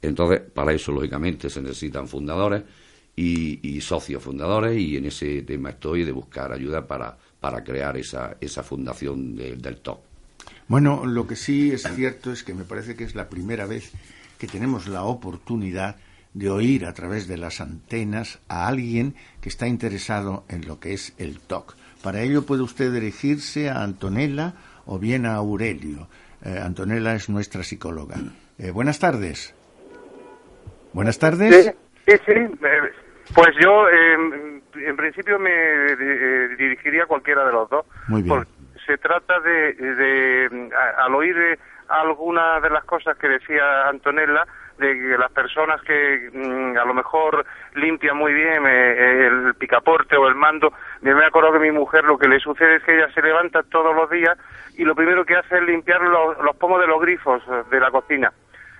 Entonces, 0.01 0.41
para 0.41 0.73
eso, 0.73 0.91
lógicamente, 0.91 1.47
se 1.47 1.61
necesitan 1.61 2.07
fundadores 2.07 2.63
y, 3.15 3.79
socios 3.81 4.23
fundadores 4.23 4.75
y 4.79 4.97
en 4.97 5.05
ese 5.05 5.43
tema 5.43 5.69
estoy 5.69 6.05
de 6.05 6.11
buscar 6.11 6.51
ayuda 6.51 6.87
para, 6.87 7.15
para 7.39 7.63
crear 7.63 7.95
esa, 7.97 8.35
esa 8.41 8.63
fundación 8.63 9.35
del 9.35 9.77
TOC. 9.77 9.99
Bueno, 10.67 11.05
lo 11.05 11.27
que 11.27 11.35
sí 11.35 11.71
es 11.71 11.83
cierto 11.83 12.31
es 12.31 12.43
que 12.43 12.55
me 12.55 12.63
parece 12.63 12.95
que 12.95 13.03
es 13.03 13.13
la 13.13 13.29
primera 13.29 13.67
vez 13.67 13.91
que 14.39 14.47
tenemos 14.47 14.87
la 14.87 15.03
oportunidad 15.03 15.97
de 16.33 16.49
oír 16.49 16.87
a 16.87 16.93
través 16.95 17.27
de 17.27 17.37
las 17.37 17.61
antenas 17.61 18.39
a 18.47 18.67
alguien 18.67 19.13
que 19.39 19.49
está 19.49 19.67
interesado 19.67 20.45
en 20.49 20.65
lo 20.65 20.79
que 20.79 20.93
es 20.93 21.13
el 21.19 21.39
TOC. 21.39 21.75
Para 22.03 22.19
ello 22.19 22.45
puede 22.45 22.61
usted 22.63 22.91
dirigirse 22.91 23.69
a 23.69 23.81
Antonella 23.81 24.53
o 24.85 24.99
bien 24.99 25.25
a 25.25 25.35
Aurelio. 25.35 26.09
Eh, 26.43 26.59
Antonella 26.61 27.15
es 27.15 27.29
nuestra 27.29 27.63
psicóloga. 27.63 28.15
Eh, 28.59 28.71
buenas 28.71 28.99
tardes. 28.99 29.55
Buenas 30.91 31.17
tardes. 31.17 31.73
Sí, 32.05 32.11
sí. 32.25 32.33
Pues 33.33 33.49
yo, 33.59 33.87
en 33.89 34.95
principio, 34.97 35.39
me 35.39 35.49
eh, 35.49 36.55
dirigiría 36.57 37.03
a 37.03 37.07
cualquiera 37.07 37.45
de 37.45 37.53
los 37.53 37.69
dos. 37.69 37.85
Muy 38.09 38.21
bien. 38.21 38.45
se 38.85 38.97
trata 38.97 39.39
de, 39.39 40.69
al 40.97 41.15
oír 41.15 41.57
algunas 41.87 42.61
de 42.61 42.69
las 42.69 42.83
cosas 42.83 43.17
que 43.17 43.29
decía 43.29 43.87
Antonella, 43.87 44.45
de 44.77 45.17
las 45.17 45.31
personas 45.31 45.81
que 45.81 46.29
mm, 46.33 46.77
a 46.77 46.85
lo 46.85 46.93
mejor 46.93 47.45
limpian 47.75 48.17
muy 48.17 48.33
bien 48.33 48.65
el 48.65 49.55
picaporte 49.55 50.17
o 50.17 50.27
el 50.27 50.35
mando, 50.35 50.73
me 51.01 51.25
acuerdo 51.25 51.53
que 51.53 51.59
mi 51.59 51.71
mujer 51.71 52.03
lo 52.03 52.17
que 52.17 52.27
le 52.27 52.39
sucede 52.39 52.77
es 52.77 52.83
que 52.83 52.95
ella 52.95 53.11
se 53.13 53.21
levanta 53.21 53.63
todos 53.63 53.95
los 53.95 54.09
días 54.09 54.37
y 54.75 54.83
lo 54.83 54.95
primero 54.95 55.25
que 55.25 55.35
hace 55.35 55.57
es 55.57 55.63
limpiar 55.63 56.01
los, 56.01 56.37
los 56.39 56.55
pomos 56.55 56.81
de 56.81 56.87
los 56.87 57.01
grifos 57.01 57.41
de 57.69 57.79
la 57.79 57.91
cocina. 57.91 58.31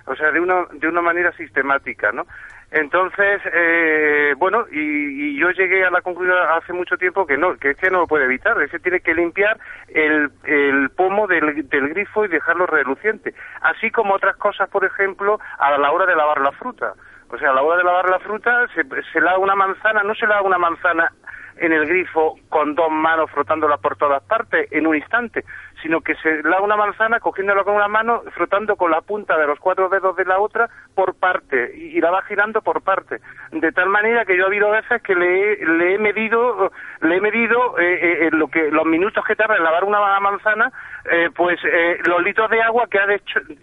O 0.06 0.16
sea, 0.16 0.32
de 0.32 0.40
una, 0.40 0.66
de 0.72 0.88
una 0.88 1.02
manera 1.02 1.32
sistemática, 1.34 2.12
¿no? 2.12 2.26
Entonces, 2.74 3.40
eh, 3.54 4.34
bueno, 4.40 4.66
y, 4.72 5.40
yo 5.40 5.52
llegué 5.52 5.86
a 5.86 5.92
la 5.92 6.02
conclusión 6.02 6.36
hace 6.58 6.74
mucho 6.74 6.98
tiempo 6.98 7.28
que 7.28 7.38
no, 7.38 7.56
que 7.58 7.72
es 7.72 7.78
que 7.78 7.92
no 7.92 8.00
lo 8.00 8.08
puede 8.08 8.26
evitar, 8.26 8.60
es 8.64 8.72
que 8.72 8.80
tiene 8.80 9.00
que 9.00 9.14
limpiar 9.14 9.60
el, 9.90 10.32
el 10.44 10.90
pomo 10.90 11.28
del, 11.28 11.70
del, 11.70 11.90
grifo 11.90 12.26
y 12.26 12.30
dejarlo 12.30 12.66
reluciente. 12.66 13.36
Así 13.62 13.92
como 13.92 14.16
otras 14.16 14.38
cosas, 14.38 14.68
por 14.70 14.84
ejemplo, 14.84 15.40
a 15.60 15.78
la 15.78 15.92
hora 15.92 16.08
de 16.08 16.16
lavar 16.16 16.42
la 16.42 16.52
fruta. 16.54 16.94
O 17.30 17.38
sea, 17.38 17.52
a 17.52 17.54
la 17.54 17.62
hora 17.62 17.78
de 17.78 17.84
lavar 17.84 18.10
la 18.10 18.20
fruta 18.20 18.66
se, 18.74 18.84
se 19.12 19.22
lava 19.22 19.38
una 19.38 19.56
manzana, 19.56 20.02
no 20.02 20.16
se 20.16 20.26
lava 20.26 20.42
una 20.42 20.58
manzana 20.58 21.12
en 21.58 21.72
el 21.72 21.86
grifo 21.86 22.40
con 22.50 22.74
dos 22.74 22.90
manos 22.90 23.30
frotándola 23.30 23.78
por 23.78 23.98
todas 23.98 24.24
partes 24.24 24.68
en 24.72 24.88
un 24.88 24.96
instante, 24.96 25.46
sino 25.84 26.02
que 26.02 26.16
se 26.16 26.42
lava 26.44 26.62
una 26.62 26.78
manzana 26.78 27.20
cogiéndola 27.20 27.64
con 27.64 27.76
una 27.76 27.90
mano, 27.90 28.24
frotando 28.34 28.76
con 28.78 28.90
la 28.90 29.02
punta 29.02 29.38
de 29.38 29.46
los 29.46 29.60
cuatro 29.60 29.90
dedos 29.90 30.16
de 30.16 30.26
la 30.26 30.40
otra 30.40 30.70
por 30.96 31.14
parte 31.14 31.76
y, 31.76 32.00
la 32.00 32.10
va 32.10 32.22
girando 32.24 32.62
por 32.62 32.82
parte, 32.82 33.20
de 33.52 33.72
tal 33.72 33.90
manera 33.90 34.26
que 34.26 34.38
yo 34.38 34.46
ha 34.46 34.48
habido 34.48 34.72
veces 34.72 35.02
que 35.02 35.14
le, 35.14 35.58
le 35.58 35.96
he 35.96 35.98
medido, 35.98 36.72
le 37.02 37.18
he 37.18 37.22
medido 37.22 37.78
eh, 37.78 38.28
eh, 38.28 38.30
lo 38.32 38.48
que 38.48 38.72
los 38.72 38.86
minutos 38.86 39.24
que 39.26 39.36
tarda 39.36 39.58
en 39.58 39.64
lavar 39.64 39.84
una 39.84 40.20
manzana, 40.20 40.72
eh, 41.12 41.30
pues 41.36 41.60
los 42.06 42.24
litros 42.24 42.50
de 42.50 42.62
agua 42.62 42.88
que 42.90 43.00
ha, 43.00 43.08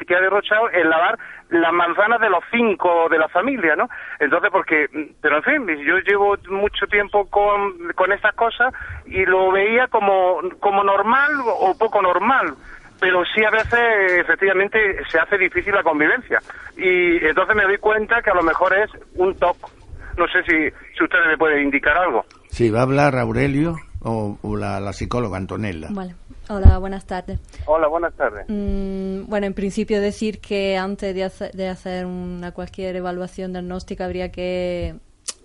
que 0.06 0.14
ha 0.14 0.20
derrochado 0.20 0.70
en 0.70 0.90
lavar 0.90 1.18
las 1.50 1.72
manzanas 1.72 2.20
de 2.20 2.30
los 2.30 2.42
cinco 2.50 3.08
de 3.10 3.18
la 3.18 3.28
familia, 3.28 3.76
¿no? 3.76 3.88
Entonces, 4.18 4.50
porque, 4.50 4.86
pero 5.20 5.38
en 5.38 5.42
fin, 5.42 5.66
yo 5.84 5.98
llevo 5.98 6.36
mucho 6.48 6.86
tiempo 6.86 7.28
con, 7.28 7.92
con 7.94 8.12
estas 8.12 8.34
cosas 8.34 8.72
y 9.06 9.24
lo 9.24 9.50
veía 9.52 9.88
como, 9.88 10.40
como 10.60 10.84
normal 10.84 11.32
o 11.44 11.76
poco 11.78 12.00
normal 12.00 12.54
pero 13.00 13.22
sí 13.34 13.42
a 13.42 13.50
veces 13.50 14.20
efectivamente 14.20 14.78
se 15.10 15.18
hace 15.18 15.38
difícil 15.38 15.74
la 15.74 15.82
convivencia. 15.82 16.38
Y 16.76 17.24
entonces 17.24 17.56
me 17.56 17.64
doy 17.64 17.78
cuenta 17.78 18.20
que 18.22 18.30
a 18.30 18.34
lo 18.34 18.42
mejor 18.42 18.74
es 18.74 18.90
un 19.14 19.34
toque. 19.36 19.72
No 20.18 20.26
sé 20.26 20.42
si, 20.42 20.70
si 20.96 21.04
ustedes 21.04 21.26
me 21.28 21.38
pueden 21.38 21.62
indicar 21.62 21.96
algo. 21.96 22.24
Sí, 22.48 22.70
va 22.70 22.80
a 22.80 22.82
hablar 22.82 23.16
Aurelio 23.16 23.76
o, 24.02 24.36
la, 24.56 24.80
la, 24.80 24.92
psicóloga 24.92 25.38
Antonella. 25.38 25.88
Vale. 25.90 26.14
Hola, 26.52 26.78
buenas 26.78 27.06
tardes. 27.06 27.38
Hola, 27.66 27.86
buenas 27.86 28.12
tardes. 28.14 28.46
Mm, 28.48 29.28
bueno, 29.28 29.46
en 29.46 29.54
principio 29.54 30.00
decir 30.00 30.40
que 30.40 30.76
antes 30.76 31.14
de 31.14 31.22
hacer, 31.22 31.52
de 31.52 31.68
hacer 31.68 32.06
una 32.06 32.50
cualquier 32.50 32.96
evaluación 32.96 33.52
diagnóstica 33.52 34.04
habría 34.04 34.32
que 34.32 34.96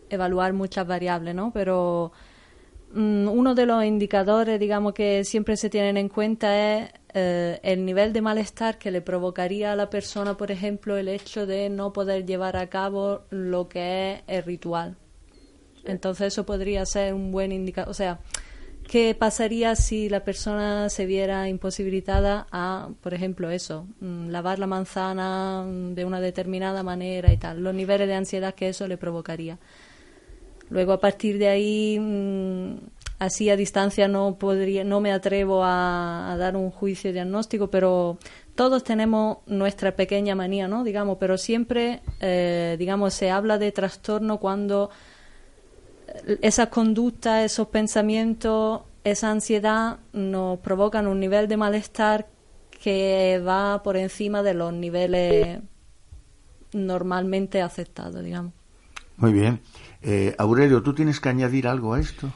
evaluar 0.10 0.54
muchas 0.54 0.88
variables, 0.88 1.36
¿no? 1.36 1.52
Pero 1.54 2.12
mm, 2.92 3.28
uno 3.28 3.54
de 3.54 3.68
los 3.68 3.86
indicadores, 3.86 4.60
digamos, 4.60 4.94
que 4.94 5.24
siempre 5.26 5.58
se 5.58 5.70
tienen 5.70 5.98
en 5.98 6.10
cuenta 6.10 6.58
es 6.58 6.90
eh, 7.14 7.60
el 7.62 7.86
nivel 7.86 8.12
de 8.12 8.22
malestar 8.22 8.80
que 8.80 8.90
le 8.90 9.02
provocaría 9.02 9.74
a 9.74 9.76
la 9.76 9.92
persona, 9.92 10.36
por 10.36 10.50
ejemplo, 10.50 10.98
el 10.98 11.08
hecho 11.08 11.46
de 11.46 11.70
no 11.70 11.94
poder 11.94 12.26
llevar 12.26 12.58
a 12.58 12.68
cabo 12.68 13.22
lo 13.30 13.70
que 13.70 14.14
es 14.14 14.24
el 14.26 14.44
ritual. 14.44 14.98
Entonces 15.84 16.34
eso 16.34 16.48
podría 16.48 16.84
ser 16.88 17.14
un 17.14 17.32
buen 17.32 17.52
indicador, 17.52 17.92
o 17.92 17.94
sea, 17.94 18.20
¿Qué 18.88 19.16
pasaría 19.16 19.76
si 19.76 20.10
la 20.10 20.24
persona 20.24 20.90
se 20.90 21.06
viera 21.08 21.50
imposibilitada 21.50 22.46
a, 22.52 22.90
por 23.02 23.16
ejemplo, 23.16 23.50
eso, 23.50 23.88
mm, 24.00 24.30
lavar 24.30 24.60
la 24.60 24.68
manzana 24.68 25.66
de 25.66 26.06
una 26.06 26.22
determinada 26.22 26.84
manera 26.84 27.34
y 27.34 27.38
tal? 27.38 27.64
Los 27.64 27.74
niveles 27.74 28.08
de 28.08 28.14
ansiedad 28.14 28.54
que 28.54 28.70
eso 28.70 28.88
le 28.88 28.98
provocaría. 28.98 29.58
Luego, 30.70 30.94
a 30.94 31.00
partir 31.00 31.40
de 31.40 31.48
ahí, 31.48 31.98
mm, 32.00 32.76
así 33.20 33.50
a 33.50 33.56
distancia 33.56 34.08
no 34.08 34.38
podría, 34.38 34.84
no 34.84 35.00
me 35.00 35.12
atrevo 35.12 35.64
a, 35.64 36.36
dar 36.38 36.56
un 36.56 36.70
juicio 36.70 37.12
diagnóstico, 37.12 37.70
pero 37.70 38.18
todos 38.56 38.84
tenemos 38.84 39.38
nuestra 39.48 39.96
pequeña 39.96 40.36
manía, 40.36 40.68
¿no? 40.68 40.84
Digamos, 40.84 41.18
pero 41.20 41.38
siempre, 41.38 42.02
eh, 42.20 42.76
digamos, 42.78 43.14
se 43.16 43.32
habla 43.32 43.58
de 43.58 43.72
trastorno 43.72 44.40
cuando 44.40 44.90
esa 46.42 46.70
conducta, 46.70 47.44
esos 47.44 47.68
pensamientos 47.68 48.82
esa 49.06 49.30
ansiedad 49.30 50.00
nos 50.14 50.60
provoca 50.60 51.00
un 51.00 51.20
nivel 51.20 51.48
de 51.48 51.58
malestar 51.58 52.28
que 52.84 53.42
va 53.48 53.82
por 53.84 53.98
encima 53.98 54.42
de 54.42 54.56
los 54.56 54.74
niveles 54.74 55.60
normalmente 56.74 57.62
aceptados, 57.62 58.24
digamos. 58.24 58.52
Muy 59.18 59.32
bien. 59.32 59.62
Eh, 60.02 60.36
Aurelio, 60.38 60.82
¿tú 60.82 60.94
tienes 60.94 61.20
que 61.20 61.30
añadir 61.30 61.68
algo 61.68 61.94
a 61.94 62.00
esto? 62.00 62.32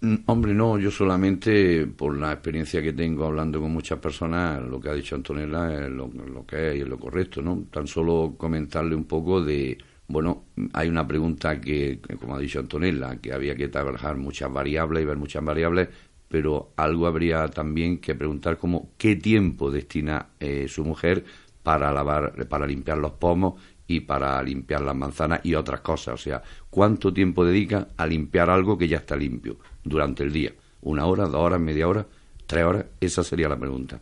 Mm, 0.00 0.16
hombre, 0.26 0.54
no, 0.54 0.76
yo 0.76 0.90
solamente 0.90 1.86
por 1.86 2.18
la 2.18 2.32
experiencia 2.32 2.82
que 2.82 2.92
tengo 2.92 3.24
hablando 3.24 3.60
con 3.60 3.72
muchas 3.72 4.00
personas, 4.00 4.60
lo 4.60 4.80
que 4.80 4.90
ha 4.90 4.94
dicho 4.94 5.14
Antonella 5.14 5.86
es 5.86 5.90
lo, 5.90 6.10
que 6.46 6.70
es 6.70 6.76
y 6.78 6.80
es 6.80 6.88
lo 6.88 6.98
correcto, 6.98 7.40
¿no? 7.40 7.64
Tan 7.70 7.86
solo 7.86 8.34
comentarle 8.36 8.94
un 8.96 9.04
poco 9.04 9.40
de, 9.40 9.78
bueno, 10.06 10.44
hay 10.72 10.88
una 10.88 11.06
pregunta 11.06 11.60
que, 11.60 12.00
como 12.20 12.36
ha 12.36 12.38
dicho 12.38 12.58
Antonella, 12.58 13.16
que 13.16 13.32
había 13.32 13.56
que 13.56 13.68
trabajar 13.68 14.16
muchas 14.16 14.52
variables 14.52 15.02
y 15.02 15.06
ver 15.06 15.16
muchas 15.16 15.44
variables, 15.44 15.88
pero 16.28 16.72
algo 16.76 17.06
habría 17.06 17.48
también 17.48 17.98
que 17.98 18.14
preguntar 18.14 18.58
como 18.58 18.90
qué 18.98 19.16
tiempo 19.16 19.70
destina 19.70 20.28
eh, 20.40 20.66
su 20.68 20.84
mujer 20.84 21.24
para 21.62 21.92
lavar, 21.92 22.46
para 22.48 22.66
limpiar 22.66 22.98
los 22.98 23.12
pomos 23.12 23.54
y 23.86 24.00
para 24.00 24.42
limpiar 24.42 24.82
las 24.82 24.96
manzanas 24.96 25.40
y 25.42 25.54
otras 25.54 25.80
cosas. 25.80 26.14
O 26.14 26.18
sea, 26.18 26.42
¿cuánto 26.68 27.12
tiempo 27.12 27.44
dedica 27.44 27.88
a 27.96 28.06
limpiar 28.06 28.50
algo 28.50 28.76
que 28.76 28.88
ya 28.88 28.98
está 28.98 29.16
limpio 29.16 29.58
durante 29.82 30.22
el 30.22 30.32
día? 30.32 30.52
¿Una 30.82 31.06
hora, 31.06 31.24
dos 31.24 31.36
horas, 31.36 31.60
media 31.60 31.88
hora, 31.88 32.06
tres 32.46 32.64
horas? 32.64 32.86
Esa 33.00 33.24
sería 33.24 33.48
la 33.48 33.58
pregunta. 33.58 34.00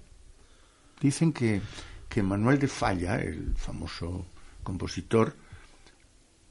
Dicen 1.00 1.32
que, 1.32 1.60
que 2.08 2.22
Manuel 2.22 2.58
de 2.58 2.68
Falla, 2.68 3.20
el 3.20 3.54
famoso 3.56 4.26
compositor, 4.62 5.34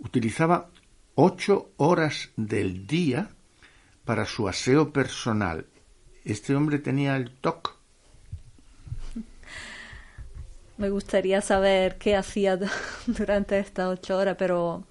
utilizaba 0.02 0.70
ocho 1.16 1.72
horas 1.78 2.30
del 2.36 2.86
día 2.86 3.30
para 4.06 4.26
su 4.26 4.48
aseo 4.48 4.92
personal. 4.92 5.66
Este 6.26 6.56
hombre 6.56 6.80
tenía 6.80 7.16
el 7.16 7.32
TOC 7.32 7.82
me 10.82 10.90
gustaría 10.90 11.42
saber 11.42 11.98
qué 11.98 12.16
hacía 12.16 12.58
durante 13.06 13.60
estas 13.60 13.88
ocho 13.88 14.18
horas, 14.18 14.36
pero 14.38 14.84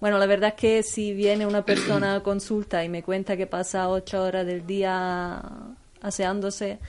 bueno, 0.00 0.18
la 0.18 0.26
verdad 0.26 0.50
es 0.50 0.54
que 0.56 0.82
si 0.82 1.14
viene 1.14 1.46
una 1.46 1.64
persona 1.64 2.16
a 2.16 2.22
consulta 2.22 2.84
y 2.84 2.88
me 2.88 3.04
cuenta 3.04 3.36
que 3.36 3.46
pasa 3.46 3.88
ocho 3.88 4.22
horas 4.22 4.44
del 4.44 4.66
día 4.66 5.40
aseándose, 6.02 6.80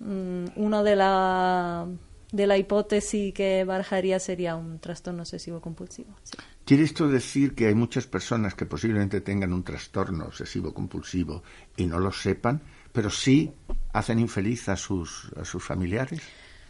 mm, 0.00 0.46
una 0.56 0.82
de 0.82 0.96
la 0.96 1.86
de 2.34 2.46
la 2.46 2.58
hipótesis 2.58 3.32
que 3.32 3.64
barajaría 3.64 4.18
sería 4.18 4.56
un 4.56 4.80
trastorno 4.80 5.22
obsesivo 5.22 5.60
compulsivo. 5.60 6.14
¿Quiere 6.64 6.82
esto 6.82 7.08
decir 7.08 7.54
que 7.54 7.68
hay 7.68 7.74
muchas 7.74 8.06
personas 8.06 8.54
que 8.54 8.66
posiblemente 8.66 9.20
tengan 9.20 9.52
un 9.52 9.62
trastorno 9.62 10.24
obsesivo 10.24 10.74
compulsivo 10.74 11.42
y 11.76 11.86
no 11.86 12.00
lo 12.00 12.10
sepan, 12.10 12.60
pero 12.92 13.08
sí 13.08 13.52
hacen 13.92 14.18
infeliz 14.18 14.68
a 14.68 14.76
sus, 14.76 15.30
a 15.36 15.44
sus 15.44 15.62
familiares? 15.62 16.20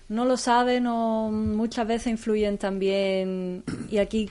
no 0.06 0.26
lo 0.26 0.36
saben 0.36 0.86
o 0.86 1.30
muchas 1.30 1.86
veces 1.86 2.08
influyen 2.08 2.58
también, 2.58 3.64
y 3.90 3.96
aquí 3.96 4.30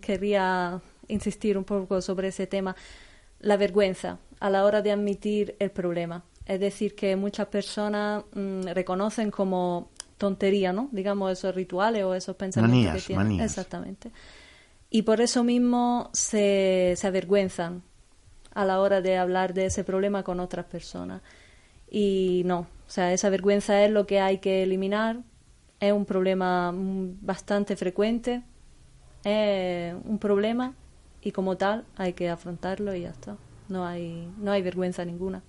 quería 0.00 0.80
insistir 1.08 1.58
un 1.58 1.64
poco 1.64 2.00
sobre 2.00 2.28
ese 2.28 2.46
tema, 2.46 2.74
la 3.40 3.58
vergüenza 3.58 4.18
a 4.38 4.48
la 4.48 4.64
hora 4.64 4.80
de 4.80 4.92
admitir 4.92 5.56
el 5.58 5.70
problema. 5.70 6.24
Es 6.46 6.58
decir, 6.58 6.94
que 6.94 7.16
muchas 7.16 7.48
personas 7.48 8.24
mm, 8.34 8.62
reconocen 8.72 9.30
como 9.30 9.90
tontería, 10.20 10.72
¿no? 10.72 10.90
Digamos, 10.92 11.32
esos 11.32 11.54
rituales 11.54 12.04
o 12.04 12.14
esos 12.14 12.36
pensamientos 12.36 13.02
que 13.02 13.14
tienen. 13.14 13.40
Exactamente. 13.40 14.12
Y 14.90 15.02
por 15.02 15.20
eso 15.20 15.42
mismo 15.42 16.10
se, 16.12 16.92
se 16.96 17.06
avergüenzan 17.06 17.82
a 18.52 18.64
la 18.66 18.80
hora 18.80 19.00
de 19.00 19.16
hablar 19.16 19.54
de 19.54 19.66
ese 19.66 19.82
problema 19.82 20.22
con 20.22 20.38
otras 20.38 20.66
personas. 20.66 21.22
Y 21.90 22.42
no, 22.44 22.60
o 22.60 22.90
sea, 22.90 23.12
esa 23.14 23.30
vergüenza 23.30 23.82
es 23.82 23.90
lo 23.90 24.06
que 24.06 24.20
hay 24.20 24.38
que 24.38 24.62
eliminar. 24.62 25.20
Es 25.80 25.92
un 25.92 26.04
problema 26.04 26.70
bastante 26.74 27.76
frecuente. 27.76 28.42
Es 29.24 29.94
un 30.04 30.18
problema 30.18 30.74
y 31.22 31.32
como 31.32 31.56
tal 31.56 31.84
hay 31.96 32.12
que 32.12 32.28
afrontarlo 32.28 32.94
y 32.94 33.02
ya 33.02 33.10
está. 33.10 33.36
No 33.68 33.86
hay, 33.86 34.30
no 34.38 34.52
hay 34.52 34.60
vergüenza 34.60 35.02
ninguna. 35.04 35.42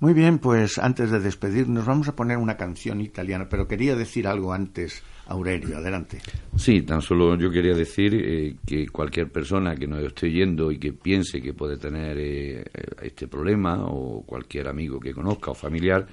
Muy 0.00 0.14
bien, 0.14 0.38
pues 0.38 0.78
antes 0.78 1.10
de 1.10 1.20
despedirnos 1.20 1.84
vamos 1.84 2.08
a 2.08 2.16
poner 2.16 2.38
una 2.38 2.56
canción 2.56 3.02
italiana, 3.02 3.48
pero 3.50 3.68
quería 3.68 3.94
decir 3.94 4.26
algo 4.26 4.54
antes, 4.54 5.02
Aurelio, 5.26 5.76
adelante. 5.76 6.20
Sí, 6.56 6.80
tan 6.80 7.02
solo 7.02 7.36
yo 7.36 7.50
quería 7.50 7.74
decir 7.74 8.14
eh, 8.14 8.56
que 8.66 8.88
cualquier 8.88 9.30
persona 9.30 9.76
que 9.76 9.86
nos 9.86 10.02
esté 10.02 10.26
oyendo 10.28 10.72
y 10.72 10.78
que 10.78 10.94
piense 10.94 11.42
que 11.42 11.52
puede 11.52 11.76
tener 11.76 12.16
eh, 12.18 12.64
este 13.02 13.28
problema 13.28 13.84
o 13.84 14.22
cualquier 14.24 14.68
amigo 14.68 14.98
que 14.98 15.12
conozca 15.12 15.50
o 15.50 15.54
familiar, 15.54 16.06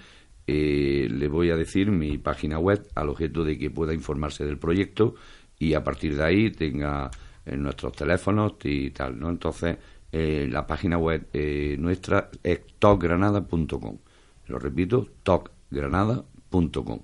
eh, 0.45 1.07
le 1.09 1.27
voy 1.29 1.51
a 1.51 1.55
decir 1.55 1.89
mi 1.89 2.17
página 2.17 2.59
web 2.59 2.85
al 2.93 3.07
objeto 3.09 3.45
de 3.45 3.57
que 3.57 3.69
pueda 3.69 3.93
informarse 3.93 4.43
del 4.43 4.57
proyecto 4.57 5.15
y 5.59 5.73
a 5.73 5.83
partir 5.83 6.15
de 6.15 6.25
ahí 6.25 6.51
tenga 6.51 7.09
eh, 7.45 7.55
nuestros 7.55 7.93
teléfonos 7.93 8.53
y 8.63 8.91
tal, 8.91 9.19
¿no? 9.19 9.29
Entonces, 9.29 9.77
eh, 10.11 10.47
la 10.49 10.65
página 10.65 10.97
web 10.97 11.27
eh, 11.33 11.75
nuestra 11.79 12.29
es 12.43 12.61
tocgranada.com. 12.79 13.97
Lo 14.47 14.59
repito, 14.59 15.07
tocgranada.com. 15.23 16.99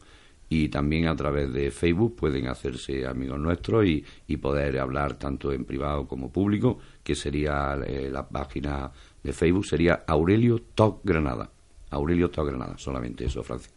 Y 0.49 0.69
también 0.69 1.07
a 1.07 1.15
través 1.15 1.51
de 1.51 1.71
Facebook 1.71 2.15
pueden 2.15 2.47
hacerse 2.47 3.07
amigos 3.07 3.39
nuestros 3.39 3.85
y, 3.85 4.05
y 4.27 4.37
poder 4.37 4.79
hablar 4.79 5.15
tanto 5.15 5.51
en 5.51 5.65
privado 5.65 6.07
como 6.07 6.31
público, 6.31 6.77
que 7.03 7.15
sería 7.15 7.75
la 7.75 8.27
página 8.27 8.91
de 9.23 9.33
Facebook, 9.33 9.65
sería 9.65 10.03
Aurelio 10.05 10.59
Toc 10.59 11.01
Granada. 11.03 11.49
Aurelio 11.89 12.29
Granada, 12.29 12.77
solamente 12.77 13.25
eso, 13.25 13.43
Francia. 13.43 13.71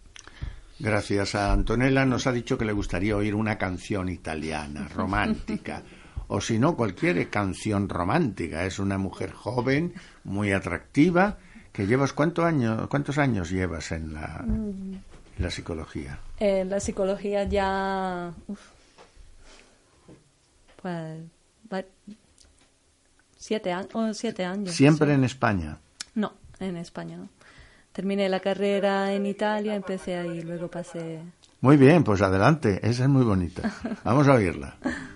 Gracias 0.79 1.35
a 1.35 1.53
Antonella. 1.53 2.05
Nos 2.05 2.27
ha 2.27 2.33
dicho 2.33 2.59
que 2.59 2.65
le 2.65 2.73
gustaría 2.73 3.17
oír 3.17 3.35
una 3.35 3.57
canción 3.57 4.09
italiana, 4.09 4.89
romántica. 4.89 5.83
O 6.29 6.41
si 6.41 6.59
no, 6.59 6.77
cualquier 6.77 7.29
canción 7.31 7.89
romántica. 7.89 8.65
Es 8.65 8.79
una 8.79 8.99
mujer 8.99 9.33
joven, 9.33 9.95
muy 10.25 10.53
atractiva, 10.53 11.39
que 11.73 11.87
llevas 11.87 12.13
¿cuántos 12.13 12.45
años, 12.45 12.89
cuántos 12.89 13.19
años 13.19 13.51
llevas 13.51 13.93
en 13.93 14.15
la, 14.15 14.45
la 15.39 15.51
psicología? 15.51 16.19
En 16.39 16.71
la 16.71 16.81
psicología 16.81 17.45
ya... 17.45 18.33
pues... 20.83 21.23
Siete, 23.39 23.73
siete 24.13 24.45
años. 24.45 24.75
¿Siempre 24.75 25.13
en 25.13 25.23
España? 25.23 25.79
No, 26.15 26.33
en 26.59 26.77
España 26.77 27.17
no 27.17 27.29
terminé 27.97 28.29
la 28.29 28.41
carrera 28.41 29.15
en 29.15 29.25
Italia, 29.25 29.75
empecé 29.75 30.17
ahí, 30.17 30.43
luego 30.43 30.69
pasé. 30.69 31.23
Muy 31.63 31.79
bien, 31.79 32.05
pues 32.05 32.21
adelante, 32.21 32.79
esa 32.83 33.05
es 33.05 33.09
muy 33.09 33.25
bonita. 33.25 33.73
Vamos 34.05 34.29
a 34.29 34.35
oírla. 34.35 34.77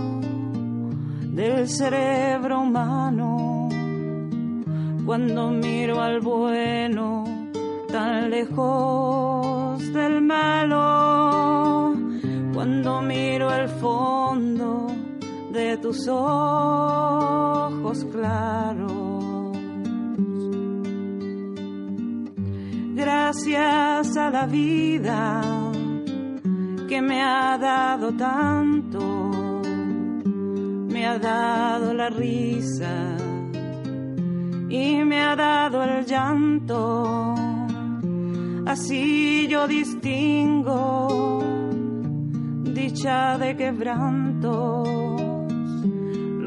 del 1.31 1.67
cerebro 1.67 2.61
humano, 2.61 3.69
cuando 5.05 5.49
miro 5.49 6.01
al 6.01 6.19
bueno 6.19 7.23
tan 7.91 8.29
lejos 8.29 9.81
del 9.93 10.21
malo, 10.21 11.93
cuando 12.53 13.01
miro 13.01 13.51
el 13.53 13.67
fondo 13.67 14.87
de 15.51 15.77
tus 15.77 16.07
ojos 16.07 18.05
claros. 18.11 19.21
Gracias 22.93 24.17
a 24.17 24.29
la 24.29 24.45
vida 24.45 25.41
que 26.87 27.01
me 27.01 27.21
ha 27.21 27.57
dado 27.57 28.13
tanto, 28.13 29.00
me 31.01 31.07
ha 31.07 31.17
dado 31.17 31.95
la 31.95 32.09
risa 32.11 33.17
y 34.69 35.03
me 35.03 35.19
ha 35.19 35.35
dado 35.35 35.81
el 35.81 36.05
llanto. 36.05 37.33
Así 38.67 39.47
yo 39.47 39.67
distingo 39.67 41.41
dicha 42.65 43.39
de 43.39 43.57
quebrantos, 43.57 44.87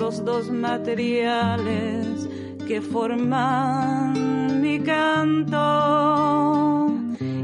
los 0.00 0.24
dos 0.24 0.48
materiales 0.52 2.28
que 2.68 2.80
forman 2.80 4.60
mi 4.60 4.78
canto 4.78 5.56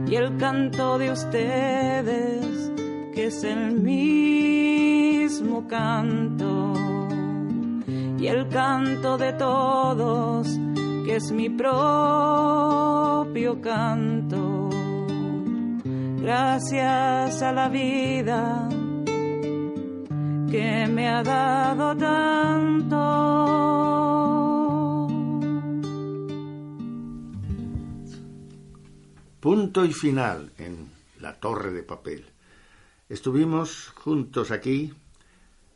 y 0.06 0.14
el 0.14 0.36
canto 0.36 0.96
de 0.96 1.10
ustedes 1.10 2.70
que 3.12 3.26
es 3.26 3.42
el 3.42 3.72
mismo 3.80 5.66
canto 5.66 6.89
y 8.20 8.26
el 8.26 8.48
canto 8.48 9.16
de 9.16 9.32
todos 9.32 10.46
que 11.06 11.16
es 11.16 11.32
mi 11.32 11.48
propio 11.48 11.70
canto 13.62 14.68
gracias 16.20 17.42
a 17.42 17.52
la 17.52 17.68
vida 17.68 18.68
que 20.50 20.86
me 20.86 21.08
ha 21.08 21.22
dado 21.22 21.96
tanto 21.96 23.30
Punto 29.40 29.86
y 29.86 29.92
final 29.94 30.52
en 30.58 30.90
la 31.18 31.40
torre 31.40 31.72
de 31.72 31.82
papel. 31.82 32.26
Estuvimos 33.08 33.88
juntos 33.88 34.50
aquí, 34.50 34.92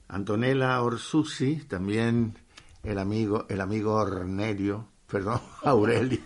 Antonella 0.08 0.80
Orsusi, 0.82 1.56
también 1.68 2.38
el 2.82 2.98
amigo, 2.98 3.46
el 3.48 3.60
amigo 3.60 3.94
Ornelio, 3.94 4.88
perdón, 5.06 5.40
Aurelio, 5.62 6.20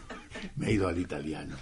me 0.56 0.68
he 0.68 0.72
ido 0.72 0.88
al 0.88 0.98
italiano, 0.98 1.56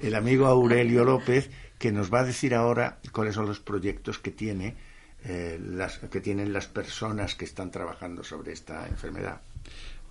el 0.00 0.14
amigo 0.14 0.46
Aurelio 0.46 1.04
López, 1.04 1.50
que 1.78 1.92
nos 1.92 2.12
va 2.12 2.20
a 2.20 2.24
decir 2.24 2.54
ahora 2.54 2.98
cuáles 3.12 3.34
son 3.34 3.46
los 3.46 3.60
proyectos 3.60 4.18
que 4.18 4.30
tiene, 4.30 4.76
eh, 5.24 5.60
las, 5.62 5.98
que 5.98 6.20
tienen 6.20 6.52
las 6.52 6.66
personas 6.66 7.34
que 7.34 7.44
están 7.44 7.70
trabajando 7.70 8.24
sobre 8.24 8.52
esta 8.52 8.86
enfermedad. 8.88 9.40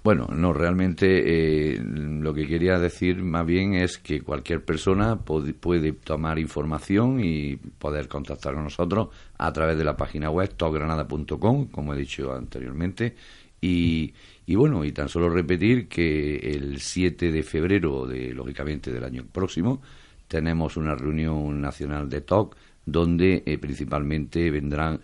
Bueno, 0.03 0.27
no, 0.33 0.51
realmente 0.51 1.75
eh, 1.75 1.79
lo 1.79 2.33
que 2.33 2.47
quería 2.47 2.79
decir 2.79 3.21
más 3.21 3.45
bien 3.45 3.75
es 3.75 3.99
que 3.99 4.21
cualquier 4.21 4.65
persona 4.65 5.17
puede 5.17 5.93
tomar 5.93 6.39
información 6.39 7.23
y 7.23 7.55
poder 7.55 8.07
contactar 8.07 8.55
con 8.55 8.63
nosotros 8.63 9.09
a 9.37 9.53
través 9.53 9.77
de 9.77 9.83
la 9.83 9.95
página 9.95 10.31
web 10.31 10.55
togranada.com, 10.55 11.67
como 11.67 11.93
he 11.93 11.97
dicho 11.97 12.33
anteriormente. 12.33 13.15
Y, 13.61 14.11
y, 14.47 14.55
bueno, 14.55 14.83
y 14.83 14.91
tan 14.91 15.07
solo 15.07 15.29
repetir 15.29 15.87
que 15.87 16.35
el 16.37 16.79
7 16.79 17.31
de 17.31 17.43
febrero, 17.43 18.07
de 18.07 18.33
lógicamente 18.33 18.91
del 18.91 19.03
año 19.03 19.23
próximo, 19.31 19.83
tenemos 20.27 20.77
una 20.77 20.95
reunión 20.95 21.61
nacional 21.61 22.09
de 22.09 22.21
TOC 22.21 22.55
donde 22.87 23.43
eh, 23.45 23.59
principalmente 23.59 24.49
vendrán, 24.49 24.99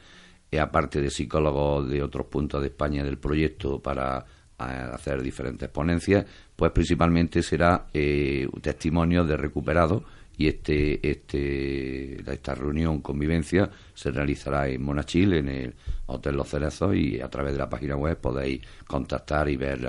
eh, 0.50 0.60
aparte 0.60 1.02
de 1.02 1.12
psicólogos 1.12 1.88
de 1.88 2.02
otros 2.02 2.26
puntos 2.26 2.62
de 2.62 2.70
España 2.70 3.04
del 3.04 3.20
proyecto 3.20 3.80
para 3.80 4.26
a 4.58 4.96
hacer 4.96 5.22
diferentes 5.22 5.70
ponencias, 5.70 6.26
pues 6.56 6.72
principalmente 6.72 7.44
será 7.44 7.88
eh, 7.94 8.48
testimonio 8.62 9.24
de 9.24 9.38
recuperados 9.38 10.04
y 10.38 10.48
este, 10.48 11.10
este, 11.10 12.32
esta 12.32 12.54
reunión 12.54 13.02
convivencia 13.02 13.70
se 13.94 14.12
realizará 14.12 14.68
en 14.68 14.84
Monachil, 14.84 15.34
en 15.34 15.50
el 15.50 15.76
Hotel 16.06 16.36
Los 16.36 16.50
Cerezos, 16.50 16.96
y 16.96 17.20
a 17.20 17.28
través 17.28 17.54
de 17.54 17.58
la 17.58 17.68
página 17.68 17.96
web 17.96 18.18
podéis 18.18 18.62
contactar 18.86 19.50
y 19.50 19.58
ver 19.58 19.80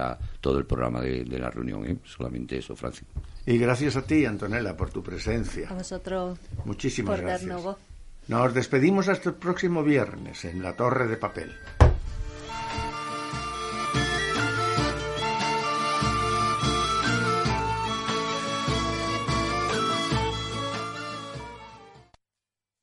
todo 0.41 0.59
el 0.59 0.65
programa 0.65 1.03
de, 1.03 1.39
la 1.39 1.51
reunión. 1.51 1.85
¿eh? 1.87 1.99
Solamente 2.05 2.57
eso, 2.57 2.75
Francisco. 2.75 3.21
Y 3.45 3.59
gracias 3.59 3.97
a 3.97 4.03
ti, 4.03 4.25
Antonella, 4.25 4.75
por 4.75 4.91
tu 4.91 5.03
presencia. 5.03 5.69
A 5.69 5.75
vosotros. 5.75 6.39
Muchísimas 6.65 7.17
por 7.17 7.27
gracias. 7.27 7.49
Darnos 7.49 7.65
voz. 7.65 7.79
Nos 8.29 8.55
despedimos 8.55 9.09
hasta 9.09 9.31
el 9.31 9.35
próximo 9.37 9.83
viernes 9.83 10.45
en 10.47 10.63
la 10.63 10.75
Torre 10.75 11.09
de 11.09 11.17
Papel. 11.17 11.53